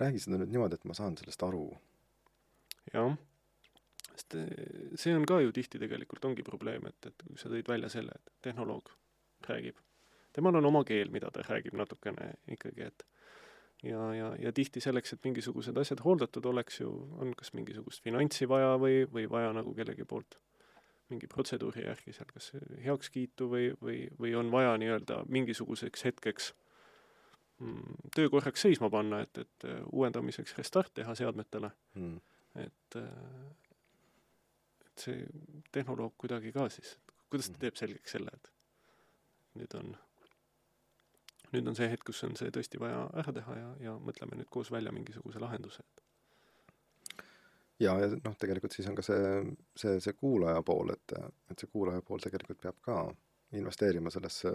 räägi 0.00 0.22
seda 0.24 0.38
nüüd 0.40 0.52
niimoodi, 0.54 0.78
et 0.78 0.88
ma 0.88 0.96
saan 0.96 1.16
sellest 1.18 1.42
aru. 1.46 1.66
jah, 2.92 3.14
sest 4.12 4.36
eh, 4.40 4.90
see 5.00 5.14
on 5.16 5.26
ka 5.28 5.40
ju 5.42 5.52
tihti 5.54 5.80
tegelikult 5.82 6.24
ongi 6.30 6.44
probleem, 6.46 6.86
et, 6.90 7.10
et 7.10 7.24
sa 7.40 7.52
tõid 7.52 7.68
välja 7.68 7.90
selle, 7.92 8.16
et 8.18 8.34
tehnoloog 8.48 8.90
räägib, 9.48 9.78
temal 10.32 10.58
on 10.60 10.70
oma 10.70 10.84
keel, 10.88 11.10
mida 11.14 11.30
ta 11.30 11.44
räägib 11.46 11.76
natukene 11.78 12.32
ikkagi, 12.56 12.88
et 12.90 13.06
ja, 13.82 14.14
ja, 14.14 14.30
ja 14.38 14.52
tihti 14.52 14.80
selleks, 14.80 15.12
et 15.12 15.24
mingisugused 15.24 15.76
asjad 15.76 16.00
hooldatud 16.04 16.44
oleks 16.46 16.80
ju, 16.80 16.90
on 17.18 17.34
kas 17.34 17.52
mingisugust 17.56 18.02
finantsi 18.04 18.48
vaja 18.48 18.76
või, 18.78 19.02
või 19.12 19.26
vaja 19.30 19.52
nagu 19.52 19.74
kellegi 19.74 20.04
poolt 20.04 20.38
mingi 21.12 21.26
protseduuri 21.28 21.82
järgi 21.84 22.12
seal 22.16 22.30
kas 22.32 22.52
heakskiitu 22.84 23.48
või, 23.50 23.66
või, 23.82 23.96
või 24.20 24.34
on 24.38 24.50
vaja 24.54 24.76
nii-öelda 24.80 25.18
mingisuguseks 25.28 26.04
hetkeks 26.08 26.52
mm, 27.60 27.98
töö 28.16 28.30
korraks 28.32 28.62
seisma 28.64 28.88
panna, 28.90 29.20
et, 29.26 29.38
et 29.44 29.66
eh, 29.68 29.82
uuendamiseks 29.92 30.56
restart 30.58 30.94
teha 30.94 31.14
seadmetele 31.18 31.70
Mm. 31.94 32.20
et, 32.64 32.96
et 34.86 35.04
see 35.04 35.26
tehnoloog 35.72 36.14
kuidagi 36.20 36.52
ka 36.52 36.68
siis, 36.72 36.94
kuidas 37.30 37.48
ta 37.50 37.56
Mhm. 37.56 37.60
teeb 37.60 37.76
selgeks 37.76 38.12
selle, 38.16 38.30
et 38.34 38.50
nüüd 39.58 39.74
on, 39.78 39.92
nüüd 41.52 41.68
on 41.68 41.76
see 41.76 41.88
hetk, 41.92 42.06
kus 42.08 42.22
on 42.26 42.36
see 42.38 42.52
tõesti 42.54 42.80
vaja 42.80 43.04
ära 43.22 43.34
teha 43.36 43.58
ja, 43.58 43.68
ja 43.88 43.96
mõtleme 44.00 44.38
nüüd 44.38 44.50
koos 44.52 44.70
välja 44.72 44.92
mingisuguse 44.94 45.42
lahenduse. 45.42 45.84
ja, 47.80 47.96
ja 48.00 48.08
noh, 48.14 48.36
tegelikult 48.38 48.72
siis 48.76 48.88
on 48.88 48.96
ka 48.98 49.04
see, 49.06 49.42
see, 49.76 49.98
see 50.00 50.16
kuulaja 50.18 50.62
pool, 50.66 50.94
et, 50.94 51.16
et 51.50 51.58
see 51.58 51.70
kuulaja 51.72 52.02
pool 52.06 52.22
tegelikult 52.22 52.60
peab 52.62 52.80
ka 52.84 52.98
investeerima 53.58 54.10
sellesse, 54.10 54.52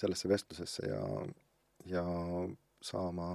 sellesse 0.00 0.28
vestlusesse 0.28 0.88
ja, 0.90 1.02
ja 1.86 2.04
saama, 2.82 3.28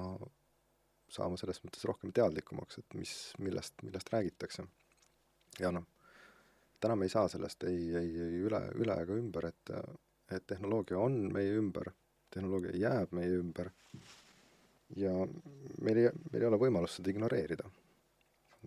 saama 1.09 1.37
selles 1.39 1.61
mõttes 1.63 1.85
rohkem 1.87 2.13
teadlikumaks, 2.15 2.81
et 2.81 2.97
mis, 2.99 3.13
millest, 3.39 3.79
millest 3.87 4.11
räägitakse. 4.13 4.65
ja 5.59 5.71
noh, 5.71 5.85
täna 6.79 6.95
me 6.95 7.07
ei 7.07 7.13
saa 7.13 7.27
sellest 7.31 7.63
ei, 7.69 7.93
ei, 7.95 8.09
ei 8.27 8.41
üle, 8.47 8.61
üle 8.75 8.97
ega 9.01 9.15
ümber, 9.15 9.47
et, 9.53 9.71
et 10.31 10.47
tehnoloogia 10.47 10.99
on 10.99 11.29
meie 11.33 11.55
ümber, 11.59 11.93
tehnoloogia 12.33 12.75
jääb 12.79 13.15
meie 13.15 13.39
ümber 13.39 13.71
ja 14.95 15.13
meil 15.81 16.03
ei, 16.03 16.13
meil 16.31 16.43
ei 16.43 16.49
ole 16.51 16.61
võimalust 16.61 16.99
seda 16.99 17.13
ignoreerida 17.13 17.69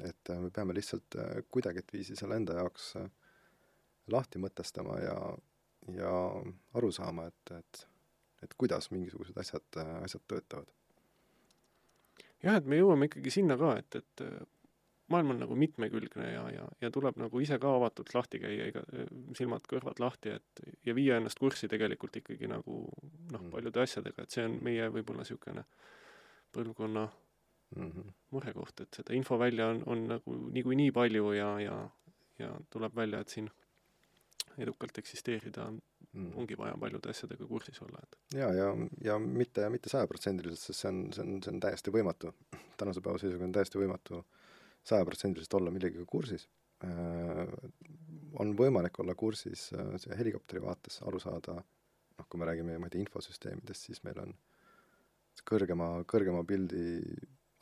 et 0.05 0.31
äh, 0.31 0.41
me 0.41 0.51
peame 0.55 0.75
lihtsalt 0.77 1.17
äh, 1.19 1.43
kuidagiviisi 1.51 2.17
selle 2.17 2.39
enda 2.39 2.59
jaoks 2.61 2.91
äh, 3.01 3.09
lahti 4.13 4.41
mõtestama 4.43 4.99
ja, 5.03 5.17
ja 5.95 6.13
aru 6.79 6.91
saama, 6.95 7.29
et, 7.29 7.55
et, 7.59 7.83
et 8.45 8.55
kuidas 8.61 8.91
mingisugused 8.95 9.37
asjad, 9.41 9.81
asjad 10.03 10.25
töötavad. 10.31 10.71
jah, 12.43 12.57
et 12.57 12.69
me 12.69 12.79
jõuame 12.81 13.11
ikkagi 13.11 13.35
sinna 13.35 13.59
ka, 13.61 13.75
et, 13.83 14.01
et 14.01 14.25
maailm 15.09 15.31
on 15.35 15.41
nagu 15.43 15.57
mitmekülgne 15.57 16.27
ja, 16.33 16.43
ja, 16.53 16.65
ja 16.81 16.91
tuleb 16.95 17.17
nagu 17.21 17.41
ise 17.41 17.59
ka 17.59 17.71
avatult 17.79 18.13
lahti 18.15 18.41
käia, 18.43 18.69
iga 18.73 18.83
silmad-kõrvad 19.37 20.03
lahti, 20.03 20.35
et 20.37 20.63
ja 20.87 20.95
viia 20.97 21.17
ennast 21.17 21.41
kurssi 21.41 21.69
tegelikult 21.69 22.21
ikkagi 22.21 22.51
nagu 22.51 22.85
noh 23.33 23.39
Mm., 23.39 23.51
paljude 23.53 23.81
asjadega, 23.83 24.25
et 24.25 24.35
see 24.35 24.45
on 24.45 24.59
meie 24.65 24.89
võib-olla 24.93 25.25
niisugune 25.25 25.65
põlvkonna 26.55 27.09
Mm 27.77 27.91
-hmm. 27.91 28.13
murekoht, 28.31 28.81
et 28.81 28.95
seda 28.97 29.15
infovälja 29.15 29.67
on, 29.69 29.83
on 29.87 30.09
nagu 30.09 30.35
niikuinii 30.35 30.87
nii 30.87 30.93
palju 30.93 31.33
ja, 31.33 31.61
ja, 31.61 31.91
ja 32.39 32.61
tuleb 32.71 32.95
välja, 32.97 33.21
et 33.21 33.29
siin 33.29 33.51
edukalt 34.59 34.99
eksisteerida 34.99 35.67
mm. 36.13 36.33
ongi 36.35 36.59
vaja 36.59 36.77
paljude 36.81 37.11
asjadega 37.11 37.47
kursis 37.47 37.83
olla, 37.83 38.01
et 38.03 38.39
ja, 38.39 38.49
ja, 38.55 38.77
ja 39.05 39.19
mitte, 39.19 39.69
mitte 39.69 39.91
sajaprotsendiliselt, 39.93 40.61
sest 40.61 40.81
see 40.81 40.89
on, 40.89 41.13
see 41.13 41.25
on, 41.25 41.43
see 41.43 41.55
on 41.55 41.61
täiesti 41.61 41.93
võimatu. 41.93 42.33
tänase 42.77 43.01
päeva 43.01 43.19
seisuga 43.19 43.45
on 43.45 43.53
täiesti 43.53 43.79
võimatu 43.79 44.25
sajaprotsendiliselt 44.89 45.55
olla 45.59 45.73
millegagi 45.75 46.07
kursis. 46.07 46.49
on 48.39 48.53
võimalik 48.57 49.01
olla 49.03 49.15
kursis 49.19 49.73
äh, 49.75 49.97
see 49.99 50.15
helikopteri 50.15 50.61
vaates, 50.63 51.01
aru 51.03 51.19
saada, 51.19 51.57
noh, 51.59 52.27
kui 52.31 52.39
me 52.39 52.47
räägime, 52.47 52.77
ma 52.79 52.87
ei 52.87 52.93
tea, 52.93 53.03
infosüsteemidest, 53.03 53.89
siis 53.89 54.03
meil 54.07 54.21
on 54.23 54.35
kõrgema, 55.49 55.89
kõrgema 56.07 56.45
pildi 56.47 57.01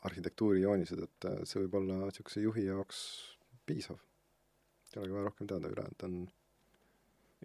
arhitektuuri 0.05 0.61
joonised, 0.61 1.01
et 1.07 1.29
äh, 1.29 1.39
see 1.49 1.63
võib 1.63 1.79
olla 1.79 1.97
niisuguse 2.03 2.43
juhi 2.43 2.67
jaoks 2.67 2.99
piisav. 3.65 3.97
ei 4.93 5.01
olegi 5.01 5.17
vaja 5.17 5.29
rohkem 5.31 5.49
teada, 5.49 5.71
ülejäänud 5.73 6.05
on 6.05 6.19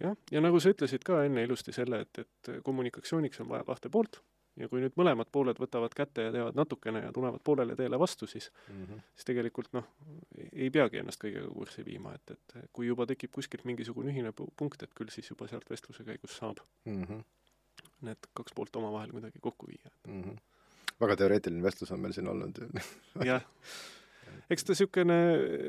jah, 0.02 0.18
ja 0.30 0.44
nagu 0.44 0.60
sa 0.60 0.74
ütlesid 0.74 1.08
ka 1.08 1.22
enne 1.24 1.46
ilusti 1.48 1.72
selle, 1.72 2.04
et, 2.04 2.26
et 2.26 2.52
kommunikatsiooniks 2.68 3.40
on 3.40 3.48
vaja 3.54 3.64
kahte 3.70 3.88
poolt 3.88 4.20
ja 4.56 4.68
kui 4.68 4.80
nüüd 4.82 4.92
mõlemad 5.00 5.30
pooled 5.32 5.56
võtavad 5.56 5.94
kätte 5.96 6.22
ja 6.26 6.32
teevad 6.32 6.54
natukene 6.58 7.00
ja 7.06 7.12
tulevad 7.12 7.40
poolele 7.44 7.76
teele 7.76 7.98
vastu, 7.98 8.26
siis 8.26 8.50
mm 8.68 8.84
-hmm. 8.84 9.00
siis 9.14 9.24
tegelikult 9.24 9.72
noh, 9.72 9.84
ei 10.52 10.70
peagi 10.70 10.98
ennast 11.00 11.22
kõigega 11.24 11.48
kurssi 11.54 11.84
viima, 11.84 12.14
et, 12.14 12.30
et 12.30 12.68
kui 12.72 12.86
juba 12.86 13.06
tekib 13.06 13.30
kuskilt 13.32 13.64
mingisugune 13.64 14.10
ühine 14.12 14.30
pu- 14.40 14.50
punkt, 14.56 14.82
et 14.82 14.90
küll 14.94 15.08
siis 15.10 15.30
juba 15.30 15.48
sealt 15.48 15.70
vestluse 15.70 16.04
käigus 16.04 16.36
saab 16.36 16.58
Mm 16.84 17.02
-hmm. 17.04 17.22
need 18.00 18.18
kaks 18.34 18.52
poolt 18.54 18.76
omavahel 18.76 19.10
kuidagi 19.10 19.38
kokku 19.40 19.66
viia. 19.66 19.90
mm. 20.06 20.22
-hmm. 20.22 20.36
väga 21.00 21.16
teoreetiline 21.16 21.62
vestlus 21.62 21.92
on 21.92 22.00
meil 22.00 22.12
siin 22.12 22.28
olnud 22.28 22.58
jah, 23.30 23.42
eks 24.50 24.64
ta 24.64 24.70
niisugune, 24.72 25.16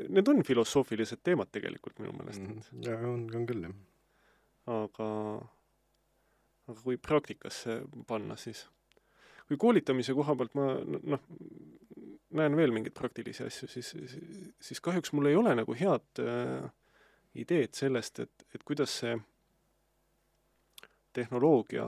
need 0.08 0.28
on 0.28 0.42
filosoofilised 0.42 1.18
teemad 1.22 1.48
tegelikult 1.52 1.98
minu 1.98 2.12
meelest, 2.12 2.42
et 2.42 2.48
Mhm. 2.72 2.82
ja 2.82 2.98
on, 2.98 3.30
on 3.34 3.46
küll 3.46 3.62
jah. 3.62 3.74
aga, 4.66 5.08
aga 6.68 6.80
kui 6.82 6.96
praktikasse 6.96 7.82
panna, 8.06 8.36
siis 8.36 8.68
kui 9.48 9.58
koolitamise 9.60 10.14
koha 10.16 10.36
pealt 10.38 10.54
ma 10.58 10.70
noh, 10.84 11.26
näen 12.34 12.56
veel 12.58 12.72
mingeid 12.74 12.94
praktilisi 12.96 13.44
asju, 13.46 13.68
siis, 13.70 13.92
siis 14.60 14.80
kahjuks 14.84 15.12
mul 15.14 15.30
ei 15.30 15.36
ole 15.38 15.54
nagu 15.54 15.76
head 15.78 16.22
äh, 16.22 16.66
ideed 17.34 17.74
sellest, 17.76 18.24
et, 18.24 18.46
et 18.54 18.64
kuidas 18.66 18.94
see 19.02 19.14
tehnoloogia 21.14 21.86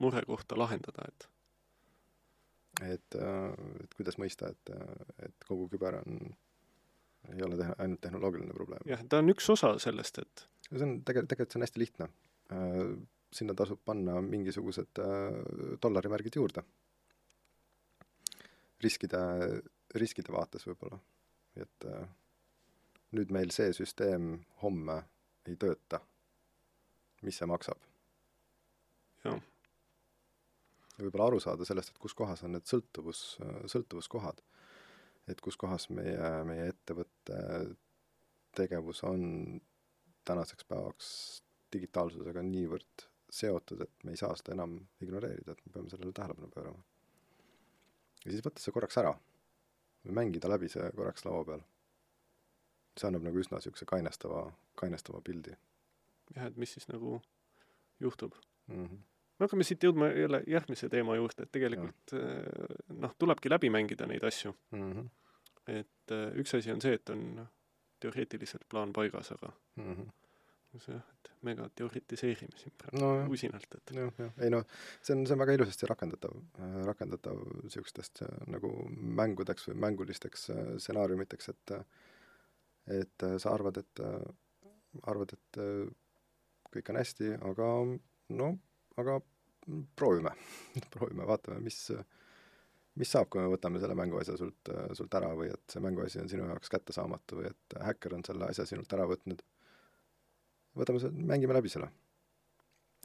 murekohta 0.00 0.58
lahendada, 0.58 1.08
et 1.08 1.28
et, 2.80 3.16
et 3.84 3.94
kuidas 3.96 4.16
mõista, 4.20 4.48
et, 4.48 4.70
et 5.26 5.44
kogu 5.44 5.66
küber 5.68 5.98
on, 5.98 6.30
ei 7.34 7.42
ole 7.44 7.58
teha, 7.60 7.74
ainult 7.82 8.00
tehnoloogiline 8.00 8.56
probleem. 8.56 8.86
jah, 8.88 9.02
ta 9.04 9.20
on 9.20 9.32
üks 9.34 9.50
osa 9.52 9.74
sellest, 9.82 10.22
et 10.22 10.46
see 10.70 10.86
on 10.86 11.00
tegelikult, 11.04 11.32
tegelikult 11.34 11.52
see 11.56 11.60
on 11.60 11.66
hästi 11.66 11.82
lihtne. 11.82 12.10
Sinna 13.32 13.54
tasub 13.54 13.80
panna 13.84 14.20
mingisugused 14.24 14.98
äh, 14.98 15.76
dollarimärgid 15.82 16.36
juurde. 16.36 16.64
riskide, 18.80 19.20
riskide 19.94 20.32
vaates 20.32 20.66
võib-olla. 20.66 20.98
et 21.56 21.86
äh, 21.86 22.08
nüüd 23.16 23.32
meil 23.34 23.50
see 23.54 23.72
süsteem 23.76 24.32
homme 24.62 25.02
ei 25.46 25.56
tööta. 25.56 26.00
mis 27.22 27.38
see 27.38 27.46
maksab? 27.46 27.86
jah, 29.24 29.40
ja 30.96 31.04
võib-olla 31.04 31.30
aru 31.30 31.40
saada 31.40 31.64
sellest, 31.68 31.92
et 31.92 32.02
kus 32.02 32.14
kohas 32.14 32.42
on 32.44 32.56
need 32.56 32.66
sõltuvus, 32.66 33.38
sõltuvuskohad. 33.66 34.42
et 35.28 35.40
kus 35.40 35.56
kohas 35.56 35.86
meie, 35.90 36.32
meie 36.44 36.66
ettevõtte 36.72 37.38
tegevus 38.56 39.04
on 39.06 39.60
tänaseks 40.26 40.66
päevaks 40.66 41.06
digitaalsusega 41.72 42.42
niivõrd 42.42 43.09
seotud, 43.30 43.80
et 43.80 44.04
me 44.04 44.14
ei 44.14 44.20
saa 44.20 44.36
seda 44.36 44.54
enam 44.56 44.76
ignoreerida, 45.00 45.52
et 45.52 45.66
me 45.66 45.72
peame 45.72 45.90
sellele 45.90 46.12
tähelepanu 46.12 46.50
pöörama. 46.54 46.82
ja 48.24 48.30
siis 48.30 48.44
võtta 48.46 48.62
see 48.62 48.72
korraks 48.72 48.98
ära 48.98 49.14
või 50.04 50.16
mängida 50.22 50.48
läbi 50.48 50.68
see 50.68 50.90
korraks 50.96 51.24
laua 51.24 51.44
peal. 51.44 51.62
see 52.98 53.08
annab 53.08 53.26
nagu 53.28 53.38
üsna 53.38 53.58
niisuguse 53.58 53.86
kainestava, 53.86 54.46
kainestava 54.74 55.20
pildi 55.20 55.54
jah, 56.34 56.46
et 56.46 56.56
mis 56.56 56.72
siis 56.72 56.88
nagu 56.88 57.20
juhtub. 58.00 58.34
mm. 58.66 58.84
-hmm. 58.86 58.98
me 59.38 59.46
hakkame 59.46 59.64
siit 59.64 59.84
jõudma 59.84 60.10
jälle 60.14 60.42
järgmise 60.46 60.88
teema 60.88 61.16
juurde, 61.16 61.42
et 61.42 61.52
tegelikult 61.52 62.14
noh, 62.88 63.14
tulebki 63.18 63.50
läbi 63.50 63.70
mängida 63.70 64.06
neid 64.06 64.24
asju. 64.24 64.54
Mm 64.70 64.92
-hmm. 64.92 65.08
et 65.66 66.12
äh, 66.12 66.36
üks 66.36 66.54
asi 66.58 66.72
on 66.72 66.80
see, 66.80 66.94
et 66.94 67.10
on 67.10 67.48
teoreetiliselt 68.00 68.68
plaan 68.68 68.92
paigas, 68.92 69.32
aga 69.32 69.52
Mm 69.76 69.94
-hmm. 69.94 70.10
jah, 70.86 71.02
et 71.16 71.30
me 71.46 71.54
ka 71.58 71.66
teoritiseerime 71.80 72.58
siin 72.60 72.74
praegu 72.78 73.00
no 73.02 73.32
usinalt, 73.34 73.74
et 73.78 73.92
jah, 73.96 74.12
jah, 74.20 74.30
ei 74.44 74.52
noh, 74.52 74.62
see 75.00 75.16
on, 75.16 75.24
see 75.26 75.34
on 75.34 75.42
väga 75.42 75.56
ilusasti 75.58 75.88
rakendatav, 75.90 76.36
rakendatav 76.88 77.42
niisugustest 77.64 78.22
äh, 78.26 78.38
nagu 78.54 78.70
mängudeks 79.20 79.70
või 79.70 79.80
mängulisteks 79.86 80.48
äh, 80.54 80.62
stsenaariumiteks, 80.78 81.52
et 81.54 81.76
äh, 81.78 81.84
et 82.90 83.22
äh, 83.22 83.36
sa 83.38 83.54
arvad, 83.54 83.76
et, 83.78 84.00
arvad, 85.06 85.34
et 85.36 85.60
äh, 85.60 85.90
kõik 86.74 86.90
on 86.90 86.98
hästi, 87.00 87.34
aga 87.50 87.68
no, 88.36 88.48
aga 89.00 89.18
proovime, 89.98 90.32
proovime, 90.94 91.26
vaatame, 91.28 91.60
mis 91.64 91.86
mis 92.98 93.08
saab, 93.14 93.28
kui 93.30 93.40
me 93.40 93.48
võtame 93.52 93.80
selle 93.80 93.94
mänguasja 93.96 94.34
sult, 94.36 94.68
sult 94.98 95.14
ära 95.14 95.30
või 95.38 95.48
et 95.52 95.72
see 95.72 95.80
mänguasi 95.80 96.18
on 96.20 96.28
sinu 96.28 96.48
jaoks 96.48 96.72
kättesaamatu 96.72 97.38
või 97.38 97.46
et 97.48 97.76
häkker 97.86 98.16
on 98.16 98.24
selle 98.26 98.48
asja 98.50 98.66
sinult 98.68 98.92
ära 98.92 99.06
võtnud. 99.08 99.40
Võtame 100.80 101.02
selle, 101.02 101.26
mängime 101.32 101.56
läbi 101.56 101.72
selle 101.72 101.90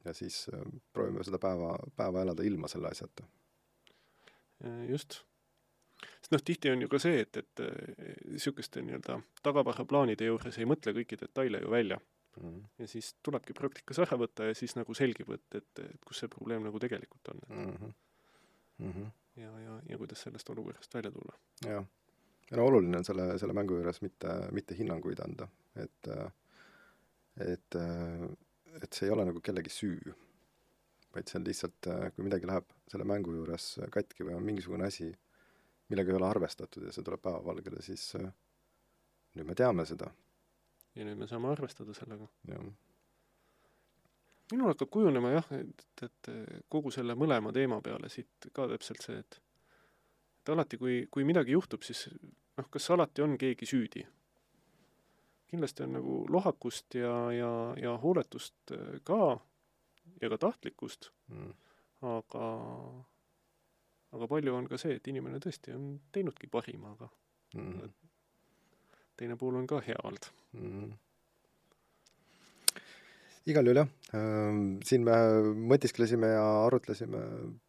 ja 0.06 0.14
siis 0.14 0.46
äh, 0.54 0.66
proovime 0.94 1.24
seda 1.26 1.40
päeva, 1.42 1.76
päeva 1.96 2.22
elada 2.26 2.44
ilma 2.46 2.68
selle 2.72 2.92
asjata. 2.92 3.26
äh, 4.66 4.84
just. 4.90 5.22
sest 6.22 6.32
noh, 6.36 6.42
tihti 6.46 6.70
on 6.74 6.82
ju 6.82 6.90
ka 6.92 7.00
see, 7.00 7.22
et, 7.24 7.38
et 7.38 7.64
niisuguste 8.32 8.82
nii-öelda 8.84 9.20
tagavaraplaanide 9.46 10.28
juures 10.28 10.58
ei 10.60 10.68
mõtle 10.70 10.94
kõiki 10.98 11.20
detaile 11.22 11.62
ju 11.64 11.72
välja 11.72 12.02
Mhm. 12.36 12.64
ja 12.80 12.88
siis 12.88 13.14
tulebki 13.24 13.54
praktikas 13.56 14.00
ära 14.04 14.18
võtta 14.20 14.44
ja 14.50 14.56
siis 14.60 14.74
nagu 14.76 14.94
selgib, 14.94 15.30
et, 15.32 15.56
et, 15.56 15.80
et 15.80 16.02
kus 16.04 16.20
see 16.20 16.28
probleem 16.28 16.66
nagu 16.68 16.80
tegelikult 16.84 17.30
on 17.32 17.40
et 17.46 17.94
Mhm. 18.80 19.06
ja, 19.40 19.52
ja, 19.60 19.82
ja 19.90 19.98
kuidas 19.98 20.22
sellest 20.26 20.50
olukorrast 20.50 20.94
välja 20.94 21.12
tulla. 21.12 21.38
jah, 21.64 21.86
ja 22.52 22.58
no 22.58 22.66
oluline 22.66 22.98
on 22.98 23.06
selle, 23.08 23.30
selle 23.40 23.54
mängu 23.56 23.78
juures 23.78 24.02
mitte, 24.04 24.34
mitte 24.52 24.76
hinnanguid 24.76 25.20
anda, 25.24 25.48
et 25.76 26.10
et, 27.44 27.78
et 28.82 28.94
see 28.94 29.08
ei 29.08 29.14
ole 29.14 29.26
nagu 29.28 29.42
kellegi 29.44 29.72
süü, 29.74 30.14
vaid 31.16 31.30
see 31.30 31.40
on 31.40 31.48
lihtsalt, 31.48 31.90
kui 32.16 32.28
midagi 32.28 32.48
läheb 32.50 32.72
selle 32.92 33.08
mängu 33.08 33.36
juures 33.36 33.70
katki 33.92 34.28
või 34.28 34.38
on 34.38 34.46
mingisugune 34.46 34.88
asi, 34.88 35.10
millega 35.90 36.12
ei 36.12 36.20
ole 36.20 36.30
arvestatud 36.30 36.88
ja 36.88 36.94
see 36.96 37.06
tuleb 37.06 37.24
päevavalgele, 37.24 37.82
siis 37.86 38.08
äh, 38.20 38.30
nüüd 39.36 39.50
me 39.50 39.56
teame 39.58 39.86
seda, 39.88 40.10
ja 40.96 41.06
nüüd 41.06 41.20
me 41.20 41.28
saame 41.30 41.52
arvestada 41.52 41.94
sellega. 41.96 42.28
jah. 42.50 42.68
minul 44.52 44.72
hakkab 44.72 44.92
kujunema 44.94 45.34
jah, 45.36 45.50
et, 45.60 45.86
et 46.06 46.32
kogu 46.72 46.94
selle 46.94 47.18
mõlema 47.20 47.54
teema 47.54 47.82
peale 47.84 48.10
siit 48.10 48.50
ka 48.54 48.70
täpselt 48.72 49.04
see, 49.04 49.20
et 49.20 49.42
et 50.46 50.52
alati, 50.54 50.78
kui, 50.78 51.08
kui 51.10 51.26
midagi 51.26 51.56
juhtub, 51.56 51.82
siis 51.82 52.06
noh, 52.14 52.68
kas 52.70 52.92
alati 52.94 53.24
on 53.26 53.34
keegi 53.42 53.66
süüdi? 53.66 54.04
Kindlasti 55.52 55.84
on 55.86 55.94
nagu 56.00 56.16
lohakust 56.30 56.96
ja, 56.98 57.14
ja, 57.32 57.52
ja 57.82 57.98
hooletust 58.02 58.72
äh, 58.72 59.00
ka 59.04 59.38
ja 60.22 60.30
ka 60.30 60.38
tahtlikkust, 60.38 61.12
Mm. 61.30 61.54
aga 62.06 62.46
aga 64.16 64.28
palju 64.28 64.54
on 64.56 64.68
ka 64.70 64.78
see, 64.78 64.96
et 64.96 65.08
inimene 65.08 65.40
tõesti 65.44 65.74
on 65.76 66.00
teinudki 66.14 66.48
parima, 66.48 66.92
aga 66.94 67.10
Mm. 67.56 67.90
teine 69.18 69.36
pool 69.40 69.56
on 69.56 69.68
ka 69.68 69.80
hea 69.82 69.98
olnud. 70.04 70.26
mm.. 70.54 70.94
igal 73.46 73.68
juhul 73.68 73.78
jah, 73.78 73.90
siin 74.90 75.04
me 75.06 75.16
mõtisklesime 75.72 76.32
ja 76.32 76.46
arutlesime 76.66 77.20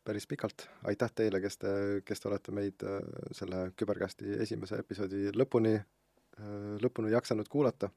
päris 0.05 0.27
pikalt, 0.27 0.68
aitäh 0.89 1.11
teile, 1.14 1.41
kes 1.45 1.59
te, 1.61 1.72
kes 2.05 2.20
te 2.22 2.29
olete 2.31 2.53
meid 2.57 2.85
äh, 2.89 3.01
selle 3.37 3.70
Küberkästi 3.77 4.39
esimese 4.43 4.79
episoodi 4.81 5.31
lõpuni, 5.37 5.74
lõpuni 6.82 7.12
jaksanud 7.14 7.49
kuulata, 7.53 7.91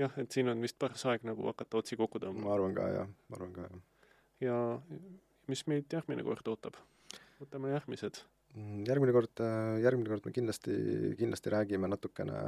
jah, 0.00 0.12
et 0.22 0.32
siin 0.32 0.48
on 0.52 0.62
vist 0.64 0.78
paras 0.80 1.04
aeg 1.10 1.26
nagu 1.28 1.48
hakata 1.50 1.82
otsi 1.82 1.98
kokku 2.00 2.22
tõmbama 2.22 2.48
ma 2.48 2.54
arvan 2.54 2.76
ka 2.76 2.86
jah, 2.94 3.10
ma 3.28 3.40
arvan 3.40 3.52
ka 3.56 3.66
jah. 3.66 3.82
ja 4.46 4.56
mis 5.52 5.66
meid 5.70 5.92
järgmine 5.92 6.24
kord 6.26 6.48
ootab? 6.48 6.78
võtame 7.36 7.68
järgmised. 7.74 8.22
Mm, 8.56 8.86
järgmine 8.88 9.12
kord, 9.12 9.42
järgmine 9.84 10.08
kord 10.08 10.24
me 10.24 10.32
kindlasti, 10.32 10.76
kindlasti 11.18 11.52
räägime 11.52 11.90
natukene 11.92 12.38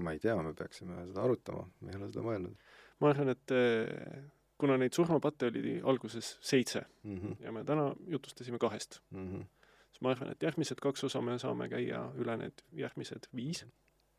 ma 0.00 0.12
ei 0.14 0.22
tea, 0.22 0.36
me 0.38 0.54
peaksime 0.56 1.08
seda 1.08 1.24
arutama, 1.26 1.66
me 1.82 1.90
ei 1.90 1.98
ole 1.98 2.12
seda 2.12 2.22
mõelnud 2.24 2.70
ma 3.00 3.10
arvan, 3.10 3.32
et 3.32 3.54
eh, 3.56 4.20
kuna 4.60 4.76
neid 4.80 4.96
surmapatte 4.96 5.48
oli 5.50 5.78
alguses 5.92 6.34
seitse 6.44 6.82
mm. 7.02 7.16
-hmm. 7.16 7.36
ja 7.44 7.52
me 7.52 7.64
täna 7.64 7.94
jutustasime 8.06 8.58
kahest, 8.58 9.00
Mm 9.10 9.26
-hmm. 9.26 9.46
Siis 9.90 10.02
ma 10.02 10.14
arvan, 10.14 10.32
et 10.32 10.42
järgmised 10.42 10.80
kaks 10.80 11.04
osa 11.04 11.20
me 11.20 11.38
saame 11.38 11.68
käia 11.68 12.06
üle 12.18 12.36
need 12.36 12.64
järgmised 12.72 13.30
viis 13.36 13.66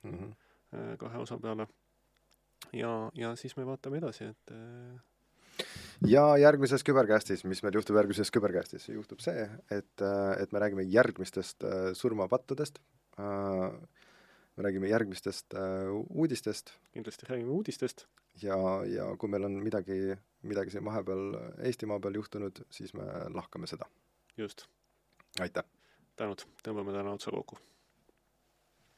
Mm 0.03 0.17
-hmm. 0.17 0.97
kahe 0.97 1.17
osa 1.17 1.38
peale. 1.38 1.67
ja, 2.74 3.11
ja 3.13 3.36
siis 3.36 3.57
me 3.57 3.65
vaatame 3.65 3.97
edasi, 3.97 4.24
et 4.24 4.51
äh, 4.51 5.01
ja 6.07 6.38
järgmises 6.38 6.84
küberkästis, 6.84 7.43
mis 7.45 7.63
meil 7.63 7.76
juhtub 7.76 7.95
järgmises 7.95 8.32
küberkästis, 8.32 8.89
juhtub 8.89 9.19
see, 9.19 9.49
et, 9.72 10.03
et 10.39 10.51
me 10.51 10.59
räägime 10.59 10.82
järgmistest 10.82 11.63
äh, 11.63 11.93
surmapattudest, 11.93 12.80
me 13.17 14.63
räägime 14.65 14.89
järgmistest 14.89 15.53
äh, 15.53 15.91
uudistest 16.09 16.74
kindlasti 16.93 17.26
räägime 17.30 17.49
uudistest. 17.49 18.07
ja, 18.41 18.57
ja 18.86 19.15
kui 19.17 19.30
meil 19.30 19.45
on 19.45 19.63
midagi, 19.63 20.17
midagi 20.41 20.72
siin 20.72 20.86
vahepeal 20.86 21.36
Eestimaa 21.57 21.99
peal 21.99 22.15
juhtunud, 22.15 22.63
siis 22.69 22.93
me 22.93 23.03
lahkame 23.34 23.67
seda. 23.67 23.86
just, 24.38 24.65
aitäh! 25.41 25.65
tänud, 26.15 26.45
tõmbame 26.63 26.93
täna 26.93 27.13
otsa 27.17 27.31
kokku 27.33 27.57